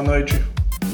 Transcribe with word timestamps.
Boa 0.00 0.16
noite. 0.16 0.42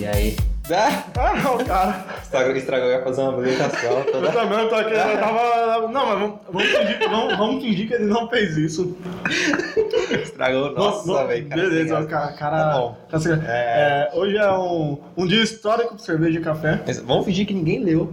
E 0.00 0.04
aí? 0.04 0.36
Ah, 0.68 1.34
não, 1.40 1.64
cara. 1.64 2.04
Estragou, 2.20 2.56
estragou, 2.56 2.88
eu 2.88 2.98
ia 2.98 3.04
fazer 3.04 3.20
uma 3.20 3.34
apresentação 3.34 3.98
Eu 4.02 4.12
toda. 4.12 4.32
também 4.32 4.58
eu 4.58 4.68
tô 4.68 4.74
aqui, 4.74 4.94
eu 4.94 5.18
tava. 5.20 5.86
Não, 5.92 6.06
mas 6.06 6.18
vamos, 6.18 6.38
vamos, 6.50 6.68
fingir, 6.68 7.08
vamos, 7.08 7.36
vamos 7.36 7.62
fingir 7.64 7.86
que 7.86 7.94
ele 7.94 8.06
não 8.06 8.28
fez 8.28 8.56
isso. 8.56 8.96
Estragou, 10.10 10.72
nossa, 10.72 11.26
velho. 11.26 11.48
Beleza, 11.48 12.00
o 12.00 12.06
cara. 12.06 12.32
cara 12.32 12.56
Tá 12.58 12.78
bom. 12.78 12.96
cara- 13.10 13.44
É. 13.48 14.08
é, 14.14 14.18
hoje 14.18 14.36
é 14.36 14.52
um, 14.52 14.98
um 15.16 15.26
dia 15.26 15.42
histórico 15.42 15.96
de 15.96 16.02
cerveja 16.02 16.38
e 16.38 16.42
café. 16.42 16.80
Mas 16.86 16.98
vamos 17.00 17.24
fingir 17.24 17.46
que 17.46 17.54
ninguém 17.54 17.82
leu. 17.82 18.10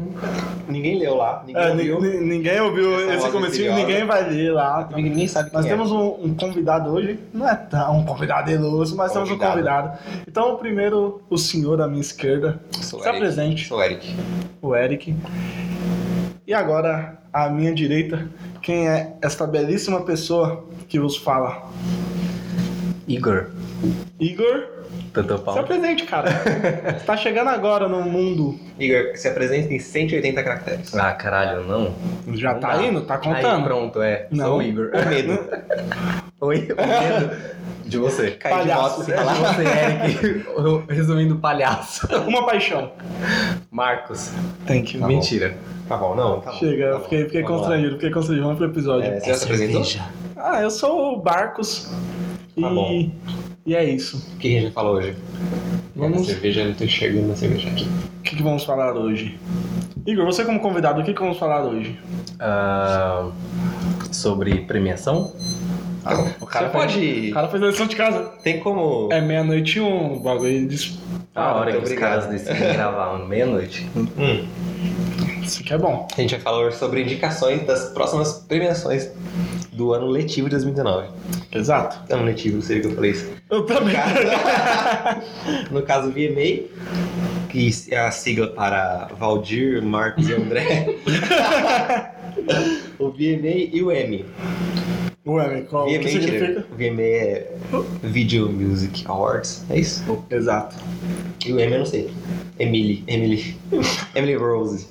Ninguém 0.68 1.00
leu 1.00 1.16
lá. 1.16 1.44
Ninguém 1.46 1.62
É, 1.64 1.70
ouviu. 1.72 2.02
ni- 2.02 2.20
ninguém 2.22 2.60
ouviu 2.62 3.12
esse 3.12 3.30
comecinho, 3.30 3.76
ninguém 3.76 4.06
vai 4.06 4.30
ler 4.30 4.54
lá. 4.54 4.90
Ninguém 4.96 5.28
sabe 5.28 5.50
quem 5.50 5.58
Nós 5.58 5.66
é. 5.66 5.70
temos 5.70 5.92
um, 5.92 6.08
um 6.24 6.34
convidado 6.36 6.90
hoje, 6.92 7.20
não 7.34 7.48
é 7.48 7.56
tão 7.56 8.00
um 8.00 8.06
convidado 8.06 8.50
ilustre, 8.50 8.98
mas 8.98 9.12
temos 9.12 9.30
um 9.30 9.38
Convidado. 9.38 9.90
convidado. 9.90 10.24
Então, 10.28 10.56
primeiro, 10.58 11.22
o 11.30 11.38
senhor 11.38 11.82
à 11.82 11.88
minha 11.88 12.02
esquerda, 12.02 12.60
Sou 12.82 13.00
se 13.02 13.08
Eric. 13.08 13.18
apresente, 13.18 13.68
Sou 13.68 13.82
Eric. 13.84 14.16
o 14.62 14.76
Eric. 14.76 15.16
E 16.46 16.54
agora, 16.54 17.20
à 17.32 17.50
minha 17.50 17.74
direita, 17.74 18.28
quem 18.62 18.90
é 18.90 19.16
esta 19.22 19.48
belíssima 19.48 20.02
pessoa 20.02 20.68
que 20.90 21.00
vos 21.00 21.16
fala? 21.16 21.70
Igor. 23.08 23.48
Igor, 24.20 24.66
Tanto 25.14 25.38
se 25.38 25.44
pau. 25.44 25.60
apresente, 25.60 26.06
cara. 26.06 26.30
Você 26.98 27.06
tá 27.06 27.18
chegando 27.18 27.50
agora 27.50 27.88
no 27.90 28.02
mundo, 28.02 28.58
Igor, 28.80 29.16
se 29.18 29.28
apresenta 29.28 29.74
em 29.74 29.80
180 29.80 30.42
caracteres. 30.44 30.96
Ah, 30.96 31.12
caralho, 31.12 31.64
não. 31.66 31.94
já 32.36 32.54
Não 32.54 32.60
tá 32.60 32.76
dá. 32.78 32.84
indo? 32.84 33.02
Tá 33.02 33.16
Aí, 33.16 33.22
contando? 33.22 33.64
pronto, 33.66 34.02
é. 34.02 34.28
Não. 34.32 34.46
Sou 34.46 34.58
o 34.60 34.62
Igor. 34.62 34.92
O 34.94 35.10
medo. 35.10 35.40
Oi, 36.40 36.58
o 36.72 36.76
medo 36.76 37.36
de 37.86 37.98
você. 37.98 38.32
Cair 38.32 38.64
de 38.64 38.70
Palhaço. 38.70 38.82
moto 38.98 39.04
sem 39.06 39.16
falar. 39.16 39.34
você, 39.34 39.64
Eric. 39.64 40.46
Resumindo, 40.94 41.36
palhaço. 41.38 42.08
Uma 42.28 42.46
paixão. 42.46 42.92
Marcos. 43.72 44.32
Tem 44.66 44.84
que 44.84 44.98
Tá 44.98 45.06
bom. 45.08 45.14
Mentira. 45.14 45.56
Tá 45.88 45.98
bom, 45.98 46.16
não, 46.16 46.40
tá 46.40 46.52
bom. 46.52 46.58
Chega, 46.58 46.84
tá 46.86 46.90
eu 46.92 46.98
bom. 46.98 47.04
fiquei, 47.04 47.26
fiquei 47.26 47.42
lá. 47.42 47.48
constrangido, 47.50 47.94
fiquei 47.96 48.12
constrangido. 48.12 48.46
Vamos 48.46 48.58
pro 48.60 48.68
episódio. 48.70 49.10
É, 49.12 49.20
você 49.20 49.28
já 49.28 49.36
se 49.36 49.44
apresentou? 49.44 49.84
Ah, 50.38 50.62
eu 50.62 50.72
sou 50.72 51.14
o 51.14 51.18
Barcos. 51.22 51.90
E, 52.56 52.62
Tá 52.62 52.70
bom. 52.70 53.12
e 53.66 53.76
é 53.76 53.84
isso. 53.84 54.18
O 54.36 54.38
que 54.38 54.48
a 54.48 54.52
gente 54.52 54.64
vai 54.64 54.72
falar 54.72 54.92
hoje? 54.92 55.16
Vamos- 55.96 56.22
A 56.22 56.26
cerveja, 56.34 56.62
eu 56.62 56.68
não 56.68 56.74
tô 56.74 56.84
enxergando 56.84 57.28
na 57.28 57.36
cerveja 57.36 57.70
aqui. 57.70 57.88
O 58.20 58.22
que, 58.24 58.36
que 58.36 58.44
vamos 58.44 58.64
falar 58.64 58.94
hoje? 58.96 59.38
Igor, 60.06 60.26
você 60.26 60.44
como 60.44 60.60
convidado, 60.60 61.02
o 61.02 61.04
que, 61.04 61.14
que 61.14 61.20
vamos 61.22 61.38
falar 61.38 61.64
hoje? 61.64 61.98
Ah, 62.40 63.30
sobre 64.12 64.62
premiação? 64.62 65.34
o 66.42 66.46
Você 66.46 66.66
pode... 66.70 67.30
O 67.30 67.34
cara 67.34 67.48
fez 67.48 67.64
a 67.64 67.68
lição 67.68 67.88
de 67.88 67.96
casa. 67.96 68.24
Tem 68.44 68.60
como... 68.60 69.08
É 69.12 69.22
meia-noite 69.22 69.78
e 69.78 69.82
um, 69.82 70.16
o 70.16 70.20
bagulho 70.20 70.68
diz. 70.68 71.00
A 71.34 71.54
hora 71.54 71.72
que 71.72 71.78
muito 71.78 71.86
os 71.86 71.92
obrigado. 71.92 72.22
caras 72.22 72.26
decidem 72.28 72.74
gravar 72.74 73.18
meia-noite. 73.26 73.90
Hum, 73.96 74.46
Isso 75.42 75.62
aqui 75.62 75.74
é 75.74 75.78
bom. 75.78 76.06
a 76.16 76.22
gente 76.22 76.32
vai 76.32 76.40
falar 76.42 76.72
sobre 76.74 77.02
indicações 77.04 77.66
das 77.66 77.86
próximas 77.94 78.34
premiações 78.48 79.10
do 79.74 79.94
ano 79.94 80.08
letivo 80.08 80.48
de 80.48 80.56
2019. 80.56 81.10
Exato. 81.52 82.14
Ano 82.14 82.26
letivo, 82.26 82.56
não 82.56 82.62
sei 82.62 82.80
o 82.80 82.82
que 82.82 82.88
eu 82.88 82.96
falei 82.96 83.12
isso. 83.12 83.32
Eu 83.50 83.66
também. 83.66 83.96
No 85.72 85.82
caso, 85.84 86.10
VMA, 86.12 86.68
que 87.50 87.70
é 87.92 88.00
a 88.00 88.12
sigla 88.12 88.48
para 88.48 89.10
Valdir, 89.18 89.82
Marcos 89.84 90.28
e 90.28 90.34
André. 90.34 90.96
o 93.00 93.10
VMA 93.10 93.70
e 93.72 93.84
o 93.84 93.92
M. 93.92 94.26
Ué, 95.26 95.62
qual, 95.70 95.86
o 95.86 95.88
que 95.88 96.00
VMA, 96.00 96.10
significa? 96.10 96.66
VMA 96.76 97.02
é 97.02 97.52
Video 98.04 98.52
Music 98.52 99.06
Awards, 99.08 99.64
é 99.70 99.80
isso? 99.80 100.04
Exato. 100.30 100.76
E 101.46 101.54
o 101.54 101.60
M 101.60 101.72
eu 101.74 101.80
não 101.80 101.86
sei. 101.86 102.14
Emily, 102.60 103.04
Emily, 103.08 103.58
Emily 104.14 104.36
Rose. 104.36 104.86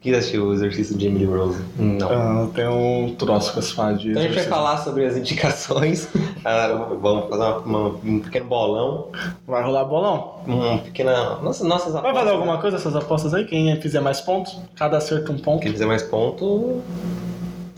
Quem 0.00 0.14
assistiu 0.14 0.46
o 0.46 0.54
exercício 0.54 0.96
de 0.96 1.06
Emily 1.08 1.26
Rose? 1.26 1.60
Não. 1.78 2.08
Ah, 2.10 2.48
tem 2.54 2.66
um 2.66 3.14
troço 3.18 3.52
com 3.52 3.58
as 3.58 3.68
de 4.00 4.10
Então 4.10 4.22
a 4.22 4.26
gente 4.26 4.34
vai 4.36 4.44
falar 4.44 4.78
sobre 4.78 5.04
as 5.04 5.16
indicações. 5.16 6.08
Ah, 6.44 6.68
vamos 7.02 7.28
fazer 7.28 7.42
uma- 7.42 7.58
uma- 7.58 7.88
um 8.04 8.20
pequeno 8.20 8.46
bolão. 8.46 9.08
Vai 9.46 9.62
rolar 9.62 9.84
bolão? 9.84 10.36
Uma 10.46 10.78
pequena. 10.78 11.34
Nossa, 11.42 11.64
nossas 11.64 11.92
Vai 11.92 12.00
apostas. 12.00 12.24
valer 12.24 12.36
alguma 12.36 12.58
coisa 12.58 12.76
essas 12.76 12.94
apostas 12.94 13.34
aí? 13.34 13.44
Quem 13.44 13.78
fizer 13.80 14.00
mais 14.00 14.20
pontos? 14.20 14.56
Cada 14.76 14.96
acerto 14.98 15.32
um 15.32 15.36
ponto. 15.38 15.60
Quem 15.60 15.72
fizer 15.72 15.84
mais 15.84 16.04
ponto. 16.04 16.80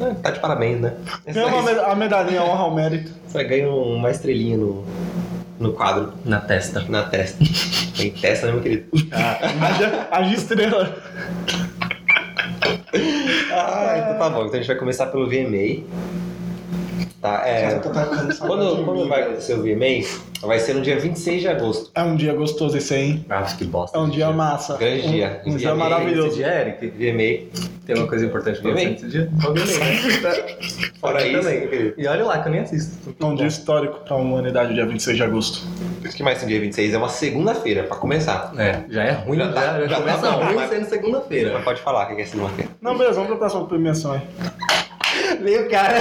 É, 0.00 0.14
tá 0.14 0.30
de 0.30 0.40
parabéns, 0.40 0.80
né? 0.80 0.94
Ganha 1.26 1.46
uma 1.46 1.62
Você 1.62 1.74
me- 1.74 1.80
a 1.80 1.94
medalhinha 1.94 2.42
honra 2.42 2.62
ao 2.62 2.74
mérito. 2.74 3.12
vai 3.28 3.44
ganhar 3.44 3.68
uma 3.70 4.10
estrelinha 4.10 4.56
no, 4.56 4.84
no 5.58 5.72
quadro, 5.72 6.12
Na 6.24 6.40
testa. 6.40 6.84
na 6.88 7.02
testa. 7.04 7.38
Tem 7.96 8.10
testa, 8.10 8.46
né, 8.46 8.52
meu 8.52 8.62
querido? 8.62 8.86
Haja, 9.12 10.08
haja 10.10 10.34
estrela. 10.34 10.96
Ah, 13.52 13.94
então 13.98 14.18
tá 14.18 14.30
bom. 14.30 14.42
Então 14.46 14.54
a 14.54 14.56
gente 14.56 14.66
vai 14.66 14.76
começar 14.76 15.06
pelo 15.06 15.28
VMA. 15.28 15.84
Tá, 17.20 17.42
é. 17.46 17.78
Quando, 18.38 18.82
quando 18.84 19.06
vai 19.06 19.22
acontecer 19.24 19.52
o 19.52 19.62
VMA, 19.62 20.06
vai 20.46 20.58
ser 20.58 20.72
no 20.74 20.80
dia 20.80 20.98
26 20.98 21.42
de 21.42 21.48
agosto. 21.48 21.90
É 21.94 22.02
um 22.02 22.16
dia 22.16 22.32
gostoso 22.32 22.78
esse 22.78 22.94
aí, 22.94 23.02
hein? 23.10 23.26
Ah, 23.28 23.42
que 23.42 23.62
bosta. 23.64 23.98
É 23.98 24.00
um 24.00 24.06
de 24.08 24.12
dia 24.16 24.30
massa. 24.30 24.78
Grande 24.78 25.06
um, 25.06 25.10
dia. 25.10 25.42
Um 25.44 25.50
dia 25.50 25.58
Dia 25.58 25.74
maravilhoso. 25.74 26.28
Esse 26.28 26.36
dia, 26.36 26.46
Eric, 26.48 26.86
VMA. 26.88 27.50
tem 27.84 27.96
uma 27.96 28.06
coisa 28.08 28.24
importante 28.24 28.60
pra 28.62 28.70
Também. 28.70 28.96
você 28.96 29.04
nesse 29.04 29.08
dia? 29.08 29.30
Fora 30.98 31.18
Também. 31.20 31.38
isso, 31.40 31.48
meu 31.50 31.68
querido. 31.68 31.94
E 31.98 32.06
olha 32.06 32.24
lá, 32.24 32.38
que 32.38 32.48
eu 32.48 32.52
nem 32.52 32.60
assisto. 32.62 33.14
É 33.20 33.24
um 33.24 33.34
dia 33.34 33.46
histórico 33.48 34.00
pra 34.00 34.16
humanidade, 34.16 34.72
dia 34.72 34.86
26 34.86 35.16
de 35.18 35.22
agosto. 35.22 35.66
O 36.02 36.08
que 36.08 36.22
mais 36.22 36.38
tem 36.38 36.48
dia 36.48 36.58
26? 36.60 36.94
É 36.94 36.96
uma 36.96 37.10
segunda-feira, 37.10 37.82
pra 37.82 37.96
começar. 37.98 38.50
É, 38.56 38.80
já 38.88 39.02
é 39.04 39.10
ruim, 39.12 39.36
Já 39.36 39.44
já, 39.48 39.52
tá- 39.52 39.60
já, 39.60 39.80
já 39.86 39.88
tá 39.88 40.00
começa 40.00 40.30
bom, 40.30 40.44
ruim 40.46 40.54
mas- 40.54 40.70
sendo 40.70 40.80
Mas 40.80 40.88
segunda-feira. 40.88 41.60
pode 41.60 41.82
falar 41.82 42.10
o 42.10 42.16
que 42.16 42.22
é 42.22 42.24
segunda-feira. 42.24 42.70
Não, 42.80 42.96
beleza, 42.96 43.14
vamos 43.16 43.28
pra 43.28 43.36
próxima 43.36 43.66
premiação 43.66 44.12
aí. 44.12 44.20
Meu 45.40 45.68
cara. 45.68 45.94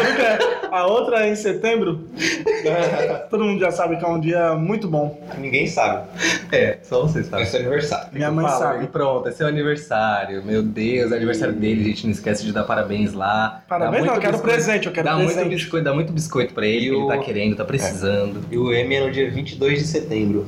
A 0.72 0.86
outra 0.88 1.25
é 1.25 1.30
em 1.31 1.36
setembro. 1.36 2.08
Todo 3.30 3.44
mundo 3.44 3.59
já 3.59 3.72
sabe 3.72 3.97
que 3.97 4.06
é 4.06 4.08
um 4.08 4.20
dia 4.20 4.53
muito 4.56 4.88
bom. 4.88 5.20
Ninguém 5.38 5.68
sabe. 5.68 6.08
É, 6.52 6.78
só 6.84 7.02
você 7.03 7.19
É 7.19 7.24
sabe. 7.24 7.46
seu 7.46 7.59
aniversário. 7.62 8.09
Minha 8.12 8.31
mãe 8.31 8.46
Fala, 8.46 8.58
sabe. 8.59 8.84
E 8.84 8.88
pronto, 8.88 9.28
é 9.28 9.31
seu 9.31 9.48
aniversário. 9.48 10.44
Meu 10.44 10.62
Deus, 10.62 11.12
é 11.12 11.16
aniversário 11.16 11.53
dele, 11.53 11.81
a 11.81 11.86
gente 11.88 12.06
não 12.06 12.12
esquece 12.12 12.44
de 12.46 12.52
dar 12.52 12.64
parabéns 12.64 13.14
lá. 13.14 13.64
Parabéns, 13.68 14.06
não, 14.06 14.16
eu 14.16 14.19
quero 14.19 14.34
biscoito- 14.34 14.56
presente, 14.56 14.88
eu 14.88 14.92
quero 14.94 15.06
dá 15.08 15.16
presente. 15.16 15.36
Muito 15.38 15.50
biscoito, 15.50 15.86
dá 15.86 15.94
muito 15.94 16.14
biscoito 16.14 16.53
pra 16.53 16.66
ele, 16.68 16.86
E 16.88 16.90
que 16.90 16.96
o- 16.96 17.09
ele 17.12 17.18
tá 17.18 17.24
querendo, 17.24 17.56
tá 17.56 17.66
precisando. 17.66 18.42
E 18.52 18.58
o 18.58 18.72
M 18.74 18.94
é 18.96 19.00
no 19.06 19.12
dia 19.12 19.30
22 19.30 19.80
de 19.80 19.88
setembro. 19.88 20.46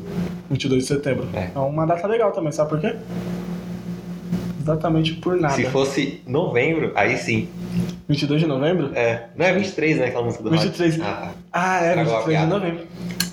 22 0.50 0.84
de 0.84 0.88
setembro. 0.88 1.28
É. 1.34 1.50
É 1.56 1.60
uma 1.60 1.86
data 1.86 2.06
legal 2.08 2.32
também, 2.32 2.52
sabe 2.52 2.70
por 2.70 2.80
quê? 2.82 2.96
Exatamente 4.62 5.14
por 5.16 5.36
nada. 5.38 5.56
Se 5.56 5.66
fosse 5.66 6.22
novembro, 6.28 6.92
aí 6.96 7.18
sim. 7.18 7.50
22 8.08 8.42
de 8.42 8.48
novembro? 8.48 8.92
É. 8.96 9.26
Não 9.36 9.46
é 9.46 9.54
23, 9.54 9.98
né? 9.98 10.06
Aquela 10.08 10.24
música 10.24 10.44
do 10.44 10.52
23. 10.52 10.98
rádio. 10.98 11.12
Ah, 11.12 11.26
tá. 11.26 11.32
Ah, 11.52 11.84
é, 11.84 11.88
Estragou 11.90 12.14
a 12.14 12.18
23 12.20 12.42
de 12.42 12.48
novembro. 12.48 12.88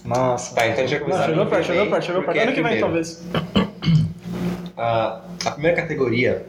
Nossa. 0.04 0.54
Tá, 0.54 0.66
então 0.68 0.84
a 0.84 0.88
Não, 0.88 0.98
começar 1.00 1.24
chegou 1.26 1.46
perto, 1.46 1.66
chegou 1.66 1.86
perto, 1.86 2.04
chegou 2.06 2.22
perto. 2.22 2.38
é 2.38 2.42
Ano 2.44 2.52
que 2.52 2.62
vem, 2.62 2.80
talvez. 2.80 3.24
Ah, 4.76 5.20
a 5.44 5.50
primeira 5.50 5.76
categoria 5.76 6.46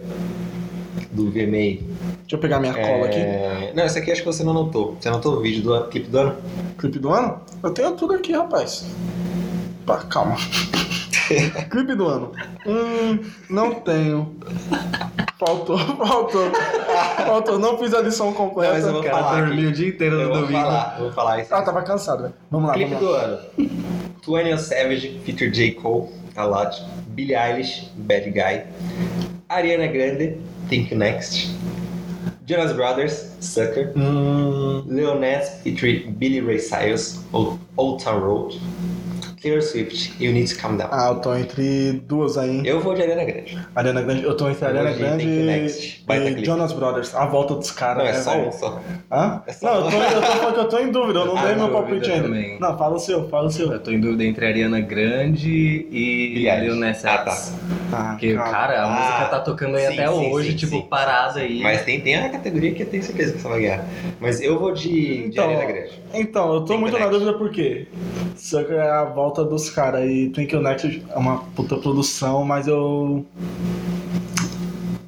do 1.11 1.29
VMA. 1.29 1.81
Deixa 2.21 2.35
eu 2.35 2.37
pegar 2.39 2.59
minha 2.59 2.73
cola 2.73 3.07
aqui. 3.07 3.17
é... 3.17 3.73
Não, 3.75 3.83
essa 3.83 3.99
aqui 3.99 4.11
acho 4.11 4.21
que 4.21 4.27
você 4.27 4.43
não 4.43 4.51
anotou. 4.51 4.95
Você 4.99 5.09
anotou 5.09 5.35
o 5.37 5.41
vídeo 5.41 5.63
do 5.63 5.87
clipe 5.89 6.07
do 6.09 6.19
ano? 6.19 6.35
Clipe 6.77 6.99
do 6.99 7.09
ano? 7.09 7.39
Eu 7.63 7.71
tenho 7.71 7.91
tudo 7.93 8.13
aqui, 8.13 8.31
rapaz. 8.31 8.85
Pá, 9.85 9.97
calma. 10.09 10.37
Clipe 11.69 11.95
do 11.95 12.07
ano. 12.07 12.31
Hum, 12.65 13.19
não 13.49 13.75
tenho. 13.75 14.35
Faltou, 15.39 15.77
faltou. 15.97 16.51
Faltou, 17.25 17.59
não 17.59 17.77
fiz 17.77 17.93
a 17.93 18.01
lição 18.01 18.33
completa. 18.33 18.73
Mas 18.73 18.85
eu 18.85 18.93
vou 18.93 19.03
cara 19.03 19.17
falar 19.17 19.35
dormiu 19.41 19.55
aqui. 19.59 19.67
o 19.67 19.71
dia 19.71 19.87
inteiro 19.89 20.15
no 20.15 20.21
Eu 20.23 20.27
vou 20.29 20.37
domingo. 20.41 20.59
falar, 20.61 20.95
eu 20.97 21.03
vou 21.05 21.13
falar 21.13 21.41
isso. 21.41 21.55
Ah, 21.55 21.61
tava 21.61 21.81
cansado, 21.81 22.23
velho. 22.23 22.33
Vamos 22.51 22.67
lá, 22.67 22.73
Clipe 22.73 22.93
vamos 22.95 23.09
lá. 23.11 23.19
do 23.19 23.23
ano. 23.25 23.39
21 24.27 24.57
Savage, 24.57 25.19
feature 25.25 25.49
J. 25.51 25.71
Cole, 25.73 26.09
A 26.35 26.43
Lot. 26.45 26.83
Billie 27.09 27.35
Eilish, 27.35 27.89
Bad 27.95 28.29
Guy. 28.31 28.63
Ariana 29.49 29.87
Grande, 29.87 30.37
Think 30.69 30.93
Next. 30.93 31.49
Jonas 32.45 32.73
Brothers, 32.73 33.31
Sucker. 33.39 33.93
Hum, 33.95 34.83
Leoness, 34.87 35.61
featuring 35.63 36.11
Billy 36.13 36.41
Ray 36.41 36.59
Cyrus, 36.59 37.23
Old 37.31 38.03
Town 38.03 38.19
Road. 38.21 38.59
Taylor 39.41 39.61
Swift, 39.61 40.13
You 40.23 40.31
Need 40.33 40.53
to 40.53 40.59
Calm 40.61 40.75
Down. 40.77 40.89
ah, 40.91 41.09
eu 41.09 41.15
tô 41.21 41.33
entre 41.35 41.93
duas 42.05 42.37
aí? 42.37 42.61
Eu 42.65 42.79
vou 42.81 42.93
de 42.93 43.01
Ariana 43.01 43.23
Grande. 43.23 43.57
Ariana 43.75 44.01
Grande, 44.01 44.23
eu 44.23 44.35
tô 44.35 44.49
entre 44.49 44.65
Eu 44.65 44.69
Ariana 44.69 44.91
de 44.93 44.99
Grande 44.99 45.27
e, 45.27 46.41
e. 46.41 46.45
Jonas 46.45 46.73
Brothers. 46.73 47.15
A 47.15 47.25
volta 47.25 47.55
dos 47.55 47.71
caras. 47.71 48.03
Não, 48.03 48.09
é 48.09 48.13
só 48.13 48.31
velho. 48.31 48.47
um 48.47 48.51
só. 48.51 48.81
Hã? 49.11 49.41
É 49.47 49.53
só 49.53 49.65
Não, 49.65 49.85
eu 49.85 49.91
tô, 49.91 49.97
eu, 49.97 50.21
tô, 50.21 50.53
que 50.53 50.59
eu 50.59 50.69
tô 50.69 50.79
em 50.79 50.91
dúvida, 50.91 51.19
eu 51.19 51.25
não 51.25 51.37
Ah, 51.39 51.45
dei 51.45 51.55
meu 51.55 51.69
palpite 51.69 52.11
ainda. 52.11 52.23
também. 52.23 52.59
Não, 52.59 52.77
fala 52.77 52.95
o 52.95 52.99
seu, 52.99 53.29
fala 53.29 53.47
o 53.47 53.51
seu. 53.51 53.71
Eu 53.71 53.79
tô 53.79 53.91
em 53.91 53.99
dúvida 53.99 54.23
entre 54.25 54.45
Ariana 54.45 54.79
Grande 54.81 55.87
e 55.91 56.45
Nas 56.77 57.05
Ah, 57.05 57.23
X. 57.25 57.53
Ah, 57.91 58.09
Porque, 58.11 58.35
cara, 58.35 58.81
a 58.81 58.85
Ah, 58.85 58.89
música 58.89 59.25
tá 59.29 59.39
tocando 59.39 59.75
aí 59.77 59.87
sim, 59.87 59.93
até 59.93 60.07
sim, 60.07 60.31
hoje, 60.31 60.51
sim, 60.51 60.55
tipo, 60.57 60.75
sim. 60.75 60.81
parada 60.89 61.39
aí. 61.39 61.61
Mas 61.61 61.83
tem, 61.83 61.99
tem 62.01 62.15
a 62.15 62.29
categoria 62.29 62.71
que 62.73 62.83
eu 62.83 62.87
tenho 62.87 63.01
certeza 63.03 63.33
que 63.33 63.39
você 63.39 63.47
vai 63.47 63.61
ganhar. 63.61 63.85
Mas 64.19 64.41
eu 64.41 64.59
vou 64.59 64.73
de, 64.73 64.89
de 64.89 65.25
Então, 65.29 65.45
Ariana 65.45 65.65
Grande. 65.65 65.91
Então, 66.13 66.53
eu 66.53 66.59
tô 66.61 66.65
Think 66.67 66.81
muito 66.81 66.99
na 66.99 67.07
dúvida 67.07 67.33
por 67.33 67.49
quê? 67.51 67.87
Sucker 68.35 68.75
é 68.77 68.89
a 68.89 69.05
volta 69.05 69.28
volta 69.29 69.43
dos 69.45 69.69
caras. 69.69 70.09
E 70.09 70.29
Twinkle 70.29 70.59
Next 70.61 71.03
é 71.09 71.17
uma 71.17 71.37
puta 71.55 71.77
produção, 71.77 72.43
mas 72.43 72.67
eu. 72.67 73.25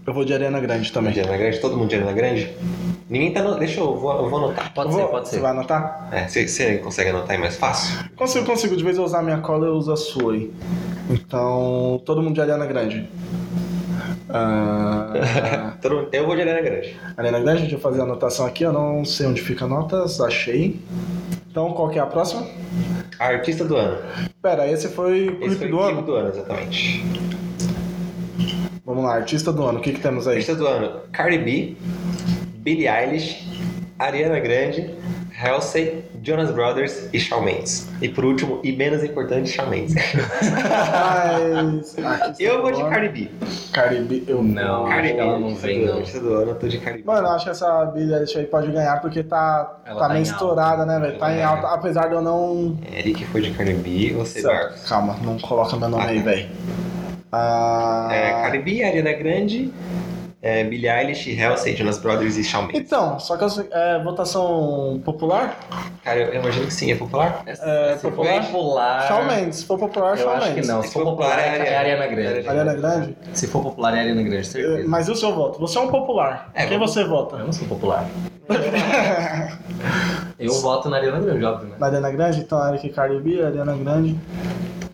Eu 0.06 0.13
vou 0.13 0.23
de 0.25 0.33
Arena 0.33 0.59
Grande 0.59 0.91
também. 0.91 1.12
De 1.13 1.19
Arena 1.21 1.38
Grande, 1.38 1.59
todo 1.59 1.77
mundo 1.77 1.89
de 1.89 1.95
Arena 1.95 2.12
Grande? 2.12 2.51
Ninguém 3.09 3.33
tá 3.33 3.41
no... 3.44 3.57
Deixa 3.59 3.79
eu, 3.81 3.97
vou, 3.97 4.13
eu 4.23 4.29
vou 4.29 4.39
anotar. 4.45 4.73
Pode 4.73 4.89
Eu 4.89 4.95
ser, 4.95 5.01
vou- 5.01 5.09
pode 5.09 5.27
Você 5.27 5.35
ser. 5.35 5.41
vai 5.41 5.51
anotar? 5.51 6.09
É, 6.12 6.27
você, 6.27 6.47
você 6.47 6.77
consegue 6.77 7.09
anotar 7.09 7.31
aí 7.31 7.38
mais 7.38 7.56
fácil? 7.57 7.97
Consigo, 8.15 8.45
consigo. 8.45 8.75
De 8.75 8.83
vez 8.83 8.97
eu 8.97 9.03
usar 9.03 9.19
a 9.19 9.23
minha 9.23 9.39
cola, 9.39 9.68
eu 9.68 9.73
uso 9.73 9.91
a 9.91 9.97
sua 9.97 10.33
aí. 10.33 10.51
Então, 11.09 12.01
todo 12.06 12.21
mundo 12.21 12.35
de 12.35 12.41
Arena 12.41 12.65
Grande. 12.65 13.07
Ah, 14.29 15.73
Eu 16.12 16.25
vou 16.25 16.35
de 16.35 16.41
Arena 16.41 16.62
Grande. 16.62 16.95
Arena 17.18 17.39
Grande, 17.39 17.62
deixa 17.62 17.75
eu 17.75 17.79
fazer 17.79 18.00
a 18.01 18.03
anotação 18.03 18.45
aqui. 18.45 18.63
Eu 18.63 18.71
não 18.73 19.03
sei 19.06 19.27
onde 19.27 19.41
fica 19.41 19.68
notas, 19.68 20.19
achei. 20.21 20.79
Então, 21.50 21.73
qual 21.73 21.89
que 21.89 22.00
é 22.00 22.01
a 22.01 22.06
próxima? 22.06 22.45
Artista 23.21 23.63
do 23.65 23.75
ano. 23.75 23.97
Pera, 24.41 24.68
esse 24.68 24.89
foi 24.89 25.29
o 25.29 25.45
Esse 25.45 25.56
clipe 25.56 25.56
foi 25.57 25.68
do 25.69 25.77
o 25.77 25.79
clipe 25.83 25.97
ano? 25.97 26.01
do 26.07 26.15
ano, 26.15 26.29
exatamente. 26.29 27.03
Vamos 28.83 29.03
lá, 29.03 29.13
artista 29.15 29.53
do 29.53 29.63
ano. 29.63 29.77
O 29.77 29.81
que, 29.81 29.94
que 29.94 30.00
temos 30.01 30.27
aí? 30.27 30.38
Artista 30.38 30.56
do 30.56 30.68
ano, 30.68 31.01
Cardi 31.12 31.38
B, 31.38 31.75
Billie 32.57 32.88
Eilish, 32.88 33.47
Ariana 34.00 34.39
Grande, 34.39 34.89
Halsey, 35.42 36.04
Jonas 36.22 36.52
Brothers 36.52 37.10
e 37.12 37.20
Shawn 37.20 37.42
Mendes. 37.44 37.88
E 38.02 38.10
por 38.10 38.24
último, 38.26 38.60
e 38.64 38.72
menos 38.72 39.04
importante, 39.04 39.50
Shawn 39.50 39.70
Mendes. 39.70 39.96
Mas. 39.96 41.98
artista 41.98 42.44
Eu 42.44 42.58
do 42.58 42.62
vou 42.62 42.72
de 42.72 42.82
ano. 42.82 42.90
Cardi 42.90 43.10
B. 43.10 43.30
Cardi 43.74 44.02
B. 44.02 44.24
Eu 44.28 44.44
Não. 44.44 44.86
Cardi 44.86 45.00
acho 45.00 45.08
B, 45.10 45.14
que 45.16 45.20
ela 45.20 45.40
não 45.40 45.56
vem, 45.56 45.86
não. 45.86 46.02
Do 46.02 46.34
ano, 46.36 46.52
eu 46.52 46.56
tô 46.56 46.68
de 46.68 46.78
Cardi 46.78 47.00
B. 47.00 47.06
Mano, 47.06 47.28
eu 47.28 47.32
acho 47.32 47.46
que 47.46 47.52
essa 47.52 47.86
Billie 47.86 48.14
Eilish 48.14 48.38
aí 48.38 48.46
pode 48.46 48.72
ganhar 48.72 49.02
porque 49.02 49.24
tá, 49.24 49.78
Ela 49.86 50.00
tá 50.00 50.08
tá 50.08 50.14
meio 50.14 50.24
estourada, 50.24 50.86
né, 50.86 51.00
velho? 51.00 51.18
Tá 51.18 51.34
em 51.34 51.40
É. 51.40 51.44
alta, 51.44 51.68
apesar 51.68 52.08
de 52.08 52.14
eu 52.14 52.22
não. 52.22 52.78
Eric 52.94 53.26
foi 53.26 53.42
de 53.42 53.52
Cardi 53.52 53.74
B, 53.74 54.14
você, 54.14 54.42
Certo. 54.42 54.54
Marcos. 54.62 54.90
Calma, 54.90 55.16
não 55.24 55.40
coloca 55.40 55.76
meu 55.78 55.90
nome 55.90 56.04
Ah, 56.04 56.08
aí, 56.08 56.20
tá. 56.20 56.26
velho. 56.26 56.50
Ah, 57.32 58.10
É, 58.12 58.32
Cardi 58.42 58.60
B, 58.60 58.84
Ariana 58.84 59.14
Grande, 59.14 59.72
é, 60.42 60.64
Billie 60.64 60.90
Eilish, 60.90 61.40
Halsey, 61.40 61.76
Jonas 61.76 62.00
Brothers 62.00 62.36
e 62.36 62.44
Shawn 62.44 62.64
Mendes. 62.64 62.82
Então, 62.82 63.20
só 63.20 63.38
que 63.38 63.44
eu 63.44 63.50
é 63.72 64.02
votação 64.04 65.00
popular? 65.06 65.56
Cara, 66.04 66.20
eu, 66.20 66.28
eu 66.34 66.42
imagino 66.42 66.66
que 66.66 66.74
sim, 66.74 66.92
é 66.92 66.96
popular? 66.96 67.44
É, 67.46 67.54
Se 67.96 68.02
for 68.02 68.12
popular? 68.12 68.46
popular. 68.46 69.08
Shawn 69.08 69.26
Mendes. 69.26 69.58
Se 69.60 69.66
for 69.66 69.78
popular, 69.78 70.12
Eu 70.12 70.18
Shawn 70.18 70.32
acho 70.32 70.48
Mendes. 70.48 70.66
que 70.66 70.72
não. 70.74 70.82
Se 70.82 70.94
for 70.94 71.04
popular, 71.04 71.40
é 71.40 71.58
é 71.68 71.78
Ariana 71.78 72.08
Grande. 72.08 72.48
Ariana 72.50 72.74
Grande? 72.74 73.18
Se 73.34 73.48
for 73.48 73.62
popular, 73.62 73.96
é 73.96 74.00
Ariana 74.00 74.24
Grande, 74.24 74.38
É, 74.40 74.44
certeza. 74.44 74.88
Mas 74.88 75.08
e 75.08 75.12
o 75.12 75.16
seu 75.16 75.36
voto? 75.36 75.60
Você 75.60 75.78
é 75.78 75.82
um 75.82 75.90
popular. 75.90 76.50
É, 76.56 76.66
Quem 76.66 76.80
você 76.80 77.02
Eu 77.04 77.10
vota? 77.10 77.38
não 77.38 77.52
sou 77.54 77.68
popular. 77.68 78.06
Eu 80.40 80.54
voto 80.56 80.90
na 80.90 80.98
Ariana 80.98 81.20
Grande, 81.20 81.46
óbvio, 81.46 81.70
né? 81.70 81.76
Na 81.80 81.86
Ariana 81.88 82.12
Grande? 82.12 82.40
Então, 82.40 82.68
Eric 82.68 82.90
Cardi 82.90 83.20
B, 83.20 83.44
Ariana 83.44 83.76
Grande. 83.78 84.18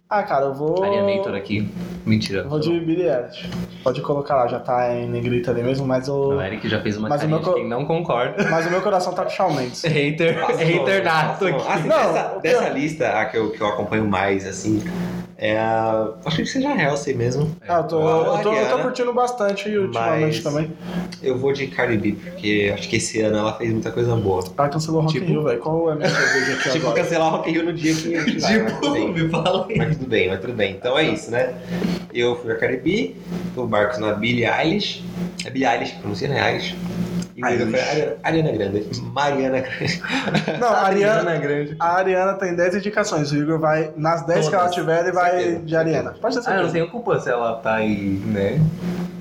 Ah, 0.09 0.23
cara, 0.23 0.45
eu 0.45 0.53
vou. 0.53 0.83
Arianator 0.83 1.35
aqui. 1.35 1.69
Mentira. 2.05 2.43
Vou 2.43 2.59
de 2.59 2.79
Billie 2.79 3.09
Eilish. 3.09 3.49
Pode 3.83 4.01
colocar 4.01 4.35
lá, 4.37 4.47
já 4.47 4.57
tá 4.59 4.95
em 4.95 5.09
negrita 5.09 5.51
ali 5.51 5.61
mesmo, 5.61 5.85
mas 5.85 6.07
O 6.07 6.29
o. 6.29 6.41
Eric 6.41 6.69
já 6.69 6.81
fez 6.81 6.95
uma 6.95 7.09
Mas 7.09 7.17
o 7.17 7.21
carinha 7.27 7.39
meu 7.41 7.49
de 7.49 7.59
quem 7.59 7.67
não 7.67 7.85
concorda. 7.85 8.47
Mas 8.49 8.65
o 8.65 8.69
meu 8.69 8.81
coração 8.81 9.13
tá 9.13 9.23
com 9.23 9.29
Shawn 9.29 9.53
Mendes. 9.53 9.83
Hater, 9.85 10.45
hater 10.57 11.03
nato 11.03 11.47
aqui. 11.47 11.67
Assim, 11.67 11.87
Não, 11.89 11.97
dessa, 12.13 12.39
dessa 12.41 12.69
lista, 12.69 13.09
a 13.19 13.25
que 13.25 13.37
eu, 13.37 13.51
que 13.51 13.59
eu 13.59 13.67
acompanho 13.67 14.07
mais, 14.07 14.47
assim, 14.47 14.81
é 15.37 15.57
a... 15.57 16.09
Acho 16.25 16.37
que 16.37 16.45
seja 16.47 16.69
a 16.69 16.85
Halsey 16.89 17.13
mesmo. 17.13 17.55
Ah, 17.67 17.77
eu 17.77 17.83
tô, 17.83 18.01
eu 18.01 18.41
tô, 18.41 18.53
eu 18.53 18.69
tô 18.69 18.79
curtindo 18.79 19.13
bastante 19.13 19.69
ultimamente 19.77 20.41
também. 20.41 20.71
Eu 21.21 21.37
vou 21.37 21.53
de 21.53 21.67
Cardi 21.67 21.97
B, 21.97 22.11
porque 22.13 22.71
acho 22.73 22.89
que 22.89 22.95
esse 22.95 23.21
ano 23.21 23.37
ela 23.37 23.53
fez 23.57 23.71
muita 23.71 23.91
coisa 23.91 24.15
boa. 24.15 24.43
Ah, 24.57 24.67
cancelou 24.69 25.01
Rock 25.01 25.17
in 25.17 25.19
Tipo- 25.19 25.31
Rio, 25.31 25.43
velho. 25.43 25.59
Qual 25.59 25.89
é 25.89 25.93
a 25.93 25.95
minha 25.95 26.09
cerveja 26.09 26.53
aqui 26.53 26.69
Tipo, 26.71 26.87
agora? 26.87 27.03
cancelar 27.03 27.27
o 27.27 27.31
Rock 27.37 27.49
in 27.49 27.53
Rio 27.53 27.63
no 27.65 27.73
dia 27.73 27.93
que 27.93 28.35
tudo 28.81 28.91
bem. 28.93 29.11
me 29.13 29.29
fala 29.29 29.65
aí. 29.69 29.77
Mas 29.77 29.97
tudo 29.97 30.07
bem, 30.09 30.27
mas 30.29 30.39
tudo 30.41 30.53
bem. 30.53 30.71
Então 30.73 30.97
é 30.97 31.03
isso, 31.03 31.29
né? 31.31 31.53
Eu 32.13 32.35
fui 32.35 32.51
a 32.51 32.55
Cardi 32.55 32.77
B, 32.77 33.15
o 33.55 33.67
Marcos 33.67 33.99
na 33.99 34.13
Billie 34.13 34.45
Eilish. 34.45 35.03
É 35.45 35.49
Billie 35.49 35.67
Eilish, 35.69 35.93
pronuncia, 35.99 36.27
né? 36.27 36.51
Eilish. 36.51 36.75
E 37.37 37.43
o 37.43 37.47
Igor 37.49 37.67
foi 37.67 37.79
a 37.79 38.27
Ariana- 38.27 38.51
Grande. 38.51 39.01
Mariana 39.13 39.59
Grande. 39.59 40.01
Não, 40.59 40.67
a 40.69 40.81
Ariana, 40.87 41.37
Grande. 41.37 41.75
a 41.79 41.95
Ariana 41.97 42.33
tem 42.33 42.55
10 42.55 42.75
indicações. 42.77 43.31
O 43.31 43.37
Igor 43.37 43.59
vai, 43.59 43.91
nas 43.95 44.25
10 44.25 44.49
que 44.49 44.55
ela 44.55 44.63
Todas. 44.63 44.75
tiver, 44.75 45.01
ele 45.03 45.11
vai 45.11 45.31
Certeza. 45.31 45.59
de 45.59 45.75
Ariana. 45.75 46.15
Pode 46.19 46.35
ter 46.35 46.41
Ah, 46.49 46.53
eu 46.53 46.55
não 46.55 46.63
certeza. 46.63 46.73
tenho 46.73 46.89
culpa 46.89 47.19
se 47.19 47.29
ela 47.29 47.53
tá 47.57 47.75
aí, 47.75 48.19
né? 48.25 48.59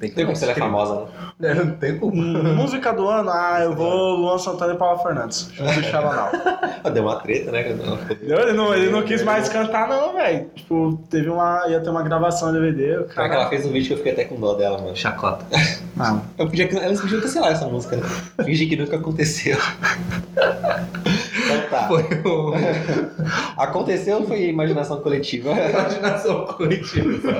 Tem 0.00 0.10
Tem 0.10 0.24
como 0.24 0.34
se 0.34 0.44
ela 0.44 0.52
é 0.52 0.56
famosa, 0.56 0.94
né? 1.02 1.06
Eu 1.38 1.54
não 1.54 1.72
culpa. 1.98 2.16
Hum, 2.16 2.54
Música 2.54 2.92
do 2.94 3.06
ano, 3.08 3.28
ah, 3.30 3.58
eu 3.62 3.74
vou 3.74 4.16
Luan 4.16 4.38
Santana 4.38 4.72
e 4.72 4.76
Paula 4.78 4.98
Fernandes. 5.02 5.50
Junto. 5.52 5.70
Ah, 6.82 6.88
Deu 6.90 7.02
uma 7.02 7.16
treta, 7.16 7.50
né? 7.50 7.68
ela 7.72 7.98
ficou- 7.98 8.16
Ele 8.38 8.52
não, 8.52 8.72
ele 8.72 8.90
não 8.90 9.02
quis 9.02 9.20
mais 9.22 9.48
cantar, 9.48 9.88
não, 9.88 10.12
velho. 10.14 10.48
Tipo, 10.54 10.98
teve 11.10 11.28
uma. 11.28 11.66
ia 11.68 11.80
ter 11.80 11.90
uma 11.90 12.02
gravação 12.02 12.52
DVD. 12.52 12.98
O 12.98 13.04
Pior 13.04 13.08
que 13.12 13.18
ela 13.20 13.28
cara. 13.28 13.48
fez 13.48 13.66
um 13.66 13.72
vídeo 13.72 13.88
que 13.88 13.92
eu 13.94 13.96
fiquei 13.98 14.12
até 14.12 14.24
com 14.24 14.38
dó 14.38 14.54
dela, 14.54 14.78
mano. 14.78 14.94
Chacota. 14.96 15.44
Não. 15.96 16.22
Eu 16.38 16.46
podia, 16.46 16.68
elas 16.78 17.00
podiam 17.00 17.20
cancelar 17.20 17.50
essa 17.52 17.66
música, 17.66 17.96
né? 17.96 18.02
Fingir 18.44 18.68
que 18.68 18.76
nunca 18.76 18.96
aconteceu. 18.96 19.56
Tá. 21.70 21.88
Foi 21.88 22.02
o... 22.24 22.52
Aconteceu 23.56 24.18
ou 24.18 24.26
foi 24.26 24.44
imaginação 24.48 25.00
coletiva? 25.00 25.50
Imaginação 25.52 26.44
coletiva. 26.46 27.32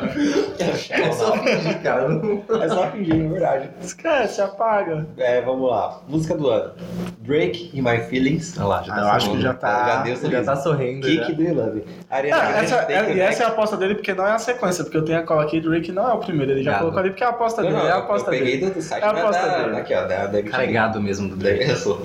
É 0.90 1.12
só 1.12 1.32
fingir, 1.38 1.82
cara. 1.82 2.08
Não- 2.08 2.42
É 2.60 2.68
só 2.68 2.90
fingir, 2.90 3.14
é 3.24 3.28
verdade. 3.28 3.70
Esquece, 3.80 4.40
apaga. 4.40 5.06
É, 5.16 5.40
vamos 5.40 5.70
lá. 5.70 6.00
Música 6.08 6.34
do 6.36 6.48
ano. 6.48 6.72
Drake 7.20 7.70
in 7.74 7.82
My 7.82 7.98
Feelings. 8.08 8.56
Olha 8.58 8.66
lá, 8.66 8.82
já 8.82 8.92
Ah, 8.92 8.96
tá 8.96 9.02
eu 9.02 9.08
acho 9.08 9.30
que 9.32 9.40
já 9.42 9.54
tá. 9.54 9.86
Já 9.86 10.02
deu 10.02 10.30
Já 10.30 10.42
tá 10.44 10.56
sorrindo. 10.56 11.06
Kick 11.06 11.32
do 11.34 11.42
You 11.42 11.54
Love. 11.54 11.84
Ariana 12.10 12.42
Ah, 12.42 12.62
essa, 12.62 12.76
é, 12.92 13.14
e 13.14 13.20
essa 13.20 13.42
é 13.42 13.46
a 13.46 13.48
aposta 13.50 13.76
dele 13.76 13.94
porque 13.96 14.14
não 14.14 14.26
é 14.26 14.32
a 14.32 14.38
sequência, 14.38 14.84
porque 14.84 14.96
eu 14.96 15.04
tenho 15.04 15.18
a 15.18 15.22
cola 15.22 15.42
aqui, 15.42 15.60
Drake 15.60 15.92
não 15.92 16.08
é 16.08 16.12
o 16.14 16.18
primeiro, 16.18 16.52
ele 16.52 16.62
já 16.62 16.72
Gado. 16.72 16.80
colocou 16.84 17.00
ali 17.00 17.10
porque 17.10 17.24
é 17.24 17.26
a 17.26 17.30
aposta 17.30 17.62
Não, 17.62 17.68
dele, 17.70 17.80
não, 17.82 17.88
é 17.88 17.92
a 17.92 17.96
eu- 17.96 18.00
aposta 18.02 18.28
eu 18.34 18.38
peguei 18.38 18.58
dele. 18.58 18.70
do, 18.70 18.74
do 18.74 18.82
site 18.82 19.02
É 19.02 19.06
a 19.06 19.12
da, 19.12 19.20
aposta 19.20 19.46
da, 19.46 19.58
dele. 19.64 19.76
aqui, 19.76 19.94
ó, 19.94 20.04
da 20.06 20.26
David 20.26 20.50
Carregado 20.50 21.00
mesmo 21.02 21.28
do 21.28 21.36
Drake. 21.36 21.64
eu 21.70 21.76
sou. 21.76 22.00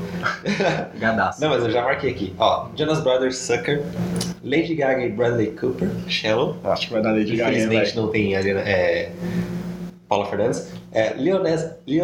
Gadaço. 0.99 1.41
Não, 1.41 1.49
mas 1.49 1.63
eu 1.63 1.71
já 1.71 1.83
marquei 1.83 2.00
aqui. 2.09 2.33
Ó, 2.38 2.68
Jonas 2.75 3.01
Brothers, 3.01 3.38
Sucker. 3.38 3.83
Lady 4.44 4.75
Gaga 4.75 5.06
e 5.06 5.09
Bradley 5.09 5.51
Cooper, 5.51 5.89
Shallow. 6.07 6.57
Acho 6.63 6.88
que 6.88 6.94
vai 6.94 7.01
dar 7.01 7.12
Lady 7.12 7.36
Gaga, 7.36 7.51
Infelizmente 7.51 7.95
não 7.95 8.07
tem 8.07 8.36
ali, 8.36 8.50
é, 8.51 9.12
Paula 10.07 10.25
Fernandes. 10.25 10.68
É, 10.92 11.13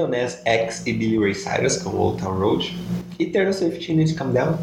Nas 0.07 0.41
X 0.45 0.85
e 0.85 0.93
Billy 0.93 1.17
Ray 1.17 1.35
Cyrus 1.35 1.77
com 1.77 1.89
Old 1.89 2.21
Town 2.21 2.37
Road. 2.37 2.77
E 3.19 3.25
Taylor 3.25 3.53
Swift 3.53 3.93
Need 3.93 4.13
to 4.13 4.17
Calm 4.17 4.31
Down. 4.31 4.57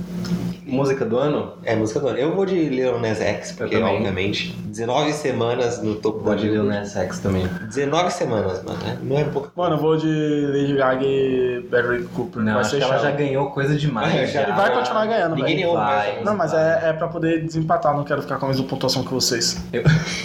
Música 0.67 1.05
do 1.05 1.19
ano? 1.19 1.55
É 1.65 1.77
música 1.77 2.01
do 2.01 2.09
ano. 2.09 2.19
Eu 2.19 2.35
vou 2.35 2.47
de 2.47 2.55
Lil 2.55 2.99
Nas 2.99 3.21
X, 3.21 3.53
porque 3.53 3.77
obviamente 3.77 4.53
19 4.67 5.13
semanas 5.13 5.83
no 5.83 5.95
topo 5.97 6.19
da 6.19 6.25
Pode 6.25 6.49
Lil. 6.49 6.65
Nas 6.65 6.97
X 6.97 7.19
também. 7.19 7.47
19 7.69 8.11
semanas, 8.11 8.63
mano. 8.65 8.79
né? 8.83 8.99
Não 9.03 9.19
é 9.19 9.25
pouco. 9.25 9.53
Mano, 9.55 9.77
eu 9.77 9.81
vou 9.81 9.97
de 9.97 10.07
Lady 10.07 10.75
Gaga 10.75 11.05
e 11.05 11.67
Bradley 11.69 12.05
Cooper. 12.15 12.43
Não, 12.43 12.59
acho 12.59 12.77
que 12.77 12.83
ela 12.83 12.99
já 12.99 13.11
ganhou 13.11 13.51
coisa 13.51 13.77
demais. 13.77 14.31
Já. 14.33 14.43
Ele 14.43 14.53
vai 14.53 14.75
continuar 14.75 15.07
ganhando, 15.07 15.37
Ninguém 15.37 15.57
velho. 15.57 15.73
Vai. 15.73 16.13
mais. 16.13 16.25
Não, 16.25 16.37
mas 16.37 16.53
é, 16.55 16.91
é 16.91 16.93
pra 16.93 17.09
poder 17.09 17.45
desempatar, 17.45 17.95
não 17.97 18.05
quero 18.05 18.23
ficar 18.23 18.39
com 18.39 18.47
a 18.47 18.49
mesma 18.49 18.65
pontuação 18.67 19.05
que 19.05 19.13
vocês. 19.13 19.63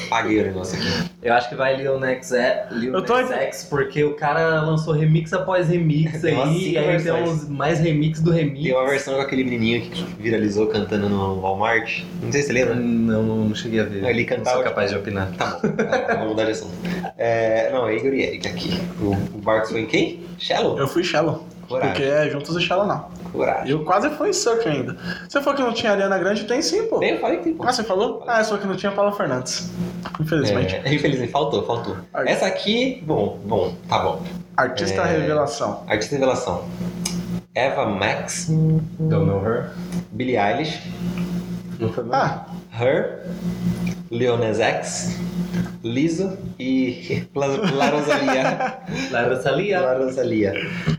Paguei 0.09 0.41
o 0.41 0.45
negócio 0.45 0.77
aqui. 0.77 1.09
Eu 1.21 1.33
acho 1.33 1.49
que 1.49 1.55
vai 1.55 1.75
Lil 1.75 1.99
Nas 1.99 2.31
X, 2.31 2.31
Eu 2.81 3.03
porque 3.69 4.03
o 4.03 4.15
cara 4.15 4.61
lançou 4.61 4.93
remix 4.93 5.33
após 5.33 5.67
remix 5.67 6.23
aí, 6.23 6.71
e 6.71 6.77
aí 6.77 7.03
tem 7.03 7.11
uns 7.23 7.47
mais 7.47 7.79
remix 7.79 8.21
do 8.21 8.31
remix. 8.31 8.63
Tem 8.63 8.73
uma 8.73 8.87
versão 8.89 9.15
com 9.15 9.21
aquele 9.21 9.43
menininho 9.43 9.81
que 9.81 10.28
viralizou 10.29 10.67
cantando 10.67 11.09
no 11.09 11.39
Walmart. 11.41 12.03
Não 12.21 12.31
sei 12.31 12.41
se 12.41 12.47
você 12.47 12.53
lembra. 12.53 12.75
Não, 12.75 13.23
não 13.23 13.55
cheguei 13.55 13.79
a 13.79 13.83
ver. 13.83 14.03
Ele 14.05 14.21
não 14.21 14.29
cantava- 14.29 14.55
sou 14.57 14.63
capaz 14.63 14.91
de 14.91 14.97
opinar. 14.97 15.31
Tá 15.37 15.59
bom, 15.61 15.69
é, 15.83 16.13
vamos 16.15 16.29
mudar 16.29 16.45
de 16.45 16.51
assunto. 16.51 16.73
É, 17.17 17.69
não, 17.71 17.87
é 17.87 17.95
Igor 17.95 18.13
e 18.13 18.21
Eric 18.23 18.47
aqui. 18.47 18.79
O, 19.01 19.11
o 19.11 19.41
Marcos 19.43 19.71
foi 19.71 19.81
em 19.81 19.85
quem? 19.85 20.23
Shallow? 20.37 20.77
Eu 20.77 20.87
fui 20.87 21.03
Shallow. 21.03 21.45
Coragem. 21.67 21.91
Porque 21.93 22.09
é 22.09 22.29
juntos 22.29 22.55
e 22.55 22.61
Shallow 22.61 22.87
não. 22.87 23.05
Coragem. 23.31 23.69
Eu 23.71 23.83
quase 23.83 24.09
fui 24.11 24.33
Sucker 24.33 24.71
ainda. 24.71 24.97
Você 25.27 25.39
falou 25.39 25.55
que 25.55 25.61
não 25.61 25.71
tinha 25.71 25.91
Ariana 25.91 26.17
Grande? 26.17 26.45
Tem 26.45 26.61
sim, 26.63 26.87
pô. 26.87 26.97
Nem 26.99 27.11
eu 27.11 27.19
falei 27.19 27.37
que 27.37 27.43
tem, 27.43 27.53
pô. 27.53 27.63
Ah, 27.63 27.71
você 27.71 27.83
falou? 27.83 28.23
Ah, 28.27 28.43
só 28.43 28.57
que 28.57 28.65
não 28.65 28.75
tinha 28.75 28.91
Paula 28.91 29.11
Fernandes. 29.11 29.69
Infelizmente. 30.19 30.75
É, 30.83 30.93
infelizmente, 30.93 31.31
faltou, 31.31 31.63
faltou. 31.65 31.97
Ar- 32.11 32.27
Essa 32.27 32.47
aqui, 32.47 33.03
bom, 33.05 33.37
bom, 33.45 33.75
tá 33.87 33.99
bom. 33.99 34.23
Artista 34.57 35.01
É. 35.03 35.17
revelação. 35.19 35.83
Artista 35.87 36.15
revelação. 36.15 36.65
Eva 37.59 37.85
Max, 37.89 38.47
Don't 38.47 39.27
know 39.27 39.39
her. 39.39 39.71
Billie 40.15 40.37
Eilish, 40.37 40.79
Não 41.77 41.91
foi 41.91 42.03
bom. 42.05 42.13
Ah, 42.13 42.45
Her, 42.71 43.25
Lil 44.11 44.37
Nas 44.37 44.59
X, 44.59 45.17
e 46.59 47.27
La, 47.35 47.47
La 47.47 47.89
Rosalia. 47.89 48.77
La 49.11 49.23
Rosalia. 49.27 49.79
La 49.81 49.93
Rosalia. 49.93 50.53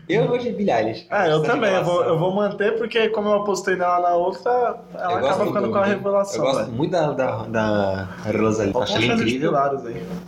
Eu 0.09 0.27
vou 0.27 0.37
de 0.37 0.51
Billie 0.51 0.71
Eilish. 0.73 1.05
ah 1.09 1.27
eu 1.27 1.43
também. 1.43 1.71
Eu 1.73 1.83
vou, 1.83 2.03
eu 2.03 2.17
vou 2.17 2.33
manter 2.33 2.77
porque 2.77 3.09
como 3.09 3.29
eu 3.29 3.41
apostei 3.41 3.75
nela 3.75 3.99
na 3.99 4.15
outra, 4.15 4.49
ela 4.95 5.11
Eu 5.13 5.17
acaba 5.27 5.45
ficando 5.45 5.67
do- 5.67 5.73
com 5.73 5.77
a 5.79 5.81
Eu 5.87 5.87
revelação, 5.97 6.41
gosto 6.43 6.57
velho. 6.61 6.71
muito 6.71 6.91
da, 6.91 7.11
da, 7.11 7.43
da 7.43 8.07
Rosalia. 8.37 8.73
Acho 8.77 8.95
ela 8.97 9.05
incrível. 9.13 9.53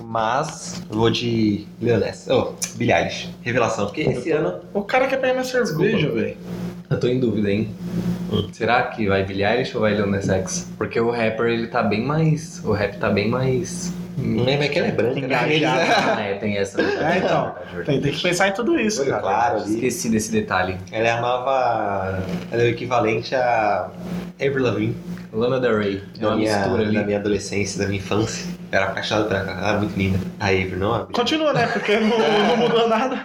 Mas 0.02 0.82
eu 0.90 0.98
vou 0.98 1.10
de 1.10 1.66
Lil 1.82 2.00
Nas. 2.00 2.28
Oh, 2.30 2.54
Billie 2.76 2.94
Eilish. 2.94 3.30
Revelação. 3.42 3.86
Porque 3.86 4.02
esse 4.02 4.32
ano 4.32 4.60
O 4.74 4.84
cara 4.84 5.08
quer 5.08 5.18
pegar 5.20 5.34
minha 5.34 5.44
cerveja, 5.46 6.10
velho. 6.12 6.38
Eu 6.90 7.00
tô 7.00 7.08
em 7.08 7.20
dúvida, 7.20 7.50
hein? 7.50 7.70
Será 8.52 8.84
que 8.84 9.08
vai 9.08 9.24
Billie 9.24 9.46
Eilish 9.46 9.76
ou 9.76 9.82
vai 9.82 9.94
Lil 9.94 10.08
Nas 10.08 10.30
X? 10.30 10.72
Porque 10.78 11.00
o 11.00 11.10
rapper, 11.12 11.48
ele 11.48 11.68
tá 11.68 11.82
bem 11.84 12.02
mais... 12.04 12.62
O 12.64 12.72
rap 12.72 12.98
tá 12.98 13.10
bem 13.10 13.30
mais... 13.30 13.94
Não 14.18 14.44
lembra 14.44 14.68
que 14.70 14.78
ela 14.78 14.90
é 14.90 14.92
branca, 14.92 15.22
né? 15.22 15.58
Engajada. 15.58 16.16
Ah, 16.16 16.22
é, 16.30 16.34
tem 16.36 16.56
essa. 16.56 16.78
verdade, 16.82 17.04
É, 17.04 17.18
então. 17.18 17.44
verdade, 17.46 17.66
verdade. 17.66 17.86
Tem, 17.86 18.02
tem 18.02 18.12
que 18.12 18.22
pensar 18.22 18.48
em 18.48 18.52
tudo 18.54 18.80
isso, 18.80 19.04
cara. 19.06 19.22
claro 19.22 19.62
ali. 19.62 19.74
Esqueci 19.74 20.10
desse 20.10 20.32
detalhe. 20.32 20.78
Ela 20.92 21.08
é 21.08 21.12
a 21.12 21.22
nova. 21.22 22.24
Ela 22.52 22.62
é 22.62 22.66
o 22.66 22.70
equivalente 22.70 23.34
a 23.34 23.90
Avril 24.40 24.64
Lavigne. 24.64 24.96
Lana 25.34 25.60
Del 25.60 25.80
Rey. 25.80 26.04
É 26.20 26.28
uma 26.28 26.36
minha, 26.36 26.58
mistura 26.60 26.84
ali. 26.84 26.94
da 26.96 27.04
minha 27.04 27.18
adolescência, 27.18 27.80
da 27.80 27.88
minha 27.88 27.98
infância. 28.00 28.53
Eu 28.74 28.80
era 28.80 28.88
apaixonado 28.88 29.28
por 29.28 29.36
ela. 29.36 29.52
Ela 29.52 29.70
era 29.70 29.78
muito 29.78 29.96
linda. 29.96 30.18
A 30.40 30.48
Avril, 30.48 30.78
não. 30.80 31.06
Continua, 31.14 31.54
né? 31.54 31.68
Porque 31.68 31.96
não, 32.00 32.18
não 32.18 32.58
mudou 32.58 32.88
nada. 32.90 33.24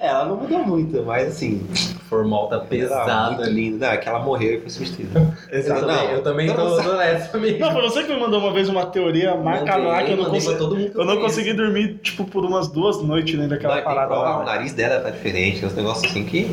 É, 0.00 0.08
ela 0.08 0.24
não 0.24 0.36
mudou 0.36 0.58
muito, 0.66 1.00
mas 1.04 1.28
assim. 1.28 1.64
Formal 2.08 2.48
tá 2.48 2.58
pesado 2.58 3.34
muito 3.36 3.42
ali. 3.44 3.70
linda. 3.70 3.86
Não, 3.86 3.92
é 3.94 3.96
que 3.98 4.08
ela 4.08 4.18
morreu 4.18 4.54
e 4.54 4.60
foi 4.60 4.70
substituída. 4.70 5.32
Eu 5.48 5.58
Exato. 5.60 5.80
também, 5.82 5.96
Não, 5.96 6.04
eu 6.10 6.22
também 6.22 6.48
eu 6.48 6.54
tô, 6.56 6.64
não 6.64 6.82
tô 6.82 6.92
nessa, 6.96 7.36
amigo. 7.36 7.58
Não, 7.60 7.70
foi 7.72 7.82
você 7.82 8.02
que 8.02 8.12
me 8.12 8.18
mandou 8.18 8.40
uma 8.40 8.52
vez 8.52 8.68
uma 8.68 8.84
teoria 8.86 9.36
macabra 9.36 10.02
que 10.02 10.10
eu 10.10 10.16
não 10.16 10.24
consegui. 10.24 10.58
todo 10.58 10.76
mundo 10.76 10.90
que 10.90 10.98
Eu 10.98 11.04
não 11.04 11.20
consegui 11.20 11.52
dormir, 11.52 11.98
tipo, 12.02 12.24
por 12.24 12.44
umas 12.44 12.66
duas 12.66 13.00
noites 13.00 13.38
nem 13.38 13.46
daquela 13.46 13.76
tem 13.76 13.84
parada 13.84 14.08
prova, 14.08 14.34
O 14.34 14.38
lá. 14.40 14.44
nariz 14.44 14.72
dela 14.72 14.98
tá 15.00 15.10
diferente, 15.10 15.64
uns 15.64 15.74
negócios 15.74 16.10
assim 16.10 16.24
que. 16.24 16.50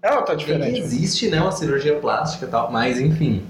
Ela 0.00 0.22
tá 0.22 0.34
diferente. 0.34 0.78
existe, 0.78 1.28
né, 1.28 1.40
uma 1.40 1.50
cirurgia 1.50 1.96
plástica 1.96 2.46
e 2.46 2.48
tal, 2.48 2.70
mas 2.70 3.00
enfim. 3.00 3.42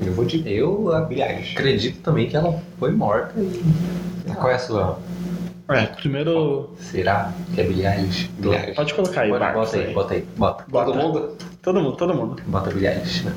Eu 0.00 0.12
vou 0.12 0.24
de 0.24 0.42
Eu 0.46 0.90
Eilish. 0.94 1.52
acredito 1.56 2.00
também 2.02 2.28
que 2.28 2.36
ela 2.36 2.60
foi 2.78 2.90
morta 2.90 3.38
e... 3.40 3.62
Qual 4.34 4.50
é 4.50 4.54
a 4.54 4.58
sua? 4.58 4.98
É, 5.68 5.86
primeiro. 5.86 6.70
Será 6.78 7.32
que 7.54 7.60
é? 7.60 7.64
Billie 7.64 7.86
Eilish. 7.86 8.30
Pode 8.74 8.94
colocar 8.94 9.22
aí, 9.22 9.30
Bota, 9.30 9.44
Marcos. 9.44 9.70
bota 9.70 9.76
aí, 9.78 9.94
bota 9.94 10.14
aí, 10.14 10.26
bota. 10.36 10.64
Bota. 10.68 10.86
Todo 10.92 10.96
mundo? 11.02 11.36
Todo 11.62 11.80
mundo, 11.80 11.96
todo 11.96 12.14
mundo. 12.14 12.42
Bota 12.46 12.70
Eilish, 12.86 13.24
né? 13.24 13.32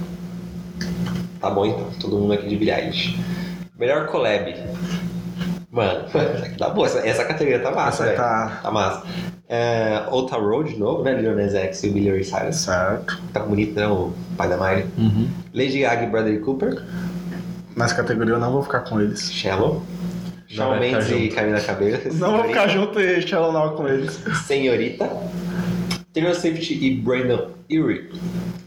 Tá 1.40 1.50
bom 1.50 1.66
então, 1.66 1.88
todo 2.02 2.18
mundo 2.18 2.34
aqui 2.34 2.48
de 2.58 2.70
Eilish. 2.70 3.18
Melhor 3.78 4.08
collab. 4.08 4.54
Mano, 5.78 6.06
tá 6.58 6.70
boa, 6.70 6.88
essa, 6.88 7.08
essa 7.08 7.24
categoria 7.24 7.60
tá 7.60 7.70
massa, 7.70 8.06
velho. 8.06 8.18
tá. 8.18 8.60
Tá 8.64 8.72
massa. 8.72 9.04
É, 9.48 10.00
Town 10.10 10.42
Road 10.42 10.74
de 10.74 10.80
novo, 10.80 11.04
né? 11.04 11.14
Lil 11.14 11.40
X 11.40 11.84
e 11.84 11.90
o 11.90 11.94
Billy 11.94 12.10
Ray 12.10 12.24
Cyrus. 12.24 12.56
Certo. 12.56 13.22
Tá 13.32 13.42
bonito, 13.42 13.76
né? 13.76 13.88
O 13.88 14.12
pai 14.36 14.50
da 14.50 14.58
Miley. 14.58 14.88
Uhum. 14.98 15.30
Lady 15.54 15.82
Gaga 15.82 16.04
e 16.04 16.08
Bradley 16.08 16.40
Cooper. 16.40 16.82
Nessa 17.76 17.94
categoria 17.94 18.34
eu 18.34 18.40
não 18.40 18.52
vou 18.52 18.64
ficar 18.64 18.80
com 18.80 19.00
eles. 19.00 19.32
Shallow. 19.32 19.84
Shawn 20.48 20.80
Mendes 20.80 21.12
e. 21.12 21.28
Camila 21.28 21.62
Cabello. 21.62 22.00
Não 22.16 22.38
vou 22.38 22.46
ficar 22.46 22.70
junto 22.70 23.00
e 23.02 23.22
Shallow 23.22 23.52
Now 23.52 23.76
com 23.76 23.88
eles. 23.88 24.18
Senhorita. 24.46 25.08
Taylor 26.14 26.34
Swift 26.34 26.74
e 26.74 26.96
Brandon 26.96 27.50
Urie. 27.70 28.10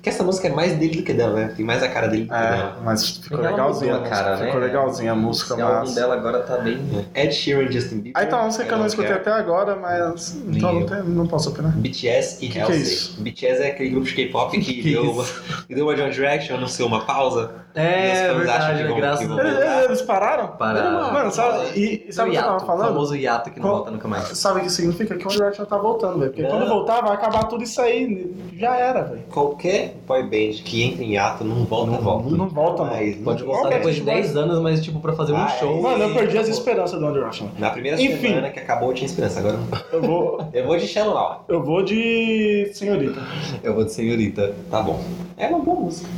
Que 0.02 0.09
essa 0.09 0.23
música 0.23 0.49
é 0.49 0.50
mais 0.50 0.73
dele 0.78 0.97
do 0.99 1.02
que 1.02 1.12
dela, 1.12 1.35
né? 1.35 1.52
Tem 1.57 1.64
mais 1.64 1.83
a 1.83 1.88
cara 1.88 2.07
dele 2.09 2.25
do 2.25 2.28
que 2.28 2.35
É, 2.35 2.50
dela. 2.50 2.78
mas 2.85 3.16
ficou 3.19 3.38
Ela 3.38 3.50
legalzinha 3.50 3.97
a 3.97 4.00
cara, 4.00 4.37
né? 4.37 4.47
Ficou 4.47 4.61
legalzinha 4.61 5.12
a 5.12 5.14
música, 5.14 5.54
Esse 5.54 5.62
álbum 5.62 5.78
mas. 5.80 5.95
dela 5.95 6.14
agora 6.14 6.40
tá 6.40 6.57
bem... 6.59 7.07
Ed 7.14 7.35
Sheeran 7.35 7.62
e 7.64 7.73
Justin 7.73 7.97
Bieber. 8.00 8.12
Aí 8.14 8.26
tá 8.26 8.37
uma 8.38 8.47
música 8.47 8.64
que 8.64 8.73
eu 8.73 8.78
não 8.78 8.87
escutei 8.87 9.12
até 9.12 9.30
agora, 9.30 9.76
mas. 9.76 10.37
Então 10.47 10.73
não, 10.73 10.87
tem- 10.87 11.02
não 11.02 11.26
posso 11.26 11.50
opinar. 11.50 11.73
BTS 11.76 12.45
e 12.45 12.49
Que 12.49 12.61
que 12.64 12.73
é 12.73 12.76
isso? 12.76 13.21
BTS 13.21 13.62
é 13.62 13.66
aquele 13.69 13.90
grupo 13.90 14.07
de 14.07 14.14
K-pop 14.14 14.59
que, 14.59 14.75
Que 14.83 14.92
deu, 14.92 15.11
uma, 15.12 15.25
que 15.66 15.75
deu 15.75 15.85
uma 15.87 15.95
John 15.95 16.09
Direction, 16.11 16.57
anunciou 16.57 16.88
uma 16.88 17.04
pausa. 17.04 17.52
É, 17.75 18.23
acham 18.23 18.37
verdade, 18.38 18.76
que 18.78 18.83
né? 18.83 18.88
vão- 18.88 18.97
Graças 18.97 19.26
vão. 19.28 19.38
Eles, 19.38 19.85
eles- 19.85 20.02
pararam? 20.02 20.49
Pararam. 20.57 21.12
Mano, 21.12 21.30
sabe, 21.30 21.78
e, 21.78 22.12
sabe 22.12 22.30
o 22.30 22.33
que 22.33 22.38
eu 22.38 22.42
tava 22.42 22.52
hiato, 22.54 22.64
O 22.64 22.66
falando? 22.66 22.88
famoso 22.88 23.14
hiato 23.14 23.50
que 23.50 23.61
não 23.61 23.66
Qual- 23.66 23.75
volta 23.76 23.90
nunca 23.92 24.09
mais. 24.09 24.25
Sabe 24.37 24.61
o 24.61 24.62
que 24.64 24.71
significa? 24.71 25.14
Que 25.14 25.25
o 25.25 25.28
One 25.28 25.37
Direction 25.37 25.64
tá 25.66 25.76
voltando, 25.78 26.19
velho. 26.19 26.30
Porque 26.33 26.42
Não. 26.42 26.50
quando 26.50 26.69
voltar, 26.69 27.00
vai 27.02 27.12
acabar 27.12 27.45
tudo 27.45 27.62
isso 27.62 27.80
aí. 27.80 28.35
Já 28.57 28.75
era, 28.76 28.89
velho. 28.92 29.23
Qualquer 29.30 29.94
boy 30.06 30.23
band 30.25 30.62
que 30.64 30.82
entra 30.82 31.04
em 31.04 31.16
ato 31.16 31.44
não 31.44 31.64
volta, 31.64 31.92
Não- 31.92 32.00
volta. 32.00 32.30
não 32.30 32.49
volta, 32.49 32.82
mano. 32.85 32.97
Mas 32.97 33.16
Pode 33.16 33.40
não 33.44 33.52
voltar 33.52 33.68
depois 33.70 33.94
de 33.94 34.00
tipo, 34.00 34.12
10 34.12 34.37
anos, 34.37 34.61
mas 34.61 34.82
tipo, 34.82 34.99
pra 35.00 35.12
fazer 35.12 35.32
um 35.32 35.37
Ah, 35.37 35.49
show. 35.49 35.78
é. 35.78 35.80
Mano, 35.82 36.04
eu 36.04 36.14
perdi 36.14 36.37
as 36.38 36.49
esperanças 36.49 36.99
do 36.99 37.04
One 37.06 37.14
Direction. 37.14 37.47
Na 37.59 37.70
primeira 37.70 38.00
Enfim. 38.02 38.16
semana 38.28 38.50
que 38.50 38.59
acabou 38.59 38.88
eu 38.90 38.94
tinha 38.94 39.06
esperança, 39.06 39.38
agora 39.38 39.56
não. 39.56 39.78
Eu 39.92 40.02
vou. 40.06 40.49
Eu 40.52 40.66
vou 40.66 40.76
de 40.76 40.87
Shallow 40.87 41.14
Now. 41.14 41.44
Eu 41.49 41.62
vou 41.62 41.82
de 41.82 42.70
senhorita. 42.75 43.20
Eu 43.62 43.75
vou 43.75 43.85
de 43.85 43.92
senhorita. 43.92 44.54
Tá 44.70 44.82
bom. 44.82 45.00
É 45.37 45.47
uma 45.47 45.61
boa 45.61 45.80
música. 45.80 46.09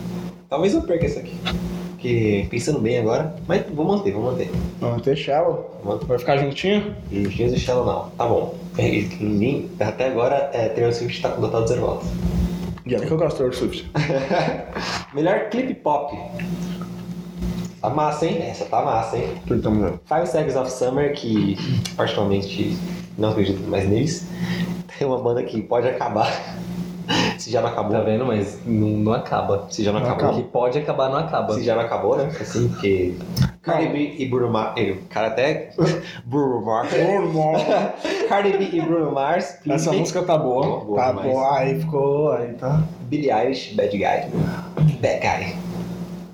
Talvez 0.48 0.74
eu 0.74 0.82
perca 0.82 1.06
essa 1.06 1.20
aqui. 1.20 1.34
Porque 1.92 2.48
pensando 2.50 2.80
bem 2.80 2.98
agora, 2.98 3.32
mas 3.46 3.62
vou 3.72 3.86
manter, 3.86 4.12
vou 4.12 4.24
manter. 4.24 5.16
Shallow. 5.16 5.70
Vou 5.84 5.92
manter. 5.94 6.06
Vai 6.06 6.18
ficar 6.18 6.36
juntinho? 6.36 6.94
E 7.12 7.28
Jesus 7.28 7.60
Shallow 7.60 7.84
Now. 7.86 8.10
Tá 8.18 8.26
bom. 8.26 8.54
É, 8.76 8.88
e 8.88 9.02
Ninguém, 9.20 9.70
até 9.78 10.08
agora, 10.08 10.50
é, 10.52 10.68
Taylor 10.68 10.92
Swift 10.92 11.22
tá 11.22 11.28
com 11.28 11.40
total 11.40 11.64
zero 11.66 11.82
votos. 11.82 12.08
E 12.84 12.96
olha 12.96 13.06
que 13.06 13.12
eu 13.12 13.16
gosto 13.18 13.36
do 13.36 13.38
Taylor 13.38 13.54
Swift. 13.54 13.90
Melhor 15.14 15.48
clipe 15.50 15.74
pop. 15.74 16.16
Tá 17.80 17.90
massa, 17.90 18.26
hein? 18.26 18.42
Essa 18.42 18.64
tá 18.64 18.82
massa, 18.82 19.16
hein? 19.16 19.34
Então, 19.50 19.98
Five 20.04 20.26
Seconds 20.26 20.56
of 20.56 20.70
Summer, 20.70 21.12
que 21.14 21.56
particularmente 21.96 22.76
não 23.18 23.30
acredito 23.30 23.60
mais 23.68 23.88
neles. 23.88 24.26
Tem 24.98 25.06
uma 25.06 25.18
banda 25.18 25.42
que 25.42 25.60
pode 25.62 25.88
acabar. 25.88 26.28
Se 27.38 27.50
já 27.50 27.60
não 27.60 27.68
acabou. 27.68 27.92
Tá 27.92 28.00
vendo? 28.02 28.24
Mas 28.24 28.60
não, 28.64 28.88
não 28.88 29.12
acaba. 29.12 29.66
Se 29.68 29.82
já 29.82 29.92
não, 29.92 30.00
Não 30.00 30.10
acabou. 30.10 30.38
O 30.38 30.42
que 30.42 30.48
pode 30.48 30.78
acabar, 30.78 31.08
não 31.08 31.18
acaba. 31.18 31.54
Se 31.54 31.64
já 31.64 31.74
não 31.74 31.82
acabou, 31.82 32.16
né? 32.16 32.32
Assim, 32.40 32.68
porque. 32.68 33.14
Cardi 33.62 33.88
B 33.88 34.16
e 34.18 34.26
Bruno 34.26 34.50
Mars. 34.50 34.74
Cara 35.08 35.28
até. 35.28 35.70
Bruno 36.24 36.62
Mars. 36.62 36.90
Cardi 38.28 38.58
B 38.58 38.68
e 38.72 38.80
Bruno 38.80 39.12
Mars. 39.12 39.56
Essa 39.68 39.92
música 39.92 40.22
tá 40.22 40.36
boa. 40.36 40.66
Boa, 40.66 40.84
boa 40.84 41.00
tá 41.00 41.08
demais. 41.10 41.32
boa. 41.32 41.58
Aí 41.58 41.80
ficou. 41.80 42.32
Aí 42.32 42.52
tá. 42.54 42.82
Billie 43.02 43.30
Eilish, 43.30 43.74
Bad 43.74 43.96
Guy. 43.96 44.30
Bad 45.00 45.20
Guy. 45.20 45.56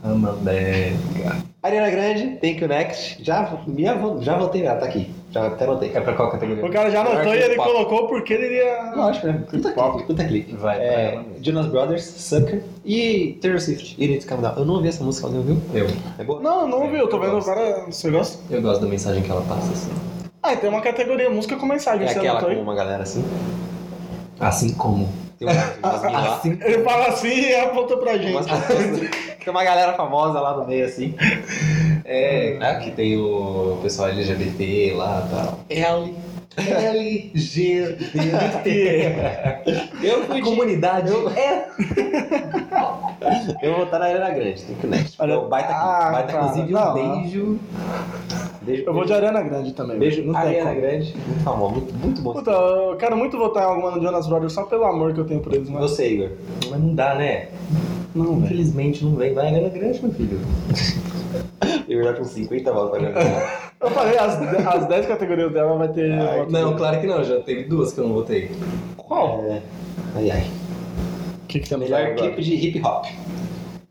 Amandega. 0.02 1.36
Ariana 1.62 1.90
Grande, 1.90 2.38
Thank 2.40 2.62
You 2.62 2.68
Next. 2.68 3.22
Já, 3.22 3.58
minha, 3.66 3.94
já 4.20 4.38
votei, 4.38 4.64
ela 4.64 4.78
tá 4.78 4.86
aqui. 4.86 5.12
Já 5.30 5.46
até 5.46 5.66
votei. 5.66 5.90
É 5.94 6.00
pra 6.00 6.14
qual 6.14 6.30
categoria? 6.30 6.64
O 6.64 6.70
cara 6.70 6.90
já 6.90 7.02
anotou 7.02 7.34
e 7.34 7.38
ele 7.38 7.56
pop. 7.56 7.70
colocou 7.70 8.08
porque 8.08 8.32
ele 8.32 8.46
iria. 8.46 8.92
Lógico, 8.96 9.26
né? 9.26 9.42
Puta 9.50 9.72
clipe, 9.72 10.02
puta 10.06 10.24
clipe. 10.24 10.56
Vai 10.56 10.78
É, 10.80 11.16
mesmo. 11.16 11.34
Jonas 11.42 11.66
Brothers, 11.66 12.04
Sucker 12.04 12.62
e 12.84 13.38
Taylor 13.42 13.60
Swift, 13.60 13.94
You 14.00 14.08
Need 14.08 14.24
to 14.24 14.26
Calm 14.28 14.40
Down. 14.40 14.54
Eu 14.56 14.64
não 14.64 14.74
ouvi 14.74 14.88
essa 14.88 15.04
música, 15.04 15.26
alguém 15.26 15.40
ouviu? 15.40 15.60
Eu. 15.74 15.86
É 16.18 16.24
boa? 16.24 16.40
Não, 16.40 16.66
não 16.66 16.88
vi, 16.90 16.96
eu 16.98 17.08
tô 17.08 17.16
Eu 17.16 17.20
vendo 17.20 17.40
várias. 17.42 17.94
Você 17.94 18.10
gosta? 18.10 18.38
Eu 18.50 18.62
gosto 18.62 18.80
da 18.80 18.86
mensagem 18.86 19.22
que 19.22 19.30
ela 19.30 19.42
passa, 19.42 19.70
assim. 19.70 19.90
Ah, 20.42 20.54
e 20.54 20.56
tem 20.56 20.70
uma 20.70 20.80
categoria 20.80 21.28
música 21.28 21.56
com 21.56 21.66
mensagem, 21.66 22.06
É 22.06 22.08
você 22.08 22.18
aquela 22.20 22.40
com 22.40 22.52
uma 22.52 22.74
galera 22.74 23.02
assim. 23.02 23.22
Assim 24.40 24.72
como. 24.74 25.08
Tem 25.38 25.46
lá. 25.48 26.34
Assim 26.36 26.58
Ele 26.64 26.82
fala 26.82 27.08
assim 27.08 27.28
e 27.28 27.54
apontou 27.54 27.98
pra 27.98 28.16
gente. 28.16 28.48
Tem 29.48 29.52
uma 29.52 29.64
galera 29.64 29.94
famosa 29.94 30.40
lá 30.40 30.56
no 30.56 30.66
meio 30.66 30.84
assim. 30.84 31.14
É, 32.10 32.56
ah, 32.60 32.76
que 32.76 32.90
tem 32.92 33.18
o 33.18 33.78
pessoal 33.82 34.08
LGBT 34.08 34.94
lá 34.96 35.26
e 35.26 35.30
tal. 35.30 35.58
L. 35.68 36.14
LGBT. 36.56 38.08
Eu 40.02 40.24
fui 40.24 40.36
de... 40.36 40.42
Comunidade. 40.42 41.10
Eu- 41.10 41.28
É. 41.30 41.68
Eu 43.62 43.72
vou 43.74 43.84
votar 43.84 44.00
na 44.00 44.06
Arena 44.06 44.30
Grande, 44.30 44.62
tem 44.62 44.76
que 44.76 44.86
next. 44.86 45.16
Olha- 45.20 45.40
baita 45.40 45.72
Ah, 45.72 46.10
baita 46.12 46.32
cara. 46.32 46.46
inclusive 46.46 46.72
não, 46.72 46.90
um 46.90 46.94
beijo. 47.22 47.58
Beijo. 48.62 48.84
Eu 48.86 48.94
vou 48.94 49.04
de 49.04 49.12
Arena 49.12 49.42
Grande 49.42 49.72
também. 49.72 49.98
Beijo, 49.98 50.22
não 50.22 50.32
tem 50.32 50.42
Ariana 50.42 50.70
como. 50.70 50.80
Grande. 50.80 51.14
Muito 51.26 51.42
famoso, 51.44 51.72
muito, 51.74 51.94
muito 51.94 52.22
bom. 52.22 52.32
Puta, 52.32 52.50
eu 52.50 52.96
quero 52.96 53.16
muito 53.16 53.36
votar 53.38 53.62
em 53.64 53.66
alguma 53.66 53.90
no 53.92 54.02
Jonas 54.02 54.26
Brothers 54.26 54.52
só 54.52 54.64
pelo 54.64 54.84
amor 54.84 55.12
que 55.12 55.20
eu 55.20 55.24
tenho 55.26 55.40
por 55.40 55.54
eles, 55.54 55.68
mas. 55.68 55.80
Você, 55.82 56.08
Igor. 56.12 56.30
Mas 56.70 56.80
não 56.80 56.94
dá, 56.94 57.14
né? 57.14 57.48
Não. 58.14 58.38
Infelizmente 58.38 59.04
não 59.04 59.14
vem. 59.14 59.34
Vai, 59.34 59.46
Arena 59.48 59.68
Grande, 59.68 60.02
meu 60.02 60.12
filho. 60.12 60.40
Igor 61.88 62.04
já 62.04 62.12
com 62.14 62.24
50 62.24 62.72
votos 62.72 62.90
pra 62.98 63.08
Ariana 63.08 63.46
Eu 63.80 63.90
falei, 63.90 64.18
as, 64.18 64.34
as 64.66 64.86
10 64.86 65.06
categorias 65.06 65.52
dela 65.52 65.76
vai 65.76 65.88
ter. 65.88 66.12
Ai, 66.12 66.38
voto 66.40 66.52
Não, 66.52 66.76
claro 66.76 67.00
que 67.00 67.06
não. 67.06 67.22
Já 67.22 67.40
teve 67.40 67.64
duas 67.64 67.92
que 67.92 68.00
eu 68.00 68.08
não 68.08 68.14
votei. 68.14 68.50
Qual? 68.96 69.44
É. 69.48 69.62
Ai, 70.16 70.30
ai. 70.32 70.50
O 71.44 71.46
que, 71.46 71.60
que 71.60 71.68
temos 71.68 71.88
Melhor 71.88 72.00
aí 72.00 72.12
agora? 72.12 72.26
clipe 72.32 72.42
de 72.42 72.54
hip 72.54 72.82
hop. 72.84 73.06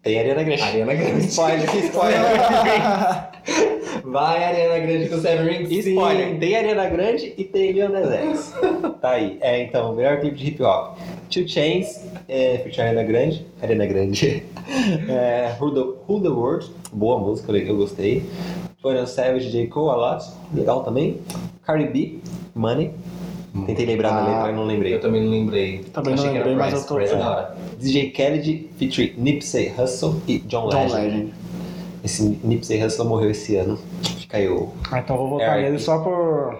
Tem 0.04 0.20
Ariana 0.20 0.44
Grande. 0.44 0.62
Ariana 0.62 0.94
Grande. 0.94 1.26
Spoiler, 1.28 1.66
spoiler. 1.86 2.20
Vai, 4.04 4.44
Ariana 4.44 4.80
Grande 4.80 5.10
com 5.10 5.20
Seven 5.20 5.48
Rings. 5.48 5.86
Spoiler, 5.86 6.38
tem 6.38 6.56
Ariana 6.56 6.90
Grande 6.90 7.34
e 7.38 7.44
tem 7.46 7.72
Lil 7.72 7.90
Nas 7.90 8.12
X. 8.12 8.54
Tá 9.02 9.12
aí. 9.12 9.38
É, 9.42 9.64
então, 9.64 9.96
melhor 9.96 10.20
clipe 10.20 10.36
de 10.36 10.48
hip 10.48 10.64
hop. 10.64 10.98
Two 11.30 11.48
Chains, 11.48 12.02
é, 12.28 12.60
featuring 12.64 12.88
Ariana 12.90 13.04
Grande. 13.04 13.46
Ariana 13.62 13.86
Grande. 13.86 14.44
É, 15.10 15.56
Who, 15.60 15.72
the, 15.74 15.80
Who 16.08 16.22
the 16.22 16.30
World, 16.30 16.70
boa 16.94 17.18
música, 17.20 17.52
eu 17.52 17.76
gostei. 17.78 18.24
Twenty 18.82 19.08
Savage, 19.10 19.50
J. 19.50 19.68
Cole, 19.68 19.90
a 19.90 19.96
lot, 19.96 20.26
legal 20.54 20.84
também. 20.84 21.20
Cardi 21.66 21.88
B, 21.88 22.20
Money. 22.54 22.92
Tentei 23.66 23.86
lembrar 23.86 24.10
da 24.12 24.18
Ah, 24.18 24.26
letra, 24.28 24.42
mas 24.44 24.56
não 24.56 24.66
lembrei. 24.66 24.94
Eu 24.94 25.00
também 25.02 25.24
não 25.24 25.32
lembrei. 25.32 25.80
Também 25.92 26.14
não 26.16 26.20
Achei 26.22 26.32
que 26.34 26.38
era 26.38 26.48
lembrei, 26.50 26.72
mas 26.72 26.82
eu 26.82 26.88
tô- 26.88 27.00
é. 27.00 27.06
da 27.08 27.30
hora. 27.30 27.58
DJ 27.80 28.12
Khaled, 28.12 28.70
featuring 28.78 29.14
Nipsey 29.18 29.74
Hussle 29.78 30.16
e 30.28 30.40
John 30.40 30.70
John 30.70 30.84
Legend. 30.84 30.96
Legend. 31.08 31.34
Esse 32.04 32.40
Nipsey 32.44 32.84
Hussle 32.86 33.06
morreu 33.06 33.32
esse 33.32 33.56
ano. 33.56 33.80
Fica 34.20 34.38
aí 34.38 34.48
o... 34.48 34.70
Ah, 34.92 35.00
então 35.00 35.16
eu 35.16 35.22
vou 35.22 35.30
votar 35.32 35.60
nele 35.62 35.80
só 35.80 35.98
por. 36.00 36.56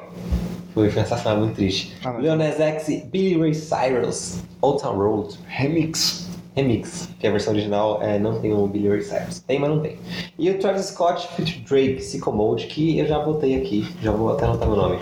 Foi 0.78 0.92
sensacional, 0.92 1.40
muito 1.40 1.56
triste. 1.56 1.98
Ah, 2.06 2.14
Nas 2.36 2.60
X, 2.60 3.04
Billy 3.06 3.36
Ray 3.36 3.56
Cyrus, 3.56 4.44
Old 4.62 4.80
Town 4.80 4.96
Road. 4.96 5.36
Remix. 5.48 6.28
Remix, 6.56 7.10
que 7.20 7.26
a 7.26 7.32
versão 7.32 7.52
original 7.54 8.00
é, 8.00 8.20
não 8.20 8.40
tem 8.40 8.54
o 8.54 8.68
Billy 8.68 8.88
Ray 8.88 9.02
Cyrus. 9.02 9.40
Tem, 9.40 9.58
mas 9.58 9.72
não 9.72 9.80
tem. 9.80 9.98
E 10.38 10.52
o 10.52 10.60
Travis 10.60 10.86
Scott 10.86 11.30
feat 11.36 11.66
Drake, 11.68 12.00
Sicko 12.00 12.32
Mode, 12.32 12.68
que 12.68 13.00
eu 13.00 13.08
já 13.08 13.18
botei 13.18 13.56
aqui. 13.56 13.88
Já 14.04 14.12
vou 14.12 14.32
até 14.32 14.46
anotar 14.46 14.68
meu 14.68 14.78
nome. 14.78 15.00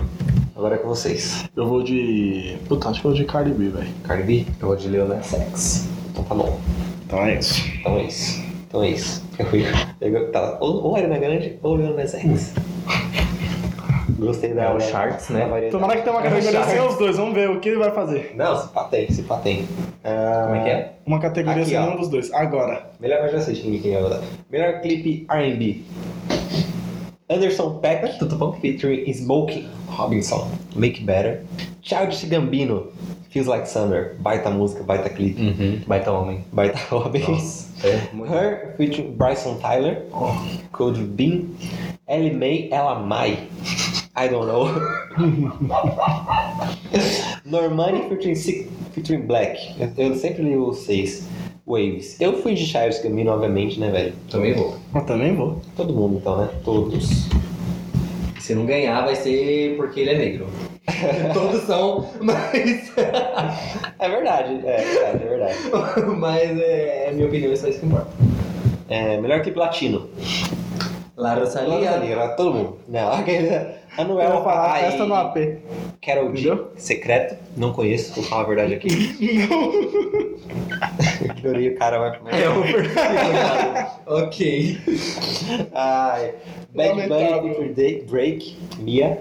Agora 0.55 0.75
é 0.75 0.77
com 0.77 0.87
vocês. 0.87 1.43
Eu 1.53 1.67
vou 1.67 1.83
de. 1.83 2.55
Puta, 2.69 2.87
acho 2.87 3.01
que 3.01 3.07
eu 3.07 3.11
vou 3.11 3.19
de 3.19 3.25
Cardi 3.25 3.51
B, 3.51 3.67
velho. 3.67 3.89
Cardi 4.05 4.23
B? 4.23 4.45
Eu 4.61 4.67
vou 4.67 4.77
de 4.77 4.87
Lil 4.87 5.05
Nas 5.09 5.33
X. 5.33 5.89
Então 6.09 6.23
tá 6.23 6.35
bom. 6.35 6.57
Então 7.05 7.19
é 7.19 7.37
isso. 7.37 7.61
Então 7.81 7.97
é 7.97 8.03
isso. 8.03 8.43
Então 8.65 8.81
é 8.81 8.89
isso. 8.91 9.23
Eu 9.37 9.45
fui. 9.47 9.65
Eu, 9.99 10.31
tá, 10.31 10.57
ou, 10.61 10.85
ou 10.85 10.95
Arena 10.95 11.17
Grande 11.17 11.59
ou 11.61 11.75
Lil 11.75 11.93
Nas 11.93 12.13
X. 12.13 12.53
Gostei 14.17 14.53
da. 14.53 14.63
É 14.63 14.69
o 14.73 14.77
né? 14.77 15.45
variedade. 15.45 15.71
Tomara 15.71 15.95
que 15.97 16.03
tenha 16.03 16.15
uma 16.15 16.21
categoria 16.21 16.63
sem 16.63 16.81
os 16.81 16.95
dois, 16.97 17.17
vamos 17.17 17.33
ver 17.33 17.49
o 17.49 17.59
que 17.59 17.69
ele 17.69 17.77
vai 17.79 17.91
fazer. 17.91 18.33
Não, 18.35 18.57
se 18.57 18.67
pá 18.69 18.85
tem, 18.85 19.11
se 19.11 19.23
pá 19.23 19.37
tem. 19.37 19.67
Ah, 20.03 20.43
Como 20.45 20.55
é 20.55 20.63
que 20.63 20.69
é? 20.69 20.93
Uma 21.05 21.19
categoria 21.19 21.61
Aqui, 21.61 21.69
sem 21.71 21.79
ó. 21.79 21.81
nenhum 21.85 21.97
dos 21.97 22.09
dois. 22.09 22.31
Agora. 22.33 22.87
Melhor 22.99 23.25
eu 23.25 23.31
já 23.33 23.41
sei 23.41 23.55
quem 23.55 23.93
vai 23.93 24.01
botar. 24.03 24.21
Melhor 24.49 24.81
clipe 24.81 25.25
R&B. 25.29 25.81
Anderson 27.29 27.79
Peck 27.79 28.19
Tudo 28.19 28.35
bom? 28.35 28.53
featuring 28.53 29.11
Smoking 29.11 29.67
Robinson. 29.89 30.47
Make 30.75 31.03
Better. 31.03 31.41
Childish 31.81 32.23
Gambino. 32.25 32.87
Feels 33.31 33.47
Like 33.47 33.67
Summer. 33.67 34.15
Baita 34.19 34.49
música, 34.49 34.81
baita 34.83 35.09
clipe. 35.09 35.41
Uhum. 35.41 35.81
Baita 35.87 36.11
homem. 36.11 36.45
Baita 36.53 36.77
Robin. 36.89 37.19
Nossa, 37.19 37.67
é 37.87 37.99
muito 38.13 38.31
Her 38.33 38.75
featuring 38.77 39.11
Bryson 39.17 39.55
Tyler. 39.55 40.05
Code 40.71 41.01
Bean. 41.01 41.41
Ellie 42.07 42.31
Mae, 42.33 42.69
Ela 42.71 42.95
Mai. 42.99 43.49
I 44.17 44.29
don't 44.29 44.47
know. 44.47 44.69
Normani 47.45 48.07
featuring, 48.07 48.35
featuring 48.93 49.27
Black. 49.27 49.57
Eu, 49.77 49.91
eu 49.97 50.15
sempre 50.15 50.41
li 50.43 50.55
os 50.55 50.77
seis. 50.79 51.27
Waves. 51.67 52.21
Eu 52.21 52.41
fui 52.43 52.53
de 52.53 52.63
Childish 52.63 53.01
Gambino, 53.01 53.31
obviamente, 53.31 53.79
né, 53.79 53.89
velho? 53.89 54.13
Também 54.29 54.53
vou. 54.53 54.75
Eu 54.93 55.01
também 55.01 55.35
vou. 55.35 55.59
Todo 55.75 55.91
mundo, 55.93 56.17
então, 56.17 56.37
né? 56.37 56.47
Todos. 56.63 57.27
Se 58.39 58.53
não 58.53 58.67
ganhar, 58.67 59.03
vai 59.03 59.15
ser 59.15 59.75
porque 59.75 60.01
ele 60.01 60.11
é 60.11 60.17
negro. 60.17 60.45
Todos 61.33 61.63
são, 61.63 62.07
mas. 62.21 62.91
É 63.97 64.09
verdade, 64.09 64.59
é 64.67 64.77
verdade, 64.77 65.23
é 65.23 65.27
verdade. 65.27 65.57
mas 66.17 66.59
é, 66.59 67.11
minha 67.13 67.27
opinião, 67.27 67.51
é 67.51 67.55
só 67.55 67.67
isso 67.67 67.79
que 67.79 67.85
importa. 67.85 68.11
É, 68.89 69.19
melhor 69.19 69.41
clipe 69.41 69.57
latino. 69.57 70.09
La 71.17 71.33
Rosalia. 71.35 71.91
Rosalia, 71.91 72.27
todo 72.35 72.53
mundo. 72.53 72.77
Não, 72.87 73.11
aquele. 73.13 73.47
Eu 73.47 73.75
Anuel 73.97 74.31
vou 74.33 74.43
falar 74.43 74.69
Pai, 74.69 74.81
festa 74.83 75.05
no 75.05 75.15
AP. 75.15 75.37
Carol 76.01 76.35
G. 76.35 76.49
Entendeu? 76.49 76.71
Secreto. 76.75 77.37
Não 77.55 77.71
conheço, 77.71 78.13
vou 78.15 78.23
falar 78.25 78.41
a 78.41 78.45
verdade 78.45 78.73
aqui. 78.73 78.87
Ignorei 81.23 81.69
o 81.69 81.77
cara, 81.77 81.97
vai 81.99 82.41
É 82.41 82.49
o 82.49 82.61
perfil. 82.61 82.91
ok. 84.07 84.77
Ai, 85.73 86.33
Bad 86.73 87.07
Bunny 87.07 87.53
featuring 87.55 88.03
Drake, 88.05 88.57
Mia. 88.79 89.17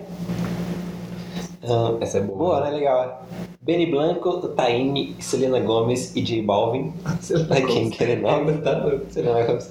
Ah, 1.63 1.95
Essa 2.01 2.19
é 2.19 2.21
boa. 2.21 2.37
boa, 2.39 2.61
né? 2.63 2.71
Legal. 2.77 3.27
Benny 3.63 3.87
Blanco, 3.87 4.49
Taine, 4.49 5.17
Selena 5.21 5.59
Gomez 5.61 6.15
e 6.15 6.21
J 6.21 6.43
Balvin. 6.43 6.93
Pra 7.49 7.63
quem 7.63 7.89
quer 7.89 8.19
nome, 8.19 8.59
tá? 8.59 8.83
Selena 9.09 9.45
Gomez. 9.45 9.71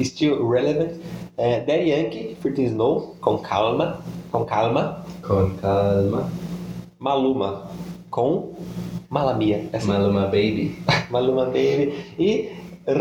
Still 0.00 0.48
Relevant. 0.48 0.92
É, 1.36 1.60
Daddy 1.60 1.90
Yankee, 1.90 2.36
featuring 2.42 2.66
Snow, 2.66 3.16
com 3.20 3.38
calma. 3.38 3.98
Com 4.30 4.44
calma. 4.44 5.04
Com 5.26 5.50
calma. 5.60 6.30
Maluma, 6.98 7.70
com 8.10 8.54
Malamia. 9.08 9.68
Essa 9.72 9.86
Maluma 9.86 10.26
Baby. 10.26 10.78
Maluma 11.10 11.46
Baby. 11.46 11.94
E 12.18 12.50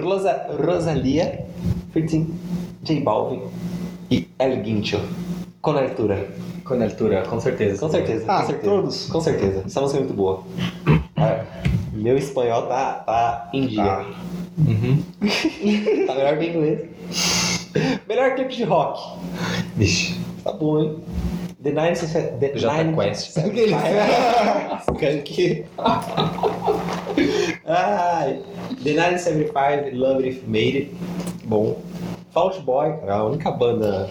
Rosa, 0.01 0.47
Rosalia, 0.65 1.45
featuring 1.93 2.33
J 2.83 3.01
Balvin 3.01 3.41
e 4.09 4.27
El 4.39 4.61
Guincho. 4.61 4.99
Com 5.61 5.71
altura. 5.71 6.27
Com 6.63 6.81
altura, 6.81 7.23
com 7.27 7.39
certeza. 7.39 7.79
Com 7.79 7.89
certeza, 7.91 8.25
Ah, 8.27 8.41
com 8.41 8.47
certeza. 8.47 8.71
todos? 8.71 9.05
Com 9.07 9.21
certeza. 9.21 9.63
Essa 9.65 9.81
música 9.81 9.99
é 9.99 10.03
muito 10.03 10.15
boa. 10.15 10.43
Ah, 11.17 11.43
Meu 11.93 12.17
espanhol 12.17 12.63
tá, 12.63 12.93
tá 13.05 13.49
em 13.53 13.67
dia. 13.67 13.83
Tá. 13.83 14.05
Uhum. 14.57 15.03
Tá 16.07 16.15
melhor 16.15 16.37
que 16.39 16.45
inglês. 16.45 17.50
Melhor 18.07 18.35
clipe 18.35 18.55
de 18.55 18.63
rock. 18.63 18.99
Vixe. 19.75 20.19
Tá 20.43 20.51
bom, 20.53 20.79
hein? 20.81 20.97
The 21.63 21.71
Nine... 21.71 21.93
The 22.39 22.57
Jota 22.57 22.83
Nine- 22.83 22.95
Quest. 22.95 23.37
Skunk. 24.81 25.65
Ai. 27.65 28.39
The 28.83 28.93
975, 28.93 29.93
Love 29.93 30.27
If 30.27 30.43
Made 30.47 30.77
It. 30.77 30.95
Bom. 31.45 31.77
Fault 32.33 32.61
Boy, 32.61 32.93
a 33.07 33.23
única 33.25 33.51
banda 33.51 34.09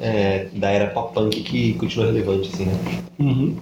é, 0.00 0.46
da 0.54 0.70
era 0.70 0.86
pop 0.88 1.12
punk 1.12 1.42
que 1.42 1.74
continua 1.74 2.06
relevante, 2.06 2.50
assim, 2.52 2.64
né? 2.64 3.02
Uhum. 3.18 3.56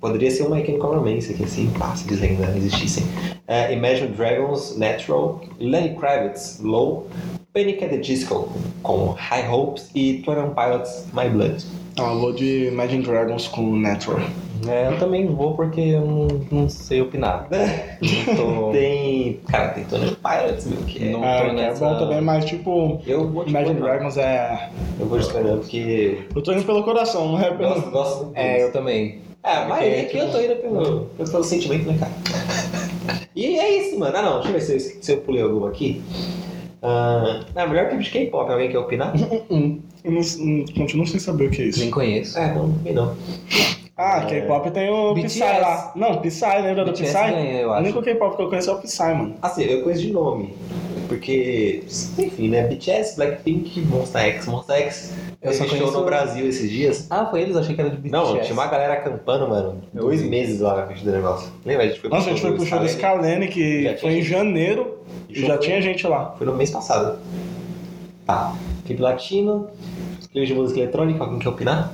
Poderia 0.00 0.30
ser 0.30 0.44
uma 0.44 0.54
My 0.56 0.64
Chemical 0.64 0.94
Romance 0.94 1.32
aqui, 1.32 1.42
assim, 1.42 1.68
pá, 1.76 1.96
se 1.96 2.06
eles 2.08 2.22
ainda 2.22 2.56
existissem. 2.56 3.04
É, 3.48 3.72
Imagine 3.72 4.08
Dragons, 4.10 4.76
Natural, 4.78 5.40
Lenny 5.58 5.96
Kravitz, 5.96 6.60
Low, 6.62 7.08
Panic 7.54 7.82
at 7.82 7.90
the 7.90 7.96
Disco, 7.98 8.48
com 8.82 9.14
High 9.18 9.48
Hopes 9.50 9.90
e 9.94 10.22
Twenty 10.24 10.54
Pilots, 10.54 11.06
My 11.12 11.28
Blood. 11.28 11.64
Ah, 11.98 12.12
eu 12.12 12.20
vou 12.20 12.32
de 12.32 12.66
Imagine 12.68 13.02
Dragons 13.02 13.48
com 13.48 13.74
Natural. 13.76 14.20
É, 14.66 14.88
eu 14.92 14.98
também 14.98 15.26
vou 15.26 15.54
porque 15.54 15.80
eu 15.80 16.00
não, 16.04 16.28
não 16.50 16.68
sei 16.68 17.00
opinar. 17.00 17.46
Não 18.26 18.36
tô... 18.36 18.72
Tem. 18.72 19.40
Cara, 19.48 19.68
tem 19.68 19.84
Twenty 19.84 20.16
Pilots, 20.16 20.66
meu, 20.66 20.78
que 20.82 21.04
é. 21.08 21.10
Não 21.10 21.24
É, 21.24 21.38
tô 21.38 21.44
que 21.44 21.50
é 21.50 21.52
nessa- 21.54 21.88
bom 21.88 21.98
também, 21.98 22.20
mas 22.20 22.44
tipo, 22.44 23.00
Eu 23.06 23.28
vou 23.30 23.46
Imagine 23.46 23.80
Dragons 23.80 24.16
é. 24.16 24.68
Eu 24.98 25.06
vou 25.06 25.18
de 25.18 25.28
Twenty 25.28 25.48
porque. 25.56 26.18
Eu 26.34 26.42
tô 26.42 26.52
indo 26.52 26.64
pelo 26.64 26.82
coração, 26.82 27.32
não 27.32 27.40
é 27.40 27.50
pelo. 27.52 27.74
Gosto, 27.74 27.90
gosto. 27.90 28.30
É, 28.34 28.62
eu 28.64 28.72
também. 28.72 29.20
É, 29.44 29.52
a 29.52 29.64
maioria 29.68 30.02
Porque, 30.02 30.18
aqui 30.18 30.26
eu 30.26 30.32
tô 30.32 30.40
indo 30.40 30.56
pelo, 30.56 31.06
pelo 31.30 31.44
sentimento, 31.44 31.86
né, 31.86 31.96
cara? 31.98 33.20
e 33.34 33.58
é 33.58 33.78
isso, 33.80 33.98
mano. 33.98 34.16
Ah, 34.16 34.22
não, 34.22 34.32
deixa 34.40 34.48
eu 34.48 34.52
ver 34.54 34.60
se 34.60 34.72
eu, 34.74 35.02
se 35.02 35.12
eu 35.12 35.16
pulei 35.18 35.42
alguma 35.42 35.68
aqui. 35.68 36.02
Ah, 36.82 37.40
ah, 37.56 37.66
melhor 37.66 37.88
clipe 37.88 38.04
de 38.04 38.10
K-pop, 38.10 38.50
alguém 38.50 38.70
quer 38.70 38.78
opinar? 38.78 39.12
Hum, 39.50 39.80
eu 40.04 40.12
não, 40.12 40.20
não- 40.38 40.64
continuo 40.76 41.06
sem 41.06 41.18
saber 41.18 41.46
o 41.46 41.50
que 41.50 41.62
é 41.62 41.64
isso. 41.66 41.80
Nem 41.80 41.90
conheço. 41.90 42.38
É, 42.38 42.54
não, 42.54 42.72
também 42.72 42.92
não. 42.94 43.16
Ah, 43.96 44.20
K-pop 44.26 44.70
tem 44.70 44.88
o 44.88 45.12
BTS. 45.12 45.40
Psy 45.40 45.60
lá. 45.60 45.92
Não, 45.96 46.18
Psy, 46.20 46.44
lembra 46.62 46.84
do 46.84 46.92
BTS 46.92 47.12
Psy? 47.12 47.30
ganha, 47.32 47.60
eu 47.60 47.68
O 47.68 47.72
acho. 47.72 47.82
único 47.82 48.00
K-pop 48.02 48.36
que 48.36 48.42
eu 48.42 48.48
conheço 48.48 48.70
é 48.70 48.74
o 48.74 48.78
Psy, 48.78 49.02
mano. 49.02 49.34
Assim, 49.42 49.64
eu 49.64 49.82
conheço 49.82 50.02
de 50.02 50.12
nome. 50.12 50.54
Porque, 51.08 51.82
enfim, 52.18 52.48
né? 52.50 52.66
BTS, 52.66 53.16
Blackpink, 53.16 53.80
Monsta 53.80 54.20
X. 54.20 54.46
Monsta 54.46 54.74
X 54.76 55.14
Eu 55.40 55.52
só 55.54 55.64
conheço- 55.66 55.92
no 55.92 56.04
Brasil 56.04 56.46
esses 56.46 56.70
dias. 56.70 57.06
Ah, 57.08 57.24
foi 57.26 57.42
eles? 57.42 57.56
Achei 57.56 57.74
que 57.74 57.80
era 57.80 57.88
de 57.90 57.96
BTS. 57.96 58.12
Não, 58.12 58.38
tinha 58.40 58.52
uma 58.52 58.66
galera 58.66 58.92
acampando, 58.94 59.48
mano. 59.48 59.80
Eu 59.94 60.02
dois 60.02 60.20
vi. 60.20 60.28
meses 60.28 60.60
lá 60.60 60.76
na 60.76 60.86
frente 60.86 61.04
do 61.04 61.10
negócio. 61.10 61.50
Lembra? 61.64 61.84
A 61.84 61.88
gente 61.88 62.00
foi 62.00 62.10
Nossa, 62.10 62.26
a 62.26 62.30
gente 62.30 62.42
foi 62.42 62.52
pro 62.52 62.66
show 62.66 62.78
do 62.78 62.88
Scalene. 62.88 63.48
Que 63.48 63.96
foi 64.00 64.10
em 64.10 64.14
gente. 64.16 64.28
janeiro 64.28 64.98
O 65.28 65.32
e 65.32 65.40
já 65.40 65.48
foi- 65.56 65.58
tinha 65.58 65.80
gente 65.80 66.06
lá. 66.06 66.34
Foi 66.36 66.46
no 66.46 66.54
mês 66.54 66.70
passado. 66.70 67.18
Tá. 68.26 68.54
Clipe 68.84 69.00
latino, 69.00 69.68
clipe 70.30 70.46
de 70.46 70.54
música 70.54 70.80
eletrônica, 70.80 71.24
alguém 71.24 71.38
quer 71.38 71.48
opinar? 71.48 71.92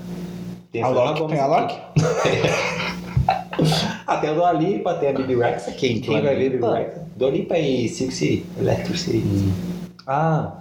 Tem 0.72 0.82
A 0.82 0.88
Loki, 0.88 1.24
tem 1.28 1.38
a. 1.38 1.46
Loki? 1.46 1.76
Ah, 4.06 4.18
tem 4.18 4.30
a 4.30 4.34
Dua 4.34 4.52
Lipa, 4.52 4.94
tem 4.94 5.10
a 5.10 5.12
Bibi 5.12 5.36
Rexa. 5.36 5.72
Quem, 5.72 6.00
quem 6.00 6.20
Dua 6.20 6.22
vai 6.22 6.36
ver 6.36 6.50
Bibi? 6.50 6.66
Rexa? 6.66 7.06
Dua 7.16 7.30
Lipa 7.30 7.58
e 7.58 7.88
Silk 7.88 8.12
City, 8.12 8.44
Electric 8.58 8.98
City. 8.98 9.24
Ah, 10.06 10.52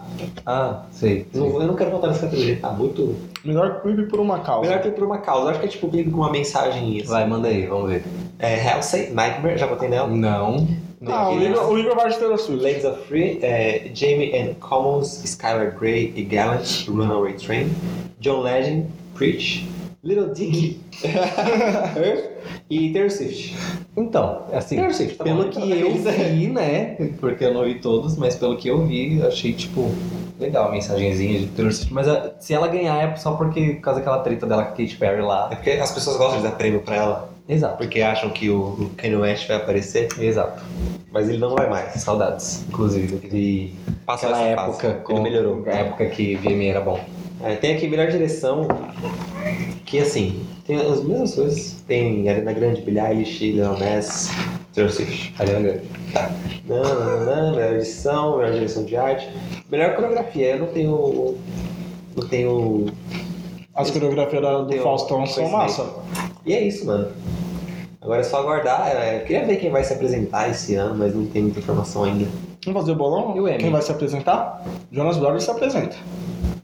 ah, 0.45 0.83
sei. 0.91 1.25
Eu, 1.33 1.41
não, 1.41 1.61
eu 1.61 1.67
não 1.67 1.75
quero 1.75 1.91
voltar 1.91 2.07
nessa 2.07 2.27
categoria, 2.27 2.59
tá 2.61 2.71
muito... 2.71 3.15
Melhor 3.43 3.81
clipe 3.81 4.03
por 4.03 4.21
uma 4.21 4.39
causa. 4.39 4.69
Melhor 4.69 4.81
clipe 4.81 4.95
por 4.95 5.05
uma 5.05 5.17
causa. 5.17 5.45
Eu 5.45 5.49
acho 5.49 5.59
que 5.59 5.65
é 5.65 5.69
tipo 5.69 5.89
clipe 5.89 6.11
com 6.11 6.17
uma 6.17 6.31
mensagem 6.31 7.01
assim. 7.01 7.09
Vai, 7.09 7.27
manda 7.27 7.49
aí, 7.49 7.65
vamos 7.65 7.89
ver. 7.89 8.03
É 8.39 8.69
Halsey, 8.69 9.09
Nightmare, 9.09 9.57
já 9.57 9.67
botei 9.67 9.89
nela. 9.89 10.07
Não. 10.07 10.65
Ah, 11.05 11.29
o 11.29 11.41
Igor, 11.41 11.69
o 11.69 11.77
Igor 11.77 11.95
vai 11.95 12.09
de 12.09 12.17
Taylor 12.17 12.37
Swift. 12.37 12.63
Ladies 12.63 12.85
of 12.85 13.05
Free, 13.07 13.39
é, 13.41 13.91
Jamie 13.93 14.33
and 14.33 14.53
Commons, 14.61 15.21
Skylar 15.25 15.77
Grey 15.77 16.13
e 16.15 16.23
Gallant, 16.23 16.87
Runaway 16.87 17.33
Train, 17.33 17.69
John 18.21 18.41
Legend, 18.41 18.87
Preach, 19.13 19.67
Little 20.01 20.33
Dicky, 20.33 20.79
Earth 21.03 22.32
e 22.69 22.91
Taylor 22.91 23.09
Swift. 23.11 23.55
Então, 23.95 24.43
assim, 24.51 24.77
Swift, 24.91 25.15
tá 25.17 25.23
pelo 25.23 25.43
bom, 25.43 25.49
que 25.49 25.59
eu 25.71 25.89
beleza. 25.91 26.11
vi, 26.33 26.47
né? 26.47 26.95
Porque 27.19 27.43
eu 27.45 27.53
não 27.53 27.63
vi 27.63 27.75
todos, 27.75 28.17
mas 28.17 28.35
pelo 28.35 28.57
que 28.57 28.67
eu 28.67 28.85
vi, 28.85 29.19
eu 29.19 29.27
achei, 29.27 29.53
tipo, 29.53 29.89
legal 30.39 30.69
a 30.69 30.71
mensagenzinha 30.71 31.39
de 31.39 31.47
Taylor 31.47 31.71
Swift. 31.73 31.93
Mas 31.93 32.07
ah, 32.07 32.31
se 32.39 32.53
ela 32.53 32.67
ganhar 32.67 32.95
é 33.03 33.15
só 33.15 33.33
porque, 33.33 33.73
por 33.75 33.81
causa 33.81 33.99
daquela 33.99 34.19
treta 34.19 34.45
dela 34.47 34.63
com 34.63 34.69
a 34.73 34.75
Katy 34.77 34.95
Perry 34.97 35.19
É 35.19 35.23
lá. 35.23 35.47
porque 35.47 35.71
as 35.71 35.91
pessoas 35.91 36.17
gostam 36.17 36.37
de 36.37 36.43
dar 36.47 36.51
prêmio 36.55 36.81
pra 36.81 36.95
ela, 36.95 37.33
Exato, 37.47 37.75
porque 37.77 38.01
acham 38.01 38.29
que 38.29 38.49
o 38.49 38.55
o 38.79 38.91
Kanye 38.95 39.17
West 39.17 39.47
vai 39.49 39.57
aparecer, 39.57 40.07
exato. 40.17 40.63
mas 41.11 41.27
ele 41.27 41.39
não 41.39 41.53
vai 41.53 41.69
mais. 41.69 41.91
Saudades, 42.01 42.63
inclusive, 42.69 43.75
Passou 44.05 44.29
aquela 44.29 44.41
essa 44.49 44.61
época, 44.61 44.87
fase. 44.89 45.03
com, 45.03 45.13
Ele 45.13 45.21
melhorou. 45.23 45.63
a 45.67 45.71
época 45.71 46.05
que 46.05 46.35
VMA 46.37 46.63
era 46.63 46.79
bom. 46.79 46.99
É, 47.41 47.55
tem 47.55 47.75
aqui 47.75 47.87
melhor 47.87 48.07
direção, 48.09 48.67
que 49.85 49.99
assim, 49.99 50.45
tem 50.65 50.77
as 50.77 51.03
mesmas 51.03 51.35
coisas. 51.35 51.83
Tem 51.87 52.27
Arena 52.29 52.53
Grande, 52.53 52.81
Billie 52.81 52.99
Eilish, 53.05 53.51
Lil 53.51 53.77
Nas, 53.77 54.29
Taylor 54.73 54.91
Swift. 54.91 55.33
Ariana 55.39 55.59
Grande. 55.61 55.81
Tá. 56.13 56.31
Não, 56.67 56.83
não, 56.83 57.25
não, 57.25 57.55
melhor 57.55 57.73
edição, 57.73 58.37
melhor 58.37 58.53
direção 58.53 58.85
de 58.85 58.95
arte. 58.95 59.27
Melhor 59.69 59.95
coreografia, 59.95 60.51
eu 60.55 60.59
não 60.59 60.67
tenho. 60.67 61.35
Não 62.15 62.27
tenho. 62.27 62.85
As 63.75 63.89
coreografias 63.91 64.41
da- 64.41 64.61
do 64.61 64.73
Eu- 64.73 64.83
Faustão 64.83 65.25
são 65.25 65.49
massa. 65.49 65.85
E 66.45 66.53
é 66.53 66.61
isso, 66.61 66.85
mano. 66.85 67.09
Agora 68.01 68.21
é 68.21 68.23
só 68.23 68.37
aguardar. 68.39 68.87
é, 68.95 69.17
Eu 69.17 69.25
queria 69.25 69.45
ver 69.45 69.55
quem 69.57 69.71
vai 69.71 69.83
se 69.83 69.93
apresentar 69.93 70.49
esse 70.49 70.75
ano, 70.75 70.95
mas 70.95 71.13
não 71.15 71.25
tem 71.25 71.41
muita 71.41 71.59
informação 71.59 72.03
ainda. 72.03 72.25
Vamos 72.65 72.81
fazer 72.81 72.91
o 72.91 72.95
bolão? 72.95 73.35
E 73.35 73.39
o 73.41 73.47
Emmy? 73.47 73.57
Quem 73.57 73.71
vai 73.71 73.81
se 73.81 73.91
apresentar? 73.91 74.63
Jonas 74.91 75.17
Brothers 75.17 75.43
se 75.45 75.51
apresenta. 75.51 75.95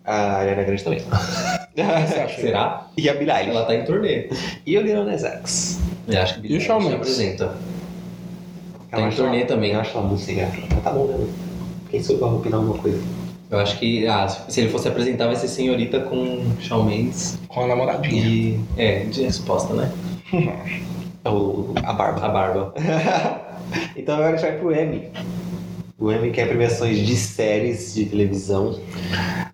A 0.10 0.38
Ariana 0.38 0.64
Grande 0.64 0.84
também. 0.84 1.02
Será? 2.36 2.88
e 2.98 3.08
a 3.08 3.14
Billie 3.14 3.32
Eilish. 3.32 3.56
Ela 3.56 3.66
tá 3.66 3.76
em 3.76 3.84
turnê. 3.86 4.28
E 4.66 4.76
o 4.78 4.82
Lil 4.82 5.04
Nas 5.06 5.24
X. 5.24 5.80
Eu 6.08 6.20
acho 6.22 6.42
que 6.42 6.52
E 6.52 6.58
o 6.58 6.62
Shawn 6.62 6.82
se 6.82 6.88
Mendes? 6.88 7.00
apresenta. 7.02 7.54
Tá 8.90 9.00
Eu 9.00 9.08
em 9.08 9.12
turnê 9.12 9.46
também. 9.46 9.74
Eu 9.74 9.80
acho 9.82 9.96
ela 9.96 10.08
muito. 10.08 10.24
Mas 10.26 10.84
tá 10.84 10.90
bom, 10.92 11.06
né? 11.06 11.28
Quem 11.92 12.02
soube 12.02 12.22
vai 12.22 12.32
opinar 12.32 12.60
alguma 12.60 12.80
coisa? 12.80 13.00
Eu 13.52 13.60
acho 13.60 13.78
que, 13.78 14.08
ah, 14.08 14.28
se 14.28 14.62
ele 14.62 14.70
fosse 14.72 14.88
apresentar, 14.88 15.28
vai 15.28 15.36
ser 15.36 15.48
senhorita 15.48 16.00
com 16.02 16.44
Shawn 16.60 16.84
Mendes 16.86 17.38
Com 17.48 17.62
a 17.66 17.68
namoradinha. 17.68 18.26
e. 18.26 18.60
É, 18.78 19.00
de 19.06 19.24
resposta, 19.24 19.74
né? 19.76 19.92
O, 21.26 21.74
a 21.84 21.94
barba. 21.94 22.26
A 22.26 22.30
barba. 22.30 22.74
então 23.96 24.16
agora 24.16 24.30
a 24.30 24.38
gente 24.38 24.42
vai 24.50 24.58
pro 24.58 24.74
Emmy. 24.74 25.10
O 26.00 26.12
Emmy 26.12 26.32
que 26.32 26.40
é 26.40 26.46
premiações 26.46 26.98
de 27.06 27.16
séries 27.16 27.94
de 27.94 28.06
televisão. 28.06 28.80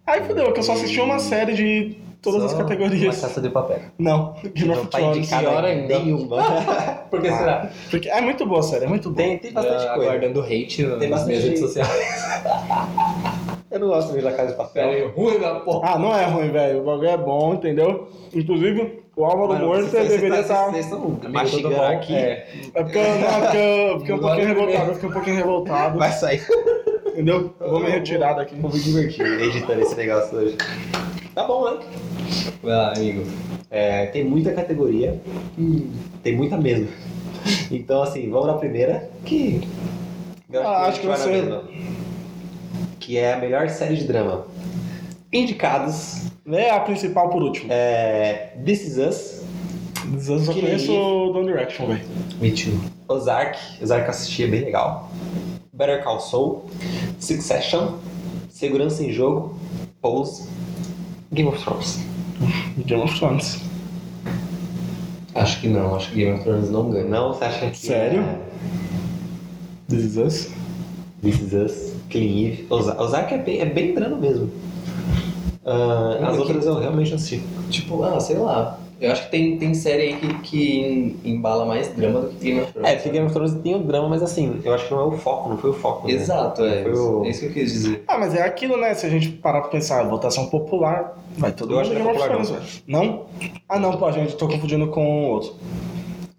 Aí 0.05 0.23
fudeu, 0.23 0.51
que 0.53 0.59
eu 0.59 0.63
só 0.63 0.73
assisti 0.73 0.99
uma 1.01 1.17
série 1.17 1.53
de 1.55 1.97
todas 2.21 2.41
Só 2.41 2.47
as 2.47 2.53
Uma 2.53 2.63
categorias. 2.63 3.19
caça 3.19 3.41
de 3.41 3.49
papel. 3.49 3.79
Não, 3.97 4.35
Game 4.53 4.67
Não 4.69 4.75
of 4.81 4.87
tá 4.87 4.97
Thrones. 4.99 5.17
indicado 5.17 5.47
pior 5.47 5.65
ainda. 5.65 5.99
nenhuma. 5.99 6.37
Por 7.09 7.21
que 7.21 7.27
Ah. 7.29 7.37
será? 7.37 7.71
Porque 7.89 8.09
é 8.09 8.21
muito 8.21 8.45
boa 8.45 8.59
a 8.59 8.63
série, 8.63 8.85
é 8.85 8.87
muito 8.87 9.09
boa. 9.09 9.15
tem, 9.27 9.37
tem 9.39 9.51
bastante 9.51 9.85
Ah, 9.87 9.93
coisa. 9.95 10.11
Aguardando 10.11 10.41
hate 10.41 10.77
Tem 10.77 10.85
nas 10.85 11.09
bastante- 11.09 11.27
minhas 11.27 11.43
redes 11.43 11.59
sociais. 11.61 11.89
Eu 13.75 13.79
não 13.81 13.87
gosto 13.89 14.11
muito 14.13 14.23
da 14.23 14.31
Casa 14.31 14.51
de 14.51 14.57
Papel. 14.57 14.89
É 14.89 15.05
ruim 15.07 15.37
da 15.37 15.55
porra. 15.55 15.89
Ah, 15.95 15.99
não 15.99 16.17
é 16.17 16.23
ruim, 16.23 16.49
velho. 16.49 16.79
O 16.79 16.85
bagulho 16.85 17.09
é 17.09 17.17
bom, 17.17 17.55
entendeu? 17.55 18.07
Inclusive, 18.33 19.01
o 19.17 19.25
Álvaro 19.25 19.65
Morto 19.65 19.91
deveria 19.91 20.39
estar. 20.39 20.69
Vocês 20.71 20.85
estão 20.85 20.99
Amigo, 21.03 21.29
mastigando 21.29 21.81
aqui. 21.81 22.15
É. 22.15 22.47
É 22.73 22.83
porque 22.83 22.97
eu, 22.97 23.03
não, 23.03 23.27
é 23.27 23.41
porque 23.41 23.57
eu 23.57 23.99
fiquei 23.99 24.15
um 24.15 24.19
pouquinho 24.19 24.47
revoltado, 24.47 24.87
eu 24.89 24.93
fiquei 24.93 25.09
um 25.09 25.11
pouquinho 25.11 25.35
revoltado. 25.35 25.99
Vai 25.99 26.11
sair. 26.13 26.41
Entendeu? 27.07 27.53
Eu 27.59 27.69
vou 27.69 27.81
me 27.81 27.89
retirar 27.89 28.31
daqui. 28.35 28.55
Vou 28.55 28.71
me 28.71 28.79
divertir 28.79 29.25
editando 29.41 29.81
esse 29.81 29.95
negócio 29.95 30.37
hoje. 30.37 30.57
Tá 31.35 31.43
bom, 31.45 31.69
né? 31.69 31.77
Vai 32.63 32.75
lá, 32.77 32.93
amigo. 32.95 33.25
É, 33.69 34.05
tem 34.05 34.23
muita 34.23 34.53
categoria. 34.53 35.19
Tem 36.23 36.33
muita 36.33 36.55
mesmo. 36.55 36.87
Então, 37.69 38.01
assim, 38.01 38.29
vamos 38.29 38.47
na 38.47 38.53
primeira, 38.53 39.09
que. 39.25 39.67
eu 40.49 40.61
Ah, 40.65 40.77
a 40.77 40.85
acho 40.87 41.01
que 41.01 41.07
vai 41.07 41.17
na 41.17 41.23
ser- 41.25 41.29
mesma. 41.31 41.63
Que 43.05 43.17
é 43.17 43.33
a 43.33 43.37
melhor 43.37 43.69
série 43.69 43.95
de 43.95 44.05
drama. 44.05 44.47
Indicados: 45.31 46.23
É 46.51 46.71
a 46.71 46.79
principal 46.79 47.29
por 47.29 47.43
último. 47.43 47.67
é, 47.71 48.53
This 48.65 48.81
Is 48.87 48.97
Us, 48.97 50.27
Eu 50.27 50.39
só 50.39 50.53
Que 50.53 50.61
conheço 50.61 50.91
nem- 50.91 50.99
o 50.99 51.31
Don 51.33 51.45
Direction, 51.45 51.85
velho. 51.87 52.01
Me 52.41 52.51
too. 52.51 52.79
Ozark. 53.07 53.57
Ozark 53.81 54.05
eu 54.05 54.09
assisti, 54.09 54.43
é 54.43 54.47
bem 54.47 54.61
legal. 54.65 55.09
Better 55.71 56.03
Call 56.03 56.19
Saul, 56.19 56.65
Succession, 57.19 57.97
Segurança 58.49 59.03
em 59.03 59.11
Jogo, 59.11 59.55
Pose, 60.01 60.47
Game 61.31 61.49
of 61.49 61.61
Thrones. 61.63 61.99
Game 62.85 63.03
of 63.03 63.17
Thrones. 63.19 63.59
Acho 65.35 65.59
que 65.59 65.67
não, 65.67 65.95
acho 65.95 66.09
que 66.11 66.15
Game 66.23 66.33
of 66.37 66.43
Thrones 66.43 66.69
não 66.71 66.89
ganha. 66.89 67.05
Não, 67.05 67.33
você 67.33 67.43
acha 67.45 67.69
que. 67.69 67.77
Sério? 67.77 68.21
é 68.21 68.39
This 69.89 70.03
is 70.05 70.17
Us. 70.17 70.49
This 71.21 71.39
Is 71.41 71.53
Us, 71.53 71.93
Killing 72.19 72.45
Eve. 72.47 72.67
Oza- 72.69 73.01
Ozark 73.01 73.33
é 73.33 73.37
bem, 73.37 73.59
é 73.61 73.65
bem 73.65 73.93
drama 73.93 74.15
mesmo. 74.17 74.49
Não, 75.65 76.27
as 76.27 76.33
que- 76.35 76.39
outras 76.41 76.65
eu 76.65 76.75
realmente 76.79 77.09
não 77.09 77.15
assisti. 77.17 77.41
Tipo, 77.69 78.03
ah, 78.03 78.19
sei 78.19 78.37
lá. 78.37 78.79
Eu 79.01 79.11
acho 79.11 79.25
que 79.25 79.31
tem, 79.31 79.57
tem 79.57 79.73
série 79.73 80.03
aí 80.03 80.15
que, 80.15 80.33
que 80.39 81.15
embala 81.25 81.65
mais 81.65 81.89
drama 81.89 82.21
do 82.21 82.27
que 82.29 82.45
Game 82.45 82.61
of 82.61 82.71
Thrones. 82.71 82.89
É, 82.89 82.95
porque 82.95 83.09
Game 83.09 83.25
of 83.25 83.33
Thrones 83.33 83.53
tem 83.55 83.75
o 83.75 83.79
drama, 83.79 84.07
mas 84.07 84.23
assim, 84.23 84.61
eu 84.63 84.73
acho 84.73 84.87
que 84.87 84.93
não 84.93 85.01
é 85.01 85.03
o 85.05 85.11
foco, 85.11 85.49
não 85.49 85.57
foi 85.57 85.71
o 85.71 85.73
foco. 85.73 86.07
né? 86.07 86.13
Exato, 86.13 86.63
é. 86.63 86.83
Foi 86.83 86.93
o- 86.93 87.25
É 87.25 87.29
isso 87.29 87.41
que 87.41 87.45
eu 87.47 87.51
quis 87.51 87.73
dizer. 87.73 88.03
Ah, 88.07 88.17
mas 88.17 88.33
é 88.33 88.41
aquilo, 88.43 88.77
né? 88.77 88.93
Se 88.93 89.05
a 89.05 89.09
gente 89.09 89.27
parar 89.29 89.61
pra 89.61 89.69
pensar, 89.69 90.01
votação 90.03 90.47
popular, 90.47 91.17
vai 91.37 91.51
todo 91.51 91.71
Eu 91.71 91.75
mundo 91.77 91.81
acho 91.81 91.89
que 91.91 91.95
Game 91.97 92.07
é 92.07 92.11
of 92.13 92.19
popular, 92.21 92.45
Thrones, 92.45 92.49
velho. 92.67 92.83
Não? 92.87 93.25
Ah, 93.67 93.79
não, 93.79 93.97
pô, 93.97 94.09
gente, 94.13 94.35
tô 94.37 94.47
confundindo 94.47 94.87
com 94.87 95.25
outro. 95.29 95.55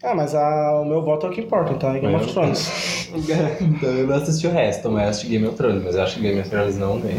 Ah, 0.02 0.14
mas 0.14 0.34
a- 0.34 0.80
o 0.80 0.84
meu 0.84 1.02
voto 1.02 1.26
é 1.26 1.30
o 1.30 1.32
que 1.32 1.40
importa, 1.40 1.72
então 1.72 1.90
é 1.90 1.98
Game 1.98 2.12
Mas 2.12 2.22
of 2.22 2.28
eu- 2.30 2.34
Thrones. 2.34 3.06
Então 3.60 3.88
eu 3.90 4.06
não 4.06 4.16
assisti 4.16 4.46
o 4.46 4.50
resto, 4.50 4.90
mas 4.90 5.08
assisti 5.08 5.28
Game 5.28 5.46
of 5.46 5.56
Thrones, 5.56 5.82
mas 5.82 5.94
eu 5.94 6.02
acho 6.02 6.16
que 6.16 6.22
Game 6.22 6.38
of 6.40 6.50
Thrones 6.50 6.76
não 6.76 7.00
ganha. 7.00 7.16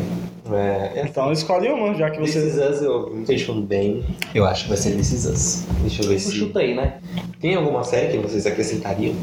É, 0.53 1.01
Então 1.05 1.31
escolhe 1.31 1.69
uma, 1.69 1.93
já 1.95 2.09
que 2.11 2.21
This 2.21 2.35
você. 2.35 2.47
Is 2.47 2.55
Us, 2.55 2.81
eu 2.81 3.23
falando 3.45 3.65
bem. 3.65 4.05
Eu 4.33 4.45
acho 4.45 4.63
que 4.63 4.69
vai 4.69 4.77
ser 4.77 4.91
This 4.95 5.11
Is 5.11 5.25
Us. 5.25 5.65
Deixa 5.81 6.03
eu 6.03 6.07
ver 6.09 6.19
se. 6.19 6.31
Chuta 6.31 6.59
aí, 6.59 6.75
né? 6.75 6.99
Tem 7.41 7.55
alguma 7.55 7.83
série 7.83 8.09
que 8.11 8.17
vocês 8.19 8.45
acrescentariam 8.45 9.15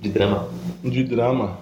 de 0.00 0.08
drama? 0.10 0.48
De 0.84 1.04
drama. 1.04 1.58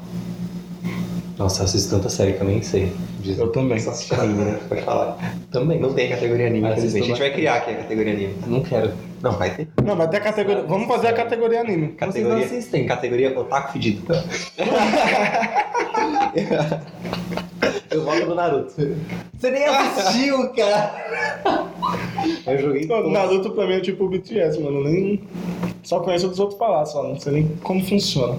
Nossa, 1.36 1.60
eu 1.60 1.64
assisto 1.66 1.90
tanta 1.94 2.08
série 2.08 2.32
que 2.32 2.40
eu 2.40 2.46
nem 2.48 2.62
sei. 2.62 2.90
Eu 3.24 3.48
também. 3.52 3.78
Só 3.78 3.90
assistir 3.90 4.14
anime, 4.18 4.44
né? 4.44 4.58
Pode 4.68 4.82
falar. 4.82 5.16
Também. 5.52 5.78
Não 5.78 5.92
tem 5.92 6.08
categoria 6.08 6.46
anime, 6.48 6.68
infelizmente. 6.68 7.04
A 7.04 7.06
gente 7.08 7.18
vai 7.20 7.32
criar 7.32 7.54
aqui 7.56 7.70
a 7.72 7.76
categoria 7.76 8.12
anime. 8.14 8.34
Não 8.46 8.60
quero. 8.62 8.90
Não, 9.22 9.32
vai 9.32 9.54
ter. 9.54 9.68
Não, 9.82 9.96
vai 9.96 10.08
ter 10.08 10.18
a 10.18 10.20
categoria. 10.20 10.62
Vamos 10.62 10.86
fazer 10.86 11.08
a 11.08 11.12
categoria 11.12 11.60
anime. 11.60 11.88
Categoria, 11.88 12.36
não 12.36 12.44
assistem. 12.44 12.86
categoria 12.86 13.38
Otaku 13.38 13.72
Fedido. 13.72 14.06
eu 17.90 18.04
voto 18.04 18.26
no 18.26 18.34
Naruto. 18.34 18.74
Você 19.38 19.50
nem 19.50 19.64
assistiu, 19.64 20.52
cara! 20.52 21.68
Eu 22.46 22.58
joguei 22.58 22.86
Mano. 22.86 23.10
Naruto 23.10 23.50
pra 23.50 23.66
mim 23.66 23.74
é 23.74 23.80
tipo 23.80 24.04
o 24.04 24.08
BTS, 24.08 24.60
mano. 24.60 24.84
Nem. 24.84 25.20
Só 25.82 26.00
conheço 26.00 26.28
dos 26.28 26.38
outros 26.38 26.58
falar, 26.58 26.86
só. 26.86 27.02
Não 27.02 27.18
sei 27.18 27.32
nem 27.32 27.48
como 27.62 27.84
funciona. 27.84 28.38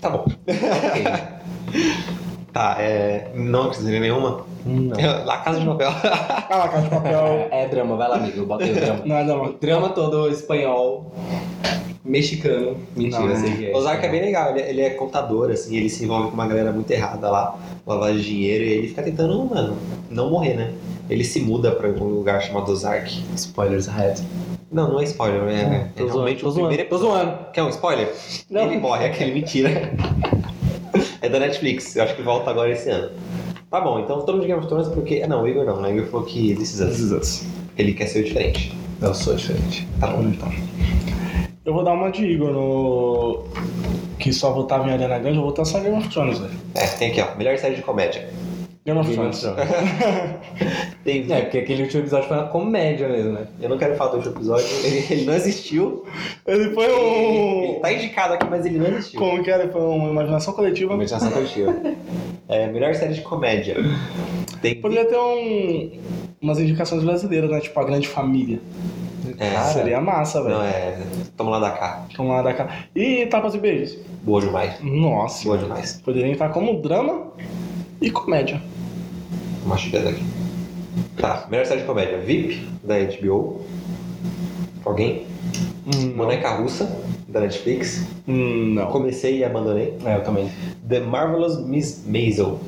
Tá 0.00 0.10
bom. 0.10 0.26
Tá, 2.52 2.76
é. 2.78 3.30
Não 3.34 3.64
acrescentei 3.64 3.98
nenhuma. 4.00 4.44
Não. 4.64 4.96
La 5.24 5.38
Casa 5.38 5.58
de 5.58 5.66
Papel. 5.66 5.88
Ah 5.90 6.56
lá, 6.56 6.68
Casa 6.68 6.82
de 6.84 6.90
Papel. 6.90 7.48
É 7.50 7.66
drama, 7.68 7.96
vai 7.96 8.08
lá, 8.08 8.16
amigo. 8.16 8.38
Eu 8.40 8.46
botei 8.46 8.70
o 8.70 8.74
drama. 8.74 9.02
Nada, 9.04 9.34
O 9.34 9.38
mano. 9.38 9.56
drama 9.60 9.88
todo 9.90 10.28
espanhol, 10.28 11.12
mexicano. 12.04 12.76
Mentira, 12.94 13.22
Não, 13.22 13.36
sei 13.36 13.56
que 13.56 13.66
é. 13.70 13.76
Ozark 13.76 14.04
é 14.04 14.08
bem 14.10 14.20
legal, 14.20 14.50
ele, 14.50 14.60
ele 14.68 14.80
é 14.82 14.90
contador, 14.90 15.50
assim, 15.50 15.76
ele 15.76 15.88
se 15.88 16.04
envolve 16.04 16.28
com 16.28 16.34
uma 16.34 16.46
galera 16.46 16.72
muito 16.72 16.90
errada 16.90 17.30
lá, 17.30 17.58
lavagem 17.86 18.18
de 18.18 18.24
dinheiro, 18.24 18.64
e 18.64 18.72
ele 18.72 18.88
fica 18.88 19.02
tentando, 19.02 19.44
mano, 19.44 19.76
não 20.10 20.30
morrer, 20.30 20.54
né? 20.54 20.72
Ele 21.08 21.24
se 21.24 21.40
muda 21.40 21.72
pra 21.72 21.88
um 21.88 22.04
lugar 22.04 22.42
chamado 22.42 22.70
Ozark. 22.70 23.10
Spoilers 23.34 23.88
ahead. 23.88 24.22
Não, 24.70 24.90
não 24.90 25.00
é 25.00 25.04
spoiler, 25.04 25.42
é, 25.48 25.60
é, 25.60 25.88
Tô 25.96 26.06
é 26.06 26.10
realmente 26.10 26.40
zoando, 26.40 26.40
o 26.40 26.40
tô 26.40 26.50
zoando, 26.50 26.68
primeiro 26.68 26.88
tô 26.88 26.98
zoando. 26.98 27.38
Quer 27.52 27.62
um 27.62 27.68
spoiler? 27.68 28.14
Não. 28.48 28.62
Ele 28.62 28.78
morre, 28.78 29.04
é 29.04 29.08
aquele 29.08 29.32
mentira. 29.32 29.70
é 31.22 31.28
da 31.28 31.38
Netflix, 31.38 31.94
eu 31.96 32.02
acho 32.02 32.16
que 32.16 32.22
volta 32.22 32.50
agora 32.50 32.70
esse 32.70 32.90
ano. 32.90 33.10
Tá 33.70 33.80
bom, 33.80 34.00
então 34.00 34.18
estamos 34.18 34.42
de 34.42 34.48
Game 34.48 34.58
of 34.60 34.68
Thrones 34.68 34.88
porque. 34.88 35.22
Ah, 35.24 35.28
não, 35.28 35.44
o 35.44 35.48
Igor 35.48 35.64
não, 35.64 35.80
né? 35.80 35.88
O 35.88 35.96
Igor 35.96 36.06
falou 36.08 36.26
que 36.26 36.54
This 36.56 36.74
Is 36.78 37.12
Us. 37.12 37.46
Ele 37.78 37.94
quer 37.94 38.06
ser 38.06 38.24
diferente. 38.24 38.76
Eu 39.00 39.14
sou 39.14 39.34
diferente. 39.34 39.88
Tá 39.98 40.08
bom. 40.08 40.22
Então. 40.22 40.52
Eu 41.64 41.72
vou 41.72 41.84
dar 41.84 41.92
uma 41.92 42.10
de 42.10 42.26
Igor 42.26 42.50
no. 42.50 43.44
Que 44.18 44.32
só 44.32 44.52
votava 44.52 44.88
em 44.88 44.92
Ariana 44.92 45.18
Grande, 45.18 45.36
eu 45.36 45.42
vou 45.42 45.50
votar 45.50 45.64
só 45.64 45.78
em 45.78 45.84
Game 45.84 45.96
of 45.96 46.08
Thrones, 46.08 46.38
velho. 46.38 46.52
É, 46.74 46.86
tem 46.86 47.10
aqui, 47.12 47.20
ó. 47.20 47.36
Melhor 47.36 47.56
série 47.56 47.76
de 47.76 47.82
comédia. 47.82 48.28
Game 48.84 48.98
of 48.98 49.08
Game 49.08 49.28
of 49.28 49.40
Thrones. 49.40 49.56
Tem 51.04 51.32
É, 51.32 51.42
porque 51.42 51.58
aquele 51.58 51.82
último 51.84 52.02
episódio 52.02 52.26
foi 52.28 52.36
uma 52.36 52.48
comédia 52.48 53.08
mesmo, 53.08 53.32
né? 53.32 53.46
Eu 53.60 53.68
não 53.68 53.78
quero 53.78 53.94
falar 53.96 54.10
do 54.10 54.16
último 54.16 54.34
episódio, 54.34 54.66
ele, 54.84 55.06
ele 55.10 55.24
não 55.24 55.34
existiu. 55.34 56.04
Ele 56.46 56.70
foi 56.70 56.86
Ele 56.86 57.76
um. 57.76 57.80
tá 57.80 57.92
indicado 57.92 58.34
aqui, 58.34 58.46
mas 58.50 58.66
ele 58.66 58.78
não 58.78 58.86
existiu. 58.88 59.20
Como 59.20 59.42
que 59.42 59.50
era? 59.50 59.68
Foi 59.70 59.80
uma 59.80 60.08
imaginação 60.10 60.52
coletiva. 60.54 60.94
Imaginação 60.94 61.30
coletiva. 61.30 61.74
É, 62.48 62.66
melhor 62.66 62.94
série 62.94 63.14
de 63.14 63.20
comédia. 63.22 63.76
Tem. 64.60 64.74
Poderia 64.74 65.04
ter 65.04 65.16
um. 65.16 65.92
Umas 66.40 66.58
indicações 66.58 67.04
brasileiras, 67.04 67.48
né? 67.50 67.60
Tipo 67.60 67.78
a 67.78 67.84
grande 67.84 68.08
família. 68.08 68.60
É, 69.38 69.50
Cara, 69.50 69.64
Seria 69.66 70.00
massa, 70.00 70.42
velho. 70.42 70.56
Não, 70.56 70.64
é. 70.64 70.98
Toma 71.36 71.52
lá 71.52 71.60
da 71.60 71.70
cá. 71.70 72.06
Vamos 72.16 72.32
lá 72.32 72.42
da 72.42 72.52
cá. 72.52 72.68
E 72.94 73.26
tapas 73.26 73.54
e 73.54 73.58
beijos. 73.58 73.96
Boa 74.22 74.40
demais. 74.40 74.74
Nossa. 74.82 75.44
Boa 75.44 75.56
demais. 75.58 76.00
Poderia 76.04 76.30
entrar 76.30 76.48
como 76.50 76.80
drama 76.82 77.28
e 78.02 78.10
comédia. 78.10 78.60
Mastigando 79.64 80.08
aqui. 80.08 80.24
Tá, 81.16 81.46
melhor 81.50 81.66
série 81.66 81.80
de 81.80 81.86
comédia. 81.86 82.18
VIP, 82.18 82.66
da 82.82 82.96
HBO. 82.98 83.60
Alguém? 84.84 85.26
Hum. 85.86 86.12
Boneca 86.16 86.50
Russa, 86.56 86.90
da 87.28 87.40
Netflix. 87.40 88.06
Hum, 88.26 88.74
não. 88.74 88.86
Comecei 88.86 89.38
e 89.38 89.44
abandonei. 89.44 89.96
É, 90.04 90.16
eu 90.16 90.22
também. 90.22 90.50
The 90.88 91.00
Marvelous 91.00 91.64
Miss 91.64 92.04
Maisel. 92.06 92.60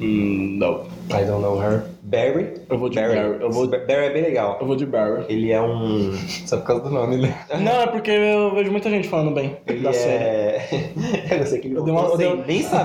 Hum, 0.00 0.56
não. 0.58 0.84
I 1.10 1.24
don't 1.24 1.42
know 1.42 1.58
her. 1.60 1.91
Barry. 2.12 2.52
Eu 2.68 2.78
vou 2.78 2.90
de 2.90 2.96
Barry. 2.96 3.16
Eu 3.40 3.50
vou, 3.50 3.66
Barry 3.66 3.86
é 4.04 4.10
bem 4.12 4.22
legal. 4.22 4.58
eu 4.60 4.66
vou 4.66 4.76
de 4.76 4.84
Barry. 4.84 5.24
Ele 5.30 5.50
é 5.50 5.60
um. 5.62 6.12
Só 6.46 6.58
por 6.58 6.66
causa 6.66 6.82
do 6.84 6.90
nome, 6.90 7.16
né? 7.16 7.34
Não, 7.58 7.80
é 7.82 7.86
porque 7.86 8.10
eu 8.10 8.54
vejo 8.54 8.70
muita 8.70 8.90
gente 8.90 9.08
falando 9.08 9.34
bem 9.34 9.56
Ele 9.66 9.80
da 9.80 9.92
série. 9.94 10.22
é. 10.24 10.68
eu 11.32 11.38
não 11.38 11.46
sei 11.46 11.58
que 11.60 11.72
Eu 11.72 11.82
dei 11.82 11.92
uma- 11.92 12.02
eu 12.08 12.16
dei- 12.18 12.44
nem. 12.46 12.66
Assim. 12.66 12.76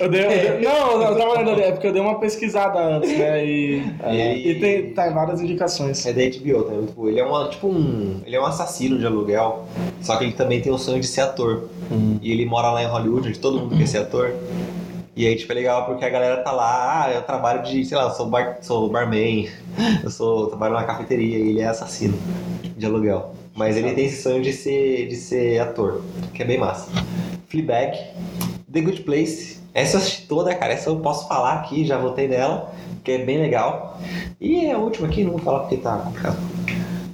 Eu 0.00 0.08
dei, 0.10 0.20
eu 0.26 0.28
dei- 0.28 0.60
não, 0.60 1.02
eu 1.02 1.16
tava 1.16 1.30
olhando 1.30 1.50
ali, 1.52 1.62
é 1.62 1.72
porque 1.72 1.86
eu 1.86 1.92
dei 1.92 2.02
uma 2.02 2.20
pesquisada 2.20 2.78
antes, 2.78 3.16
né? 3.18 3.44
E, 3.44 3.82
E- 4.12 4.50
e 4.50 4.60
tem, 4.60 4.90
tá 4.92 5.08
várias 5.10 5.40
indicações. 5.40 6.04
É 6.04 6.12
da 6.12 6.20
HBO, 6.22 6.62
tá? 6.64 6.72
Muito 6.74 6.92
bom. 6.92 7.08
Ele 7.08 7.20
é 7.20 7.24
uma, 7.24 7.48
tipo 7.48 7.68
um. 7.68 8.20
Ele 8.26 8.36
é 8.36 8.40
um 8.40 8.44
assassino 8.44 8.98
de 8.98 9.06
aluguel. 9.06 9.64
Só 10.02 10.16
que 10.16 10.24
ele 10.24 10.32
também 10.32 10.60
tem 10.60 10.70
o 10.70 10.76
sonho 10.78 11.00
de 11.00 11.06
ser 11.06 11.22
ator. 11.22 11.64
E 12.20 12.30
ele 12.32 12.44
mora 12.46 12.70
lá 12.70 12.82
em 12.82 12.86
Hollywood, 12.86 13.28
onde 13.28 13.38
todo 13.38 13.58
mundo 13.60 13.76
quer 13.78 13.86
ser 13.86 13.98
ator. 13.98 14.32
E 15.14 15.26
aí, 15.26 15.36
tipo, 15.36 15.52
é 15.52 15.54
legal 15.54 15.84
porque 15.84 16.04
a 16.04 16.08
galera 16.08 16.38
tá 16.38 16.50
lá, 16.52 17.04
ah, 17.04 17.12
eu 17.12 17.22
trabalho 17.22 17.62
de, 17.62 17.84
sei 17.84 17.96
lá, 17.96 18.04
eu 18.04 18.10
sou, 18.12 18.26
bar, 18.26 18.58
sou 18.62 18.88
barman, 18.88 19.46
eu 20.02 20.10
sou, 20.10 20.46
trabalho 20.46 20.72
na 20.72 20.84
cafeteria 20.84 21.38
e 21.38 21.50
ele 21.50 21.60
é 21.60 21.66
assassino 21.66 22.18
de 22.76 22.86
aluguel. 22.86 23.34
Mas 23.54 23.76
ele 23.76 23.92
tem 23.92 24.06
esse 24.06 24.22
sonho 24.22 24.42
de 24.42 24.52
ser, 24.52 25.08
de 25.08 25.16
ser 25.16 25.60
ator, 25.60 26.02
que 26.32 26.42
é 26.42 26.46
bem 26.46 26.58
massa. 26.58 26.90
Fleabag, 27.48 27.98
The 28.72 28.80
Good 28.80 29.02
Place, 29.02 29.60
essa 29.74 29.96
eu 29.96 30.00
assisti 30.00 30.26
toda, 30.26 30.54
cara, 30.54 30.72
essa 30.72 30.88
eu 30.88 30.98
posso 31.00 31.28
falar 31.28 31.54
aqui, 31.60 31.84
já 31.84 31.98
votei 31.98 32.26
nela, 32.26 32.72
que 33.04 33.12
é 33.12 33.18
bem 33.18 33.38
legal. 33.38 34.00
E 34.40 34.70
a 34.70 34.78
última 34.78 35.08
aqui, 35.08 35.24
não 35.24 35.32
vou 35.32 35.40
falar 35.40 35.60
porque 35.60 35.76
tá 35.76 35.98
complicado. 35.98 36.38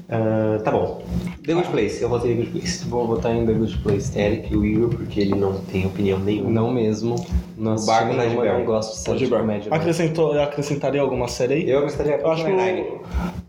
Ah, 0.09 0.61
tá 0.63 0.71
bom. 0.71 1.03
The 1.49 1.55
Good 1.55 1.69
Place, 1.69 2.03
eu 2.03 2.11
votei 2.11 2.37
The 2.37 2.43
Good 2.43 2.51
Place. 2.59 2.85
Vou 2.89 3.07
botar 3.07 3.33
em 3.33 3.47
The 3.47 3.53
Good 3.55 3.79
Place. 3.79 4.19
Eric 4.21 4.53
e 4.53 4.57
o 4.59 4.67
Igor, 4.67 4.91
porque 4.91 5.19
ele 5.19 5.35
não 5.35 5.55
tem 5.63 5.87
opinião 5.87 6.19
nenhuma. 6.19 6.51
Não 6.51 6.71
mesmo. 6.71 7.15
Não 7.57 7.75
O 7.75 7.87
Barco 7.87 8.15
da 8.15 8.25
nenhuma, 8.25 8.45
Barry. 8.45 8.59
não 8.59 8.65
gosto 8.67 8.93
de 8.93 8.99
série 8.99 9.19
de 9.21 9.29
comédia. 9.29 9.75
Acrescentou, 9.75 10.35
eu 10.35 10.43
acrescentaria 10.43 11.01
alguma 11.01 11.27
série 11.27 11.55
aí? 11.55 11.71
Eu 11.71 11.81
gostaria 11.83 12.17
Eu 12.17 12.31
acho 12.31 12.45
que 12.45 12.51
o- 12.53 13.01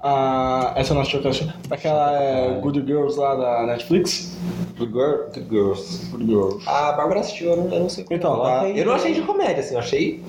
a, 0.01 0.73
essa 0.77 0.91
eu 0.91 0.95
não 0.95 1.01
achei 1.01 1.19
que 1.19 1.27
eu 1.27 1.31
achei. 1.31 1.47
Aquela 1.69 2.13
é, 2.23 2.59
Good 2.61 2.85
Girls 2.85 3.19
lá 3.19 3.35
da 3.35 3.67
Netflix. 3.67 4.37
Good, 4.77 4.93
Girl, 4.93 5.15
Good 5.33 5.49
Girls. 5.49 6.05
Good 6.09 6.25
Girls. 6.25 6.69
A 6.69 6.93
Bárbara 6.93 7.19
assistiu, 7.19 7.49
eu 7.51 7.57
não, 7.57 7.73
eu 7.73 7.79
não 7.81 7.89
sei. 7.89 8.05
Então, 8.09 8.41
a- 8.43 8.61
aí. 8.61 8.79
eu 8.79 8.85
não 8.85 8.93
achei 8.93 9.13
de 9.13 9.21
comédia, 9.23 9.59
assim, 9.59 9.73
eu 9.73 9.79
achei 9.79 10.23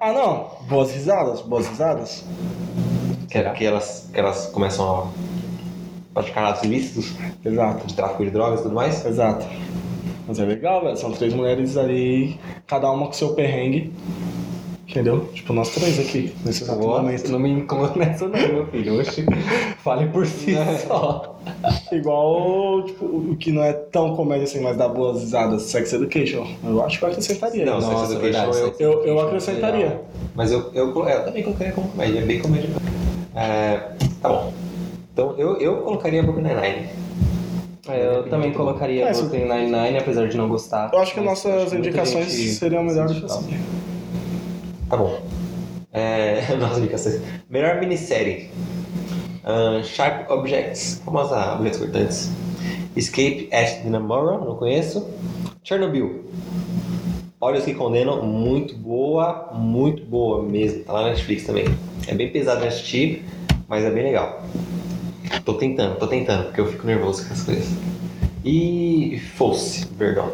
Ah, 0.00 0.12
não. 0.12 0.48
Boas 0.68 0.90
risadas, 0.92 1.40
boas 1.42 1.68
risadas. 1.68 2.24
que, 3.30 3.40
que, 3.50 3.64
elas, 3.64 4.08
que 4.12 4.18
elas 4.18 4.46
começam 4.46 4.84
a 4.84 5.27
praticar 6.14 6.44
atos 6.50 6.64
ilícitos 6.64 7.14
Exato, 7.44 7.86
de 7.86 7.94
tráfico 7.94 8.24
de 8.24 8.30
drogas 8.30 8.60
e 8.60 8.62
tudo 8.64 8.74
mais. 8.74 9.04
exato. 9.04 9.46
Mas 10.26 10.38
é 10.38 10.44
legal, 10.44 10.82
velho. 10.82 10.96
São 10.96 11.10
três 11.12 11.32
mulheres 11.32 11.76
ali, 11.76 12.38
cada 12.66 12.90
uma 12.90 13.06
com 13.06 13.12
seu 13.12 13.30
perrengue. 13.34 13.92
Entendeu? 14.86 15.28
Tipo, 15.34 15.52
nós 15.52 15.68
três 15.74 15.98
aqui, 16.00 16.34
nesse 16.46 16.62
exato 16.64 16.80
momento. 16.80 17.30
Não 17.30 17.38
me 17.38 17.50
inclua 17.50 17.92
nessa 17.94 18.26
não, 18.26 18.38
meu 18.38 18.66
filho. 18.68 18.98
Oxe, 18.98 19.22
fale 19.84 20.06
por 20.08 20.26
si 20.26 20.54
só. 20.86 21.38
Igual, 21.92 22.82
tipo, 22.84 23.04
o 23.04 23.36
que 23.38 23.52
não 23.52 23.62
é 23.62 23.72
tão 23.74 24.16
comédia 24.16 24.44
assim, 24.44 24.60
mas 24.62 24.76
dá 24.78 24.88
boas 24.88 25.20
risadas, 25.20 25.62
Sex 25.62 25.92
Education. 25.92 26.46
Eu 26.64 26.82
acho 26.82 26.98
que 26.98 27.04
eu 27.04 27.08
acrescentaria. 27.10 27.66
Não, 27.66 27.74
Não, 27.74 27.80
Sex 27.82 27.92
Nossa, 27.92 28.12
Education 28.14 28.50
verdade, 28.52 28.82
eu- 28.82 28.92
eu, 28.92 29.04
eu 29.04 29.18
é 29.20 29.22
acrescentaria. 29.26 30.00
Mas 30.34 30.52
eu, 30.52 30.70
eu, 30.74 30.92
colo- 30.92 31.08
eu 31.08 31.24
também 31.24 31.42
colocaria 31.42 31.72
como 31.74 31.88
comédia, 31.88 32.18
é 32.20 32.22
bem 32.22 32.40
comédia. 32.40 32.70
É, 33.36 33.80
tá 34.22 34.28
bom. 34.30 34.52
Então 35.18 35.34
eu, 35.36 35.56
eu 35.56 35.78
colocaria 35.78 36.22
Brooklyn 36.22 36.44
Nine-Nine. 36.44 36.88
É, 37.88 38.06
eu 38.06 38.30
também 38.30 38.52
colocaria 38.52 39.08
É, 39.08 39.12
Brooklyn 39.12 39.48
Nine-Nine, 39.48 39.98
apesar 39.98 40.28
de 40.28 40.36
não 40.36 40.48
gostar. 40.48 40.90
Eu 40.92 41.00
acho 41.00 41.12
que 41.12 41.20
nossas 41.20 41.62
acho 41.62 41.70
que 41.72 41.76
indicações 41.76 42.32
seriam 42.56 42.84
melhores 42.84 43.18
que 43.18 43.24
assim. 43.24 43.58
Tá 44.88 44.96
bom. 44.96 45.20
É, 45.92 46.54
nossas 46.54 46.78
indicações. 46.78 47.20
Melhor 47.50 47.80
minissérie. 47.80 48.48
Ahn, 49.44 49.82
Sharp 49.82 50.30
Objects, 50.30 51.02
famosa 51.04 51.56
Objetos 51.56 51.80
Cortantes. 51.80 52.30
Escape 52.94 53.48
at 53.52 53.82
Dinamora, 53.82 54.38
não 54.38 54.54
conheço. 54.54 55.10
Chernobyl. 55.64 56.26
Olhos 57.40 57.64
que 57.64 57.74
Condenam, 57.74 58.22
muito 58.22 58.76
boa, 58.76 59.50
muito 59.52 60.04
boa 60.04 60.44
mesmo. 60.44 60.84
Tá 60.84 60.92
lá 60.92 61.02
na 61.02 61.08
Netflix 61.08 61.42
também. 61.42 61.64
É 62.06 62.14
bem 62.14 62.30
pesado 62.30 62.60
de 62.60 62.68
assistir, 62.68 63.24
mas 63.66 63.84
é 63.84 63.90
bem 63.90 64.04
legal. 64.04 64.44
Tô 65.44 65.54
tentando, 65.54 65.96
tô 65.98 66.06
tentando, 66.06 66.44
porque 66.44 66.60
eu 66.60 66.66
fico 66.66 66.86
nervoso 66.86 67.26
com 67.26 67.32
as 67.32 67.42
coisas. 67.42 67.68
E 68.44 69.20
Fosse, 69.36 69.86
perdão. 69.86 70.30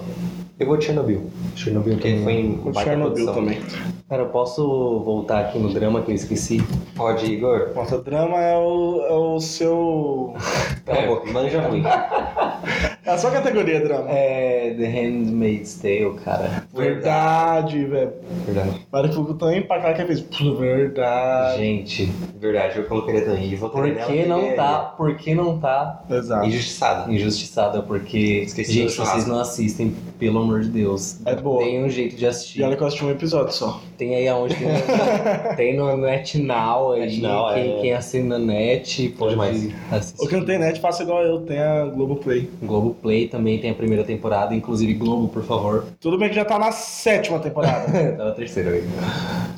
Eu 0.59 0.67
vou 0.69 0.77
de 0.77 0.85
Chernobyl. 0.85 1.29
Chernobyl, 1.57 1.95
porque 1.95 2.21
foi 2.23 2.33
em 2.33 2.61
O 2.65 2.73
Chernobyl 2.73 3.13
produção. 3.27 3.35
também. 3.35 3.61
Cara, 4.09 4.23
eu 4.23 4.29
posso 4.29 5.01
voltar 5.01 5.41
aqui 5.41 5.59
no 5.59 5.73
drama 5.73 6.01
que 6.03 6.11
eu 6.13 6.15
esqueci? 6.15 6.63
Pode, 6.95 7.27
Igor. 7.27 7.73
Nossa, 7.75 7.99
drama 7.99 8.39
é 8.41 8.57
o, 8.57 9.01
é 9.09 9.13
o 9.13 9.41
seu. 9.41 10.35
Cala 10.87 10.99
a 10.99 11.03
É. 11.03 11.07
boca, 11.09 11.33
manja 11.33 11.61
ruim. 11.67 11.83
É 13.07 13.11
a 13.11 13.19
sua 13.19 13.31
categoria, 13.31 13.81
drama. 13.81 14.07
É 14.11 14.75
The 14.79 14.87
Handmaid's 14.87 15.75
Tale, 15.77 16.15
cara. 16.25 16.65
Verdade, 16.73 17.85
velho. 17.85 18.13
Verdade. 18.47 18.87
Para 18.91 19.09
que 19.09 19.15
ficou 19.15 19.35
tão 19.35 19.53
empacado 19.53 19.95
que 19.97 20.05
fez. 20.07 20.21
Pô, 20.23 20.55
Verdade. 20.55 21.59
Gente, 21.59 22.07
Verdade, 22.39 22.79
eu 22.79 22.85
colocaria 22.85 23.23
também. 23.25 23.53
E 23.53 23.57
por 23.59 23.95
que 24.07 24.25
não 24.27 24.41
é 24.41 24.53
tá, 24.53 24.79
por 24.97 25.15
que 25.17 25.35
não 25.35 25.59
tá 25.59 26.03
Exato. 26.11 26.47
Injustiçada. 26.47 27.13
injustiçada? 27.13 27.83
Porque, 27.83 28.43
Esqueci 28.47 28.73
gente, 28.73 28.91
se 28.91 28.97
vocês 28.97 29.09
churrasco. 29.09 29.31
não 29.31 29.41
assistem, 29.41 29.95
pelo 30.19 30.39
amor 30.41 30.61
de 30.63 30.69
Deus, 30.71 31.19
É 31.27 31.35
boa. 31.37 31.63
tem 31.63 31.85
um 31.85 31.89
jeito 31.91 32.17
de 32.17 32.27
assistir. 32.27 32.61
E 32.61 32.63
olha 32.65 32.77
que 32.77 32.83
eu 32.83 32.87
assisti 32.87 33.05
um 33.05 33.11
episódio 33.11 33.53
só. 33.53 33.81
Tem 33.99 34.15
aí 34.15 34.27
aonde 34.29 34.55
tem, 34.55 34.67
no- 34.69 34.75
tem 35.57 35.77
no 35.77 35.97
NetNow 35.97 36.93
aí, 36.93 37.01
NetNow, 37.01 37.55
quem, 37.55 37.79
é. 37.79 37.81
quem 37.81 37.93
assina 37.93 38.39
net 38.39 39.09
pode 39.19 39.33
demais. 39.33 39.69
assistir. 39.93 40.25
O 40.25 40.29
que 40.29 40.37
não 40.37 40.45
tem 40.45 40.59
net, 40.59 40.81
faça 40.81 41.03
igual 41.03 41.23
eu, 41.23 41.41
tem 41.41 41.59
a 41.59 41.85
Globoplay. 41.87 42.49
Globoplay 42.95 43.29
também 43.29 43.59
tem 43.59 43.71
a 43.71 43.75
primeira 43.75 44.05
temporada, 44.05 44.55
inclusive 44.55 44.95
Globo, 44.95 45.29
por 45.29 45.43
favor. 45.43 45.85
Tudo 46.01 46.19
bem 46.19 46.29
que 46.29 46.35
já 46.35 46.45
tá 46.45 46.59
na 46.59 46.71
sétima 46.73 47.39
temporada. 47.39 47.87
tá 48.17 48.25
na 48.25 48.33
terceira 48.33 48.71
aí. 48.71 48.85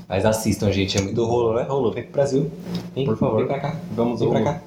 Mas 0.09 0.25
assistam, 0.25 0.70
gente, 0.72 0.96
é 0.96 1.01
muito 1.01 1.14
Do 1.14 1.27
rolo, 1.27 1.55
né? 1.55 1.62
Rolo, 1.62 1.92
vem 1.92 2.05
pro 2.05 2.12
Brasil. 2.12 2.51
Vem, 2.94 3.05
Por 3.05 3.16
favor. 3.16 3.38
Vem 3.38 3.46
pra 3.46 3.61
cá. 3.61 3.77
Vamos 3.92 4.20
Vem 4.20 4.31
pra 4.31 4.42
cá. 4.42 4.61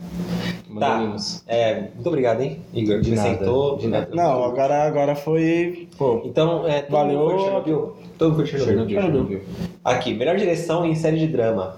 Tá. 0.79 1.15
É, 1.47 1.89
muito 1.95 2.07
obrigado, 2.07 2.41
hein, 2.41 2.61
Igor. 2.73 3.01
De 3.01 3.13
aceitou. 3.13 3.77
de 3.77 3.87
nada. 3.87 4.07
não, 4.13 4.43
agora, 4.45 4.83
agora 4.83 5.15
foi. 5.15 5.89
Pô, 5.97 6.21
Então, 6.23 6.65
é, 6.67 6.81
todo 6.83 6.91
Valeu. 6.91 7.19
mundo 7.19 7.31
foi 7.31 7.39
Chernobyl? 7.39 7.93
Todo 8.17 8.31
mundo 8.31 8.47
foi. 8.47 8.59
Chernobyl, 8.59 9.01
Chernobyl. 9.01 9.41
Aqui, 9.83 10.13
melhor 10.13 10.37
direção 10.37 10.85
em 10.85 10.95
série 10.95 11.17
de 11.17 11.27
drama. 11.27 11.75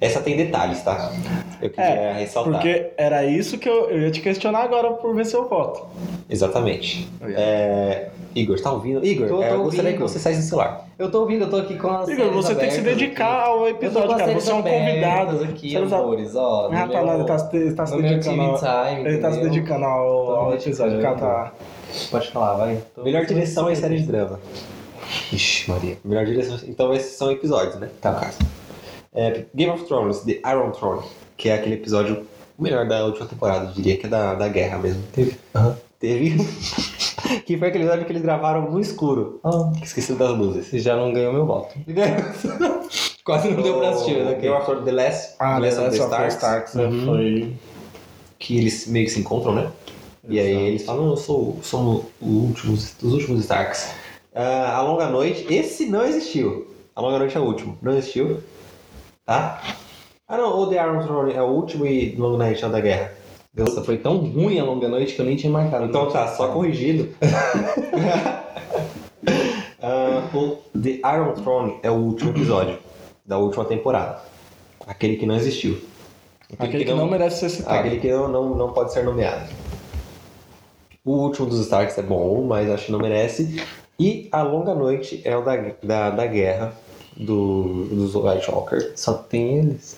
Essa 0.00 0.20
tem 0.20 0.34
detalhes, 0.36 0.82
tá? 0.82 1.12
Eu 1.60 1.68
queria 1.68 1.84
É, 1.90 2.12
ressaltar. 2.14 2.54
porque 2.54 2.90
era 2.96 3.24
isso 3.26 3.58
que 3.58 3.68
eu, 3.68 3.90
eu 3.90 4.00
ia 4.00 4.10
te 4.10 4.20
questionar 4.22 4.60
agora 4.62 4.92
por 4.92 5.14
ver 5.14 5.26
seu 5.26 5.46
voto. 5.46 5.86
Exatamente. 6.28 7.06
É, 7.22 8.08
Igor, 8.34 8.58
tá 8.60 8.72
ouvindo? 8.72 9.04
Igor, 9.04 9.28
Tô- 9.28 9.36
tô 9.36 9.42
é, 9.42 9.52
eu 9.52 9.62
gostaria 9.64 9.90
ouvindo. 9.90 9.96
que 9.96 10.02
você 10.10 10.18
saísse 10.18 10.40
do 10.40 10.46
celular. 10.46 10.86
Eu 10.98 11.10
tô 11.10 11.20
ouvindo, 11.20 11.44
eu 11.44 11.50
tô 11.50 11.56
aqui 11.56 11.76
com 11.76 11.90
as 11.90 12.08
Igor, 12.08 12.30
você 12.30 12.54
tem 12.54 12.68
que 12.68 12.74
se 12.76 12.80
dedicar 12.80 13.40
aqui. 13.40 13.48
ao 13.50 13.68
episódio, 13.68 14.16
cara. 14.16 14.32
Você 14.32 14.50
é 14.50 14.54
um 14.54 14.62
convidado. 14.62 15.44
aqui, 15.44 15.72
Você 15.72 15.94
amores, 15.94 16.34
ó. 16.34 16.70
Ah, 16.72 16.88
tá, 16.88 17.02
não, 17.02 17.14
ele 17.16 17.24
tá, 17.24 17.50
ele 17.52 17.72
tá 17.74 17.86
se 17.86 17.92
meu 17.96 18.02
dedicando. 18.02 18.40
Ao, 18.42 18.58
Time, 18.58 19.08
ele 19.08 19.18
tá 19.18 19.32
se 19.32 19.40
dedicando 19.40 19.84
ao, 19.84 20.30
ao 20.36 20.54
episódio. 20.54 20.98
O 20.98 21.02
cara 21.02 21.16
tá. 21.16 21.52
Pode 22.10 22.30
falar, 22.30 22.54
vai. 22.54 22.78
Tô- 22.94 23.02
Melhor 23.02 23.26
direção 23.26 23.70
em 23.70 23.74
série 23.74 23.98
de 23.98 24.06
drama. 24.06 24.40
Ixi, 25.32 25.70
Maria. 25.70 25.98
Melhor 26.04 26.24
direção. 26.24 26.58
Então 26.66 26.94
esses 26.94 27.12
são 27.16 27.30
episódios, 27.30 27.76
né? 27.76 27.88
Tá. 28.00 28.12
No 28.12 28.20
caso. 28.20 28.38
É, 29.14 29.44
Game 29.54 29.72
of 29.72 29.84
Thrones, 29.86 30.20
The 30.20 30.40
Iron 30.50 30.70
Throne, 30.70 31.02
que 31.36 31.48
é 31.48 31.54
aquele 31.54 31.74
episódio 31.74 32.26
melhor 32.58 32.86
da 32.86 33.04
última 33.04 33.26
temporada, 33.26 33.66
eu 33.66 33.72
diria 33.72 33.96
que 33.96 34.06
é 34.06 34.08
da, 34.08 34.34
da 34.34 34.48
guerra 34.48 34.78
mesmo. 34.78 35.02
Teve. 35.12 35.36
Teve. 35.98 36.36
que 37.46 37.58
foi 37.58 37.68
aquele 37.68 37.84
episódio 37.84 38.06
que 38.06 38.12
eles 38.12 38.22
gravaram 38.22 38.70
no 38.70 38.80
escuro. 38.80 39.40
Ah, 39.44 39.70
Que 39.76 39.84
esqueci 39.84 40.12
das 40.14 40.30
luzes. 40.36 40.66
você 40.66 40.78
já 40.78 40.96
não 40.96 41.12
ganhou 41.12 41.32
meu 41.32 41.44
voto. 41.46 41.74
Quase 43.24 43.50
não 43.50 43.62
deu 43.62 43.78
pra 43.78 43.90
assistir, 43.90 44.16
ok. 44.22 44.34
Game 44.40 44.54
of 44.54 44.64
Thrones 44.64 44.84
The 44.84 44.92
Last, 44.92 45.34
Ah, 45.38 45.60
The 45.60 45.60
Last 45.60 45.76
The 45.76 45.82
of 45.86 45.90
the 45.90 45.98
Last 45.98 46.00
of 46.00 46.10
the 46.10 46.28
Starks, 46.28 46.34
Starks 46.34 46.74
né, 46.74 46.84
Uhum. 46.86 47.04
foi. 47.06 47.52
que 48.38 48.56
eles 48.58 48.86
meio 48.86 49.04
que 49.06 49.12
se 49.12 49.20
encontram, 49.20 49.54
né? 49.54 49.70
E 50.28 50.38
aí 50.38 50.48
Exato. 50.52 50.66
eles 50.66 50.84
falam, 50.86 51.10
eu 51.10 51.16
sou, 51.16 51.58
somos 51.62 52.04
o 52.20 52.26
último, 52.26 52.72
os 52.74 53.02
últimos 53.02 53.40
Starks. 53.40 53.90
Ah, 54.34 54.76
a 54.76 54.82
Longa 54.82 55.08
Noite, 55.08 55.46
esse 55.52 55.86
não 55.86 56.04
existiu. 56.06 56.66
A 56.96 57.00
Longa 57.00 57.18
Noite 57.18 57.36
é 57.36 57.40
o 57.40 57.44
último, 57.44 57.76
não 57.82 57.92
existiu. 57.96 58.38
Tá? 59.24 59.60
Ah 60.26 60.36
não, 60.36 60.60
o 60.60 60.66
The 60.68 60.76
Iron 60.76 61.02
Throne 61.02 61.32
é 61.32 61.42
o 61.42 61.46
último 61.46 61.86
e 61.86 62.14
Long 62.16 62.36
Night 62.36 62.62
é 62.62 62.66
o 62.66 62.70
da 62.70 62.80
guerra. 62.80 63.12
Nossa, 63.56 63.82
foi 63.82 63.98
tão 63.98 64.18
ruim 64.18 64.60
a 64.60 64.64
longa 64.64 64.88
noite 64.88 65.14
que 65.14 65.20
eu 65.20 65.24
nem 65.26 65.36
tinha 65.36 65.52
marcado. 65.52 65.86
Então 65.86 66.08
tá, 66.08 66.28
só 66.28 66.48
corrigido. 66.48 67.08
Ah, 69.82 70.28
o 70.34 70.58
The 70.78 71.00
Iron 71.14 71.32
Throne 71.32 71.78
é 71.82 71.90
o 71.90 71.94
último 71.94 72.30
episódio 72.30 72.78
da 73.24 73.38
última 73.38 73.64
temporada. 73.64 74.20
Aquele 74.86 75.16
que 75.16 75.24
não 75.24 75.34
existiu. 75.36 75.80
Aquele 76.58 76.84
que 76.84 76.92
não 76.92 77.08
merece 77.08 77.40
ser 77.40 77.48
citado. 77.48 77.78
Aquele 77.78 77.98
que 77.98 78.10
não, 78.10 78.28
não, 78.28 78.54
não 78.54 78.72
pode 78.74 78.92
ser 78.92 79.04
nomeado. 79.04 79.48
O 81.02 81.12
último 81.12 81.46
dos 81.46 81.60
Starks 81.60 81.96
é 81.96 82.02
bom, 82.02 82.44
mas 82.44 82.68
acho 82.70 82.86
que 82.86 82.92
não 82.92 82.98
merece. 82.98 83.64
E 83.98 84.28
A 84.30 84.42
Longa 84.42 84.74
Noite 84.74 85.22
é 85.24 85.34
o 85.34 85.42
da, 85.42 85.56
da, 85.82 86.10
da 86.10 86.26
guerra, 86.26 86.74
do, 87.24 87.84
dos 87.86 88.14
White 88.14 88.50
Walker. 88.50 88.92
Só 88.96 89.14
tem 89.14 89.58
eles. 89.58 89.96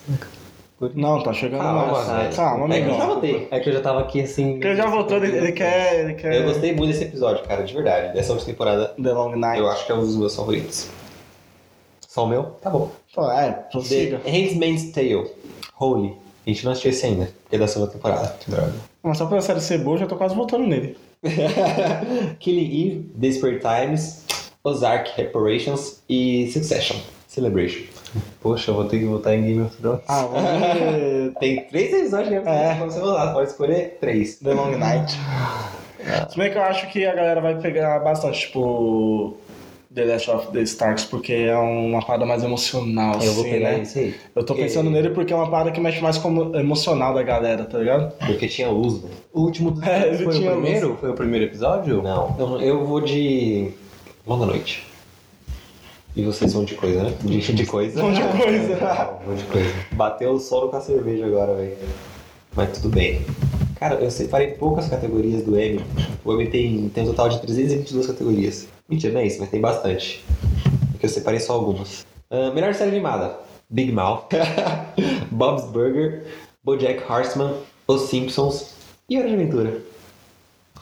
Não, 0.95 1.23
tá 1.23 1.31
chegando 1.31 1.61
Calma, 1.61 1.91
mais. 1.93 2.07
velho. 2.07 2.35
Calma, 2.35 2.75
É 2.75 2.81
que 2.81 2.89
eu 2.89 2.97
já 2.97 3.05
votei. 3.05 3.47
É 3.51 3.59
que 3.59 3.69
eu 3.69 3.73
já 3.73 3.81
tava 3.81 3.99
aqui 4.01 4.21
assim. 4.21 4.53
Porque 4.53 4.67
ele 4.67 4.75
já 4.75 4.87
votou, 4.87 5.17
ele, 5.17 5.37
ele 5.37 5.51
quer. 5.53 5.99
Ele 6.03 6.13
quer. 6.15 6.35
Eu 6.35 6.43
gostei 6.43 6.73
muito 6.75 6.91
desse 6.91 7.05
episódio, 7.05 7.43
cara, 7.45 7.63
de 7.63 7.73
verdade. 7.73 8.13
Dessa 8.13 8.33
última 8.33 8.51
temporada, 8.51 8.87
The 9.01 9.13
Long 9.13 9.35
Night. 9.37 9.59
eu 9.59 9.69
acho 9.69 9.85
que 9.85 9.91
é 9.91 9.95
um 9.95 10.01
dos 10.01 10.15
meus 10.17 10.35
favoritos. 10.35 10.89
Só 12.07 12.25
o 12.25 12.27
meu? 12.27 12.43
Tá 12.61 12.69
bom. 12.69 12.91
Pô, 13.15 13.31
é, 13.31 13.51
The 13.51 13.61
prossiga. 13.71 14.21
Handmaid's 14.25 14.91
Tale. 14.91 15.27
Holy. 15.79 16.13
A 16.45 16.49
gente 16.49 16.65
não 16.65 16.73
assistiu 16.73 16.91
esse 16.91 17.05
ainda, 17.05 17.29
porque 17.43 17.55
é 17.55 17.59
da 17.59 17.67
segunda 17.67 17.89
temporada. 17.91 18.35
Droga. 18.45 18.73
Mas 19.01 19.17
só 19.17 19.25
pela 19.25 19.41
série 19.41 19.61
ser 19.61 19.77
boa, 19.79 19.95
eu 19.95 20.01
já 20.01 20.07
tô 20.07 20.17
quase 20.17 20.35
votando 20.35 20.67
nele. 20.67 20.97
Killing 22.39 22.65
Eve, 22.87 23.11
Desperate 23.15 23.61
Times, 23.61 24.25
Ozark 24.63 25.11
Reparations 25.15 26.01
e 26.09 26.51
Succession. 26.51 26.97
Celebration. 27.33 27.85
Poxa, 28.41 28.69
eu 28.69 28.75
vou 28.75 28.85
ter 28.85 28.99
que 28.99 29.05
votar 29.05 29.33
em 29.33 29.41
Game 29.43 29.61
of 29.61 29.75
Thrones. 29.77 30.01
Ah. 30.07 30.27
Tem 31.39 31.63
três 31.65 31.91
episódios 31.91 32.43
né? 32.43 32.71
É. 32.71 32.75
pra 32.75 32.85
você 32.85 32.99
votar, 32.99 33.33
pode 33.33 33.49
escolher 33.49 33.97
três. 33.99 34.35
The 34.37 34.53
Long 34.53 34.77
Night. 34.77 35.17
Se 36.29 36.37
bem 36.37 36.51
que 36.51 36.57
eu 36.59 36.61
acho 36.61 36.87
que 36.91 37.03
a 37.07 37.15
galera 37.15 37.41
vai 37.41 37.55
pegar 37.59 37.99
bastante, 37.99 38.41
tipo. 38.41 39.35
The 39.95 40.05
Last 40.05 40.29
of 40.31 40.47
the 40.51 40.61
Starks, 40.61 41.05
porque 41.05 41.33
é 41.33 41.55
uma 41.55 42.03
parada 42.03 42.25
mais 42.25 42.43
emocional, 42.43 43.13
eu 43.21 43.31
vou 43.33 43.43
assim, 43.43 43.51
pegar 43.51 43.71
né? 43.73 43.81
esse 43.81 43.99
aí. 43.99 44.15
Eu 44.35 44.43
tô 44.43 44.55
pensando 44.55 44.89
E- 44.89 44.93
nele 44.93 45.09
porque 45.11 45.31
é 45.31 45.35
uma 45.35 45.49
parada 45.49 45.71
que 45.71 45.79
mexe 45.79 46.01
mais 46.01 46.17
com 46.17 46.29
o 46.35 46.55
emocional 46.59 47.13
da 47.13 47.21
galera, 47.21 47.63
tá 47.65 47.77
ligado? 47.77 48.11
Porque 48.25 48.47
tinha 48.47 48.67
velho. 48.69 49.01
O 49.31 49.41
último 49.41 49.69
dos 49.71 49.83
É, 49.83 50.13
foi 50.15 50.33
tinha 50.33 50.51
o 50.51 50.53
primeiro? 50.61 50.97
Foi 50.99 51.09
o 51.11 51.13
primeiro 51.13 51.45
episódio? 51.45 52.01
Não, 52.01 52.35
eu, 52.39 52.61
eu 52.61 52.85
vou 52.85 53.01
de. 53.01 53.71
Longa 54.25 54.47
Noite. 54.47 54.83
E 56.15 56.23
vocês 56.23 56.53
vão 56.53 56.63
de 56.63 56.75
coisa, 56.75 57.03
né? 57.03 57.13
De, 57.23 57.53
de 57.53 57.65
coisa. 57.65 58.01
Vão 58.01 58.13
de 58.13 58.21
coisa. 58.21 58.77
Não, 58.77 59.19
vou 59.25 59.35
de 59.35 59.43
coisa. 59.45 59.73
Bateu 59.93 60.31
o 60.33 60.39
solo 60.39 60.69
com 60.69 60.77
a 60.77 60.81
cerveja 60.81 61.25
agora, 61.25 61.55
velho. 61.55 61.75
Mas 62.55 62.77
tudo 62.77 62.89
bem. 62.89 63.25
Cara, 63.79 63.95
eu 63.95 64.11
separei 64.11 64.51
poucas 64.51 64.87
categorias 64.87 65.43
do 65.43 65.57
M. 65.57 65.81
O 66.23 66.33
M 66.33 66.47
tem, 66.47 66.87
tem 66.89 67.03
um 67.03 67.07
total 67.07 67.29
de 67.29 67.41
322 67.41 68.07
categorias. 68.07 68.67
Mentira, 68.87 69.11
não 69.11 69.21
é 69.21 69.25
isso, 69.25 69.39
mas 69.39 69.49
tem 69.49 69.59
bastante. 69.59 70.23
Porque 70.91 71.07
eu 71.07 71.09
separei 71.09 71.39
só 71.39 71.53
algumas. 71.53 72.05
Ah, 72.29 72.51
melhor 72.51 72.73
série 72.75 72.91
animada: 72.91 73.39
Big 73.69 73.91
Mouth, 73.91 74.29
Bob's 75.31 75.65
Burger, 75.65 76.25
Bojack 76.63 77.11
Horseman, 77.11 77.55
Os 77.87 78.03
Simpsons 78.03 78.75
e 79.09 79.17
Hora 79.17 79.27
de 79.27 79.33
Aventura. 79.33 79.81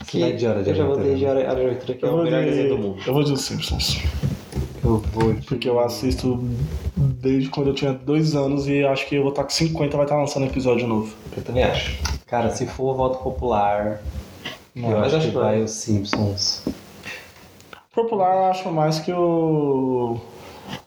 Que 0.08 0.24
é 0.24 0.32
de 0.32 0.46
Hora 0.46 0.62
de 0.62 0.70
eu 0.72 0.76
já 0.76 0.86
votei 0.86 1.16
de? 1.16 1.26
Hora, 1.26 1.40
de 1.40 1.46
Aventura, 1.46 1.94
que 1.94 2.06
é 2.06 2.10
o 2.10 2.24
melhor 2.24 2.44
de... 2.44 2.50
desenho 2.50 2.70
do 2.70 2.78
mundo. 2.78 3.02
eu 3.06 3.14
vou 3.14 3.24
de 3.24 3.32
Os 3.32 3.42
Simpsons. 3.42 4.02
Eu 4.84 4.98
vou. 4.98 5.36
Porque 5.48 5.70
eu 5.70 5.80
assisto 5.80 6.40
desde 6.96 7.50
quando 7.50 7.68
eu 7.68 7.74
tinha 7.76 7.94
dois 7.94 8.36
anos 8.36 8.68
e 8.68 8.84
acho 8.84 9.08
que 9.08 9.16
eu 9.16 9.22
vou 9.22 9.32
estar 9.32 9.44
com 9.44 9.50
50 9.50 9.96
vai 9.96 10.06
estar 10.06 10.18
lançando 10.18 10.46
episódio 10.46 10.88
novo. 10.88 11.14
Eu 11.36 11.44
também 11.44 11.64
acho. 11.64 12.00
Cara, 12.26 12.50
se 12.50 12.66
for 12.66 12.96
voto 12.96 13.20
popular, 13.20 14.02
Não, 14.76 14.92
eu 14.92 14.98
mas 14.98 15.08
acho 15.08 15.18
acho 15.18 15.26
que 15.28 15.32
que 15.34 15.38
vai 15.38 15.62
os 15.62 15.72
Simpsons. 15.72 16.66
Popular 17.94 18.36
eu 18.36 18.46
acho 18.46 18.72
mais 18.72 19.00
que 19.00 19.12
o. 19.12 20.18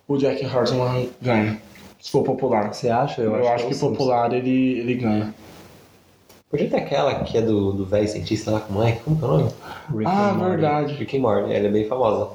O 0.08 0.16
Jack 0.16 0.44
Hartman 0.44 1.10
ganha. 1.20 1.60
Se 2.00 2.10
for 2.10 2.22
popular. 2.22 2.72
Você 2.72 2.90
acha? 2.90 3.22
Eu, 3.22 3.34
acho, 3.34 3.64
é 3.64 3.66
que 3.66 3.72
os 3.72 3.76
Simpsons. 3.76 3.96
popular 3.96 4.32
ele, 4.32 4.80
ele 4.80 4.94
ganha. 4.94 5.34
Podia 6.50 6.70
ter 6.70 6.76
aquela 6.76 7.14
que 7.24 7.36
é 7.36 7.42
do, 7.42 7.72
do 7.72 7.84
velho 7.84 8.06
cientista 8.08 8.50
lá 8.50 8.60
com 8.60 8.72
o 8.72 8.76
moleque, 8.76 9.00
como 9.02 9.16
que 9.16 9.24
é 9.24 9.26
o 9.26 9.30
nome? 9.30 9.50
Rick 9.90 10.04
ah, 10.06 10.30
and 10.30 10.34
Morty. 10.34 10.50
verdade. 10.50 10.94
Rick 10.94 11.16
and 11.16 11.20
Morty, 11.20 11.52
ela 11.52 11.66
é 11.66 11.70
bem 11.70 11.88
famosa. 11.88 12.30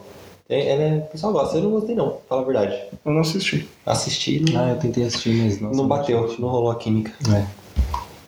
É- 0.49 0.69
é, 0.71 0.97
o 0.97 1.12
pessoal 1.12 1.31
gosta, 1.31 1.57
eu 1.57 1.63
não 1.63 1.71
gostei 1.71 1.93
não, 1.95 2.17
fala 2.27 2.41
a 2.41 2.45
verdade. 2.45 2.75
Eu 3.05 3.12
não 3.12 3.21
assisti. 3.21 3.69
Assisti 3.85 4.51
não, 4.51 4.59
Ah, 4.65 4.69
eu 4.71 4.79
tentei 4.79 5.03
assistir, 5.05 5.43
mas 5.43 5.62
nossa, 5.62 5.77
não 5.77 5.88
bateu, 5.88 6.35
não 6.39 6.49
rolou 6.49 6.71
a 6.71 6.75
química. 6.75 7.13
É. 7.31 7.45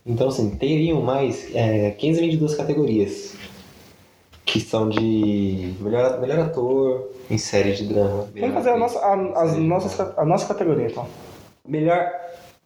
Então 0.06 0.28
assim, 0.30 0.52
teriam 0.52 1.02
mais 1.02 1.50
é, 1.56 1.90
15 1.92 2.22
22 2.22 2.54
categorias. 2.56 3.34
Que 4.46 4.60
são 4.60 4.90
de 4.90 5.74
melhor, 5.80 6.20
melhor 6.20 6.40
ator 6.40 7.10
em 7.30 7.38
série 7.38 7.74
de 7.74 7.86
drama. 7.86 8.28
Vamos 8.36 8.54
fazer 8.54 8.70
a 8.72 8.78
nossa, 8.78 9.00
a, 9.00 9.42
as 9.42 9.56
nossas, 9.58 10.00
a 10.18 10.26
nossa 10.26 10.46
categoria 10.46 10.88
então. 10.88 11.08
Melhor 11.68 12.12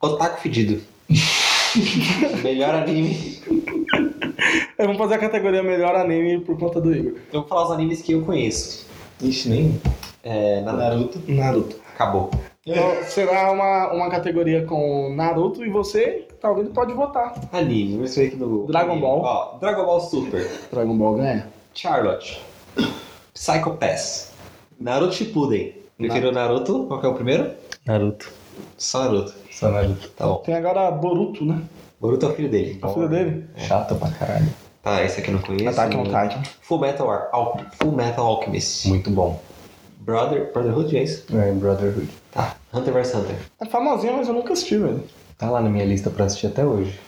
otaku 0.01 0.41
fedido. 0.41 0.81
melhor 2.43 2.75
anime. 2.75 3.39
É, 4.77 4.83
vamos 4.85 4.97
fazer 4.97 5.15
a 5.15 5.19
categoria 5.19 5.61
melhor 5.63 5.95
anime 5.95 6.39
por 6.39 6.57
conta 6.57 6.81
do 6.81 6.93
Igor. 6.93 7.13
Eu 7.31 7.41
vou 7.41 7.47
falar 7.47 7.65
os 7.65 7.71
animes 7.71 8.01
que 8.01 8.13
eu 8.13 8.21
conheço. 8.23 8.84
Ixi, 9.21 9.49
nem. 9.49 9.81
É, 10.23 10.61
Naruto. 10.61 11.21
Naruto. 11.27 11.75
Acabou. 11.93 12.31
Então 12.65 13.03
será 13.03 13.51
uma, 13.51 13.93
uma 13.93 14.09
categoria 14.09 14.65
com 14.65 15.13
Naruto 15.15 15.63
e 15.63 15.69
você, 15.69 16.27
talvez, 16.41 16.67
pode 16.69 16.93
votar. 16.93 17.33
Anime, 17.51 17.95
vamos 17.95 18.15
ver 18.15 18.27
aqui 18.27 18.35
no 18.35 18.47
Google. 18.47 18.67
Dragon 18.67 18.99
Ball. 18.99 19.21
Ó, 19.21 19.57
Dragon 19.59 19.85
Ball 19.85 20.01
Super. 20.01 20.49
Dragon 20.71 20.97
Ball 20.97 21.15
ganha. 21.15 21.47
Charlotte. 21.73 22.41
Psycho 23.33 23.71
Pass. 23.77 24.31
Naruto 24.79 25.13
Shippuden. 25.13 25.75
Prefiro 25.97 26.31
Naruto. 26.31 26.85
Qual 26.87 26.99
que 26.99 27.05
é 27.05 27.09
o 27.09 27.13
primeiro? 27.13 27.51
Naruto. 27.85 28.31
Só 28.77 29.03
Naruto. 29.03 29.33
Só 29.51 29.69
Naruto. 29.69 30.09
Tá 30.09 30.25
bom. 30.25 30.37
Tem 30.37 30.55
agora 30.55 30.89
Boruto, 30.91 31.45
né? 31.45 31.61
Boruto 31.99 32.25
é 32.25 32.29
o 32.29 32.33
filho 32.33 32.49
dele. 32.49 32.79
A 32.81 32.87
filha 32.89 33.07
dele. 33.07 33.45
Chato 33.57 33.95
pra 33.95 34.09
caralho. 34.09 34.47
Tá, 34.85 35.03
esse 35.03 35.19
aqui 35.19 35.29
eu 35.31 35.33
não 35.33 35.41
conheço. 35.41 35.67
Attack 35.67 35.97
on 35.97 36.03
Titan. 36.03 36.43
Full 36.61 36.79
Metal, 36.79 37.09
Ar- 37.09 37.29
Al- 37.31 37.59
Full 37.81 37.91
Metal 37.91 38.23
Alchemist. 38.23 38.87
Muito 38.87 39.09
bom. 39.09 39.41
Brother, 39.99 40.51
Brotherhood, 40.53 40.95
é 40.95 41.01
isso? 41.03 41.25
É, 41.35 41.51
Brotherhood. 41.53 42.07
Tá. 42.31 42.55
Hunter 42.71 42.93
vs 42.93 43.15
Hunter. 43.15 43.35
É 43.59 43.65
famosinha, 43.65 44.13
mas 44.13 44.27
eu 44.27 44.35
nunca 44.35 44.53
assisti, 44.53 44.77
velho. 44.77 45.03
Tá 45.39 45.49
lá 45.49 45.59
na 45.59 45.69
minha 45.69 45.83
lista 45.85 46.11
pra 46.11 46.25
assistir 46.25 46.45
até 46.45 46.63
hoje. 46.63 46.99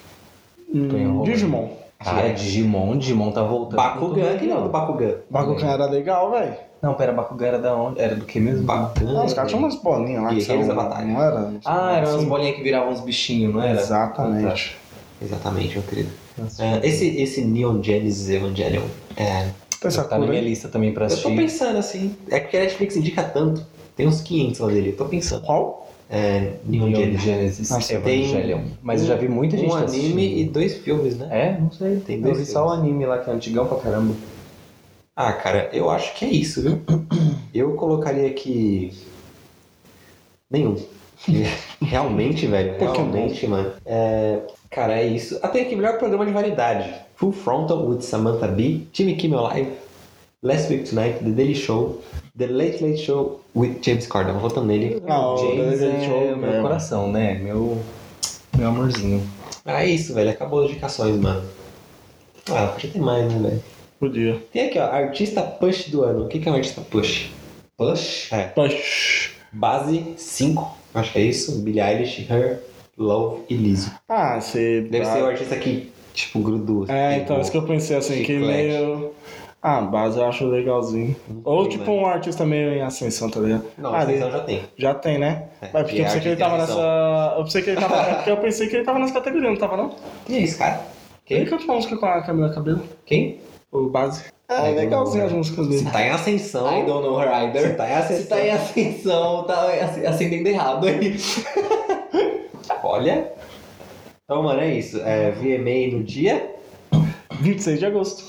Hum. 0.74 1.22
Digimon. 1.22 1.70
Cara, 2.04 2.34
Digimon, 2.34 2.98
Digimon 2.98 3.32
tá 3.32 3.44
voltando. 3.44 3.76
Bakugan, 3.78 4.38
que 4.40 4.48
não 4.48 4.58
é 4.58 4.62
do 4.64 4.70
Bakugan. 4.70 5.14
Bakugan 5.30 5.68
era 5.68 5.86
legal, 5.86 6.32
velho. 6.32 6.56
Não, 6.82 6.96
pera, 6.96 7.12
Bakugan 7.14 7.46
era 7.46 7.60
da 7.60 7.76
onde? 7.76 8.00
Era 8.02 8.16
do 8.16 8.26
que 8.26 8.40
mesmo? 8.40 8.64
Bakugan. 8.66 9.22
Ah, 9.22 9.26
os 9.26 9.34
caras 9.34 9.52
tinham 9.52 9.64
umas 9.64 9.76
bolinhas 9.76 10.24
lá 10.24 10.30
que 10.30 10.36
Guerreiros 10.38 10.66
saiu, 10.66 10.76
da 10.76 10.84
Batalha. 10.84 11.06
Não 11.08 11.22
era? 11.22 11.52
Ah, 11.64 11.92
eram 11.98 12.04
Assim. 12.08 12.14
umas 12.18 12.26
bolinhas 12.26 12.56
que 12.56 12.64
viravam 12.64 12.90
uns 12.92 13.02
bichinhos, 13.02 13.54
não 13.54 13.62
era? 13.62 13.80
Exatamente. 13.80 14.76
Exatamente, 15.22 15.74
meu 15.76 15.84
querido. 15.84 16.10
É, 16.60 16.88
esse, 16.88 17.08
esse 17.22 17.42
Neon 17.44 17.82
Genesis 17.82 18.30
Evangelion. 18.30 18.84
É, 19.16 19.48
essa 19.84 20.04
tá 20.04 20.18
na 20.18 20.28
minha 20.28 20.42
lista 20.42 20.68
também 20.68 20.94
pra 20.94 21.06
eu 21.06 21.10
tô 21.10 21.14
assistir. 21.16 21.36
pensando 21.36 21.78
assim. 21.78 22.16
É 22.30 22.40
porque 22.40 22.58
a 22.58 22.62
Netflix 22.62 22.96
indica 22.96 23.24
tanto. 23.24 23.66
Tem 23.96 24.08
uns 24.08 24.22
500 24.22 24.60
lá 24.60 24.68
dele. 24.68 24.90
Eu 24.90 24.96
tô 24.98 25.06
pensando. 25.06 25.44
Qual? 25.46 25.90
É, 26.10 26.54
Neon 26.66 26.88
Neon 26.88 26.96
Genesis. 27.02 27.22
Genesis 27.24 27.70
Nossa, 27.70 27.94
Evangelion. 27.96 28.62
Mas 28.82 29.02
eu 29.02 29.08
já 29.08 29.16
vi 29.16 29.28
muita 29.28 29.58
gente 29.58 29.70
Um 29.70 29.76
anime 29.76 29.86
assistindo. 29.86 30.20
e 30.40 30.44
dois 30.46 30.78
filmes, 30.78 31.18
né? 31.18 31.28
É? 31.32 31.60
Não 31.60 31.72
sei. 31.72 31.98
Tem 31.98 32.18
eu 32.18 32.22
dois 32.22 32.38
vi 32.40 32.46
só 32.46 32.66
o 32.66 32.70
filmes. 32.70 32.84
anime 32.90 33.06
lá 33.06 33.18
que 33.20 33.30
é 33.30 33.34
antigão 33.34 33.66
pra 33.68 33.78
caramba. 33.78 34.14
Ah, 35.16 35.34
cara, 35.34 35.70
eu 35.74 35.90
acho 35.90 36.14
que 36.16 36.26
é 36.26 36.30
isso, 36.30 36.62
viu? 36.62 36.82
Eu 37.54 37.74
colocaria 37.74 38.28
aqui. 38.28 38.94
Nenhum. 40.50 40.76
Realmente, 41.82 42.46
velho. 42.46 42.78
Pokémon. 42.78 43.12
Realmente, 43.12 43.48
mano. 43.48 43.72
É, 43.86 44.40
Cara, 44.70 45.00
é 45.00 45.06
isso. 45.06 45.40
Até 45.42 45.62
aqui, 45.62 45.76
melhor 45.76 45.98
programa 45.98 46.26
de 46.26 46.32
variedade. 46.32 46.94
Full 47.16 47.32
Frontal 47.32 47.88
with 47.88 48.02
Samantha 48.02 48.48
Bee, 48.48 48.88
Jimmy 48.94 49.16
Kimmel 49.16 49.42
Live, 49.42 49.72
Last 50.44 50.72
Week 50.72 50.88
Tonight, 50.88 51.20
The 51.24 51.32
Daily 51.32 51.56
Show, 51.56 52.02
The 52.38 52.48
Late 52.48 52.84
Late 52.84 52.98
Show 52.98 53.42
with 53.56 53.78
James 53.82 54.06
Corden. 54.06 54.34
Vou 54.34 54.42
votando 54.42 54.68
nele. 54.68 55.02
Ah, 55.08 55.34
o 55.34 55.38
James 55.38 55.80
Daily 55.80 56.04
é 56.04 56.06
Show, 56.06 56.38
meu 56.38 56.54
é. 56.54 56.62
coração, 56.62 57.12
né? 57.12 57.36
Meu, 57.36 57.82
meu 58.56 58.68
amorzinho. 58.68 59.28
Ah, 59.66 59.84
é 59.84 59.90
isso, 59.90 60.14
velho. 60.14 60.30
Acabou 60.30 60.64
as 60.64 60.70
indicações, 60.70 61.16
mano. 61.20 61.44
Ah, 62.50 62.68
podia 62.68 62.92
ter 62.92 63.00
mais, 63.00 63.34
né, 63.34 63.50
velho? 63.50 63.64
Podia. 64.00 64.42
Tem 64.54 64.68
aqui, 64.68 64.78
ó, 64.78 64.84
artista 64.84 65.42
push 65.42 65.90
do 65.90 66.04
ano. 66.04 66.26
O 66.26 66.28
que 66.28 66.40
que 66.40 66.48
é 66.48 66.52
um 66.52 66.56
artista 66.56 66.82
push? 66.82 67.32
Push? 67.76 68.32
É. 68.32 68.44
Push. 68.44 69.32
Base 69.52 70.14
5, 70.18 70.78
acho 70.94 71.12
que 71.14 71.20
é 71.20 71.22
isso. 71.24 71.62
Billie 71.62 71.82
Eilish, 71.82 72.28
Her, 72.30 72.62
Love 72.98 73.44
e 73.50 73.56
Lizzo. 73.56 73.92
Ah, 74.10 74.40
você. 74.40 74.82
Deve 74.82 75.06
ser 75.06 75.22
o 75.22 75.26
artista 75.28 75.56
que, 75.58 75.92
tipo, 76.14 76.40
grudou. 76.40 76.86
É, 76.88 77.10
pegou. 77.12 77.24
então, 77.24 77.42
isso 77.42 77.52
que 77.52 77.58
eu 77.58 77.64
pensei 77.64 77.96
assim, 77.98 78.24
que 78.24 78.38
meio. 78.38 79.12
Ah, 79.62 79.82
base 79.82 80.18
eu 80.20 80.26
acho 80.26 80.46
legalzinho. 80.46 81.16
Ou 81.44 81.64
tem, 81.64 81.72
tipo 81.78 81.92
né? 81.92 81.98
um 81.98 82.06
artista 82.06 82.46
meio 82.46 82.74
em 82.74 82.82
ascensão, 82.82 83.30
tá 83.30 83.40
ligado? 83.40 83.66
Não, 83.78 83.94
ah, 83.94 84.00
ah, 84.00 84.04
ele- 84.12 84.20
já 84.20 84.40
tem. 84.40 84.62
já 84.78 84.94
tem, 84.94 85.18
né? 85.18 85.46
É, 85.62 85.70
Mas 85.74 85.84
porque 85.84 85.96
que 85.96 86.02
eu 86.02 86.06
é 86.06 86.06
pensei 86.06 86.22
que 86.22 86.28
ele 86.30 86.36
tava 86.38 86.58
nessa. 86.58 87.34
Eu 87.38 87.44
pensei 87.44 87.62
que 87.64 87.70
ele 87.72 87.82
tava. 87.82 87.96
é 88.02 88.14
porque 88.16 88.32
eu 88.32 88.38
pensei 88.38 88.68
que 88.68 88.76
ele 88.76 88.86
tava 88.86 89.00
nessa 89.00 89.14
categoria, 89.14 89.50
não 89.50 89.58
tava 89.58 89.78
não? 89.78 89.96
E 90.30 90.36
é 90.36 90.40
isso, 90.40 90.58
cara? 90.58 90.82
Ele 91.30 91.42
Quem? 91.42 91.50
canta 91.50 91.64
uma 91.66 91.76
música 91.76 91.98
com 91.98 92.06
a 92.06 92.22
Camila 92.22 92.54
Cabelo, 92.54 92.82
Quem? 93.06 93.42
o 93.72 93.90
base. 93.90 94.24
I 94.50 94.54
É 94.54 94.70
legalzinho 94.72 95.26
as 95.26 95.32
músicas 95.34 95.66
Se 95.66 95.72
dele. 95.72 95.92
tá 95.92 96.02
em 96.02 96.10
ascensão. 96.10 96.68
I 96.80 96.86
don't 96.86 97.06
know 97.06 97.20
her 97.20 97.28
either. 97.34 97.70
Se 97.72 97.76
tá 97.76 97.90
em 97.90 97.94
ascensão. 97.96 98.22
Se 98.24 98.28
tá 98.30 98.42
em 98.46 98.50
ascensão, 98.52 99.44
tá 99.44 99.68
acendendo 100.08 100.48
errado 100.48 100.88
aí. 100.88 101.18
Olha. 102.92 103.32
Então, 104.24 104.44
mano, 104.44 104.62
é 104.62 104.74
isso. 104.78 105.00
É, 105.02 105.32
VMA 105.32 105.98
no 105.98 106.04
dia 106.04 106.56
26 107.42 107.80
de 107.80 107.86
agosto. 107.86 108.24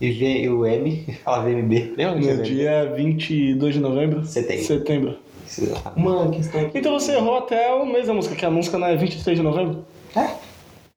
e 0.00 0.10
V- 0.10 0.48
o 0.50 0.66
M, 0.66 1.06
fala 1.24 1.44
VMB. 1.44 1.94
Lembra 1.96 2.20
que 2.20 2.32
No 2.34 2.42
dia 2.42 2.92
22 2.94 3.74
de 3.74 3.80
novembro? 3.80 4.24
Setembro. 4.24 4.64
Setembro. 4.64 5.18
Uma 5.96 6.28
questão 6.30 6.60
aqui. 6.60 6.78
Então 6.78 6.92
você 6.92 7.12
errou 7.12 7.36
até 7.38 7.72
o 7.72 7.86
mês 7.86 8.08
da 8.08 8.14
música, 8.14 8.34
que 8.34 8.44
a 8.44 8.50
música 8.50 8.78
não 8.78 8.88
é 8.88 8.96
23 8.96 9.38
de 9.38 9.44
novembro? 9.44 9.84
É? 10.16 10.28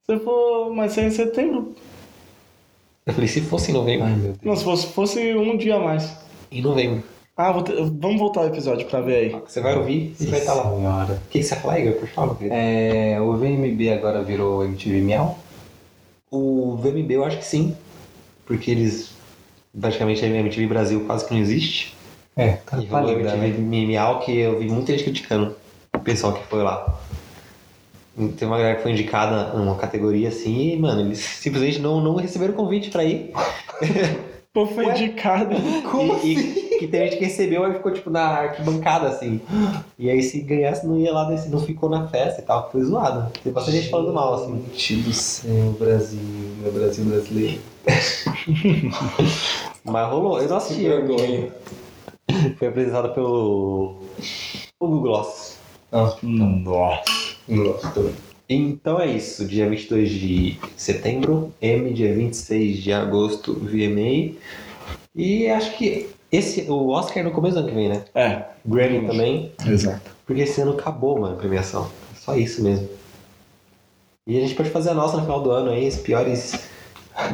Você 0.08 0.20
for, 0.20 0.74
mas 0.74 0.97
é 0.97 1.06
em 1.06 1.12
setembro. 1.12 1.76
Eu 3.06 3.14
falei, 3.14 3.28
se 3.28 3.41
fosse 3.41 3.70
em 3.70 3.76
novembro. 3.76 4.08
Ai, 4.08 4.14
meu 4.16 4.24
Deus. 4.34 4.38
Não, 4.43 4.56
se 4.56 4.64
fosse, 4.64 4.88
fosse 4.88 5.36
um 5.36 5.56
dia 5.56 5.76
a 5.76 5.80
mais. 5.80 6.18
Em 6.52 6.62
novembro. 6.64 7.04
Ah, 7.42 7.54
vou 7.54 7.64
ter- 7.64 7.74
vamos 7.82 8.20
voltar 8.20 8.42
ao 8.42 8.48
episódio 8.48 8.86
pra 8.86 9.00
ver 9.00 9.16
aí. 9.16 9.42
Você 9.48 9.62
vai 9.62 9.74
ouvir 9.78 10.14
e 10.20 10.26
vai 10.26 10.40
estar 10.42 10.56
lá. 10.56 10.64
Senhora. 10.76 11.14
O 11.14 11.30
que, 11.30 11.40
que 11.40 11.44
você 11.44 11.56
vai 11.56 11.62
falar, 11.62 11.80
Igor? 11.80 11.94
Por 11.94 12.10
favor. 12.10 12.38
É, 12.52 13.18
o 13.22 13.38
VMB 13.38 13.94
agora 13.94 14.22
virou 14.22 14.66
MTV 14.66 15.00
Miau? 15.00 15.40
O 16.30 16.76
VMB 16.76 17.12
eu 17.14 17.24
acho 17.24 17.38
que 17.38 17.46
sim. 17.46 17.78
Porque 18.46 18.70
eles. 18.70 19.12
Praticamente 19.80 20.26
a 20.26 20.28
MTV 20.28 20.68
Brasil 20.68 21.06
quase 21.06 21.26
que 21.26 21.34
não 21.34 21.40
existe. 21.40 21.96
É, 22.36 22.58
tá 22.66 22.78
E 22.78 22.86
rolou 22.88 23.12
a 23.12 23.14
MTV 23.14 23.48
né? 23.48 23.86
Miau 23.86 24.20
que 24.20 24.38
eu 24.38 24.60
vi 24.60 24.68
muita 24.68 24.92
gente 24.92 25.06
criticando 25.06 25.56
o 25.96 26.00
pessoal 26.00 26.34
que 26.34 26.44
foi 26.48 26.62
lá. 26.62 27.00
Tem 28.38 28.46
uma 28.50 28.58
galera 28.58 28.76
que 28.76 28.82
foi 28.84 28.92
indicada 28.92 29.54
numa 29.58 29.76
categoria 29.78 30.28
assim 30.28 30.74
e, 30.74 30.78
mano, 30.78 31.00
eles 31.00 31.20
simplesmente 31.40 31.80
não, 31.80 32.02
não 32.02 32.16
receberam 32.16 32.54
convite 32.54 32.90
pra 32.90 33.06
ir. 33.06 33.32
Pô, 34.52 34.66
foi 34.66 34.88
Ué? 34.88 34.92
indicado. 34.92 35.56
e, 36.24 36.34
e 36.34 36.59
que 36.80 36.88
tem 36.88 37.01
gente 37.01 37.17
que 37.17 37.25
recebeu 37.25 37.69
e 37.69 37.73
ficou 37.73 37.91
tipo 37.91 38.09
na 38.09 38.21
arquibancada 38.21 39.09
assim. 39.09 39.41
E 39.97 40.09
aí 40.09 40.23
se 40.23 40.39
ganhasse 40.39 40.88
não 40.88 40.97
ia 40.97 41.13
lá, 41.13 41.30
não 41.30 41.59
ficou 41.59 41.89
na 41.89 42.07
festa 42.07 42.41
e 42.41 42.43
tal. 42.45 42.71
Foi 42.71 42.82
zoado. 42.82 43.32
Tem 43.43 43.51
bastante 43.51 43.77
gente 43.77 43.89
falando 43.89 44.13
mal 44.13 44.36
assim. 44.36 44.63
Gente 44.73 44.95
do 45.03 45.13
céu, 45.13 45.75
Brasil, 45.77 46.19
meu 46.61 46.71
Brasil 46.71 47.03
brasileiro. 47.05 47.61
Mas 49.84 50.09
rolou, 50.09 50.41
eu 50.41 50.47
não 50.47 50.57
assisti. 50.57 50.84
Que 50.84 50.89
vergonha. 50.89 51.51
Foi 52.57 52.67
apresentado 52.69 53.13
pelo. 53.13 53.95
O 54.80 54.88
Google 54.88 55.01
Gloss. 55.01 55.57
Nossa. 55.91 56.17
Nossa. 56.23 57.03
Nossa. 57.47 58.13
Então 58.47 58.99
é 58.99 59.05
isso, 59.05 59.45
dia 59.45 59.69
22 59.69 60.09
de 60.09 60.57
setembro, 60.75 61.53
M, 61.61 61.93
dia 61.93 62.13
26 62.15 62.77
de 62.77 62.91
agosto, 62.91 63.53
VMA. 63.53 64.36
E 65.15 65.47
acho 65.47 65.77
que 65.77 66.09
esse, 66.32 66.69
o 66.69 66.89
Oscar 66.89 67.19
é 67.19 67.23
no 67.23 67.32
começo 67.32 67.55
do 67.55 67.59
ano 67.59 67.69
que 67.69 67.75
vem, 67.75 67.89
né? 67.89 68.03
É, 68.13 68.43
Grammy 68.65 69.07
também, 69.07 69.51
exato. 69.65 70.11
porque 70.25 70.43
esse 70.43 70.61
ano 70.61 70.73
acabou, 70.73 71.19
mano, 71.19 71.36
a 71.36 71.38
premiação. 71.38 71.89
Só 72.15 72.36
isso 72.36 72.63
mesmo. 72.63 72.88
E 74.27 74.38
a 74.38 74.41
gente 74.41 74.53
pode 74.53 74.69
fazer 74.69 74.91
a 74.91 74.93
nossa 74.93 75.17
no 75.17 75.23
final 75.23 75.41
do 75.41 75.49
ano 75.49 75.71
aí, 75.71 75.88
os 75.88 75.97
piores 75.97 76.69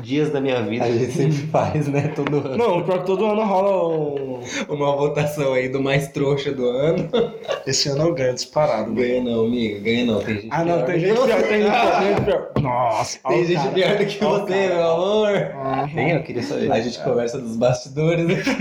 dias 0.02 0.30
da 0.32 0.40
minha 0.42 0.62
vida. 0.62 0.86
A 0.86 0.92
gente 0.92 1.12
sempre 1.12 1.38
faz, 1.52 1.88
né? 1.88 2.12
Todo 2.16 2.38
ano. 2.38 2.58
Não, 2.58 2.84
pior 2.84 3.00
que 3.00 3.06
todo 3.06 3.26
ano 3.26 3.44
rola 3.44 3.88
um... 3.88 4.40
Uma 4.70 4.96
votação 4.96 5.54
aí 5.54 5.70
do 5.70 5.82
mais 5.82 6.08
trouxa 6.10 6.52
do 6.52 6.68
ano. 6.70 7.10
Esse 7.66 7.90
ano 7.90 8.04
eu 8.04 8.14
ganho 8.14 8.34
disparado. 8.34 8.94
Ganha 8.94 9.24
não, 9.24 9.46
amigo. 9.46 9.82
Ganha 9.84 10.06
não. 10.06 10.20
Tem 10.22 10.36
gente 10.36 10.48
Ah, 10.52 10.64
não, 10.64 10.76
pior 10.76 10.86
tem 10.86 11.00
gente 11.00 11.14
pior, 11.14 11.26
tem 11.28 11.62
gente 11.62 11.72
pior, 11.72 12.00
tem 12.00 12.08
gente 12.16 12.22
pior. 12.26 12.52
Nossa, 12.66 13.20
Tem 13.28 13.46
gente 13.46 13.58
cara. 13.58 13.72
pior 13.72 13.98
do 13.98 14.06
que 14.06 14.24
você, 14.24 14.68
meu 14.68 14.92
amor. 14.92 15.30
Aham. 15.56 15.88
Tem, 15.94 16.12
eu 16.12 16.24
queria 16.24 16.44
saber. 16.44 16.72
A 16.72 16.80
gente 16.82 17.04
conversa 17.04 17.40
dos 17.40 17.56
bastidores 17.56 18.26
aqui. 18.30 18.56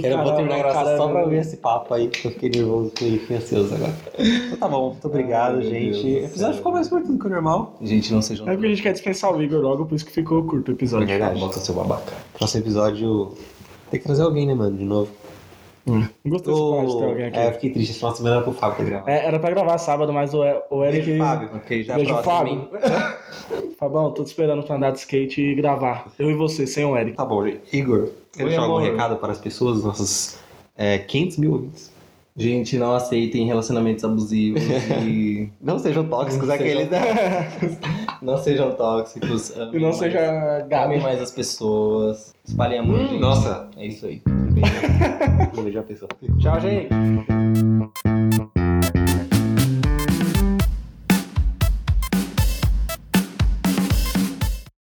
Quero, 0.00 0.02
cara- 0.02 0.22
vou 0.24 0.34
terminar 0.36 0.54
a 0.56 0.58
o 0.58 0.62
gravação 0.62 0.84
cara- 0.84 0.96
só 0.96 1.08
pra 1.08 1.24
ver 1.24 1.40
esse 1.40 1.56
papo 1.58 1.94
aí, 1.94 2.08
que 2.08 2.26
eu 2.26 2.32
fiquei 2.32 2.50
nervoso, 2.50 2.92
fiquei 2.96 3.36
ansioso 3.36 3.74
agora. 3.74 3.92
Então 4.18 4.56
tá 4.58 4.68
bom, 4.68 4.90
muito 4.90 5.06
obrigado, 5.06 5.62
gente. 5.62 6.06
O 6.06 6.24
episódio 6.24 6.56
ficou 6.56 6.72
mais 6.72 6.88
curto 6.88 7.12
do 7.12 7.18
que 7.18 7.26
o 7.26 7.30
normal. 7.30 7.74
Gente, 7.82 8.12
não 8.12 8.22
sejam 8.22 8.48
É 8.48 8.52
porque 8.52 8.66
a 8.66 8.70
gente 8.70 8.82
quer 8.82 8.92
dispensar 8.92 9.34
o 9.34 9.42
Igor 9.42 9.60
logo, 9.60 9.81
por 9.86 9.94
isso 9.94 10.04
que 10.06 10.12
ficou 10.12 10.42
curto 10.44 10.70
o 10.70 10.74
episódio. 10.74 11.06
Verdade. 11.06 11.38
Bota 11.40 11.58
seu 11.58 11.74
babaca. 11.74 12.12
Próximo 12.36 12.62
episódio. 12.64 13.34
Tem 13.90 14.00
que 14.00 14.06
trazer 14.06 14.22
alguém, 14.22 14.46
né, 14.46 14.54
mano? 14.54 14.76
De 14.76 14.84
novo. 14.84 15.10
Hum. 15.86 16.06
Gostei 16.24 16.54
parte 16.54 16.86
de 16.92 16.96
ter 16.98 17.04
alguém 17.04 17.26
aqui. 17.26 17.38
É, 17.38 17.48
eu 17.48 17.52
fiquei 17.54 17.70
triste. 17.70 17.90
Esse 17.90 17.98
final 17.98 18.12
de 18.12 18.16
semana 18.18 18.36
era 18.36 18.44
pro 18.44 18.52
Fábio 18.52 18.76
ter 18.76 18.84
gravado. 18.84 19.10
É, 19.10 19.26
era 19.26 19.38
pra 19.38 19.50
gravar 19.50 19.78
sábado, 19.78 20.12
mas 20.12 20.32
o, 20.32 20.44
E- 20.44 20.62
o 20.70 20.84
Eric. 20.84 21.06
Beijo, 21.06 21.24
Fábio. 21.24 21.50
Ok, 21.56 21.82
já 21.82 21.94
Beijo, 21.96 22.08
próximo, 22.22 22.32
Fábio. 22.32 22.68
Fabão, 23.78 24.12
tô 24.12 24.22
te 24.22 24.28
esperando 24.28 24.62
pra 24.62 24.76
andar 24.76 24.92
de 24.92 24.98
skate 25.00 25.40
e 25.40 25.54
gravar. 25.56 26.12
Eu 26.18 26.30
e 26.30 26.34
você, 26.34 26.66
sem 26.66 26.84
o 26.84 26.96
Eric. 26.96 27.16
Tá 27.16 27.24
bom. 27.24 27.44
Igor, 27.72 28.10
quer 28.32 28.44
Oi, 28.44 28.48
deixar 28.50 28.62
algum 28.62 28.76
amor. 28.76 28.90
recado 28.90 29.16
para 29.16 29.32
as 29.32 29.38
pessoas, 29.40 29.82
nossos 29.82 30.38
é, 30.76 30.98
500 30.98 31.36
mil 31.38 31.52
ouvintes? 31.52 31.91
Gente, 32.34 32.78
não 32.78 32.94
aceitem 32.94 33.46
relacionamentos 33.46 34.02
abusivos 34.04 34.62
e 35.06 35.50
Não 35.60 35.78
sejam 35.78 36.04
tóxicos 36.08 36.48
Não 36.48 36.54
aqueles, 36.54 36.88
sejam- 36.88 36.90
né? 36.90 37.48
não 38.22 38.36
sejam 38.38 38.72
tóxicos. 38.74 39.50
E 39.50 39.58
não 39.74 39.80
mais- 39.82 39.96
seja 39.96 40.60
gabi. 40.68 40.98
mais 41.00 41.20
as 41.20 41.30
pessoas. 41.30 42.34
Espalhem 42.46 42.78
amor, 42.78 43.00
Hum, 43.00 43.08
gente. 43.08 43.20
nossa. 43.20 43.68
É 43.76 43.86
isso 43.86 44.06
aí. 44.06 44.22
Um 44.26 45.62
beijo 45.62 45.78
a 45.78 45.82
pessoa. 45.82 46.08
Tchau, 46.38 46.58
gente. 46.60 46.88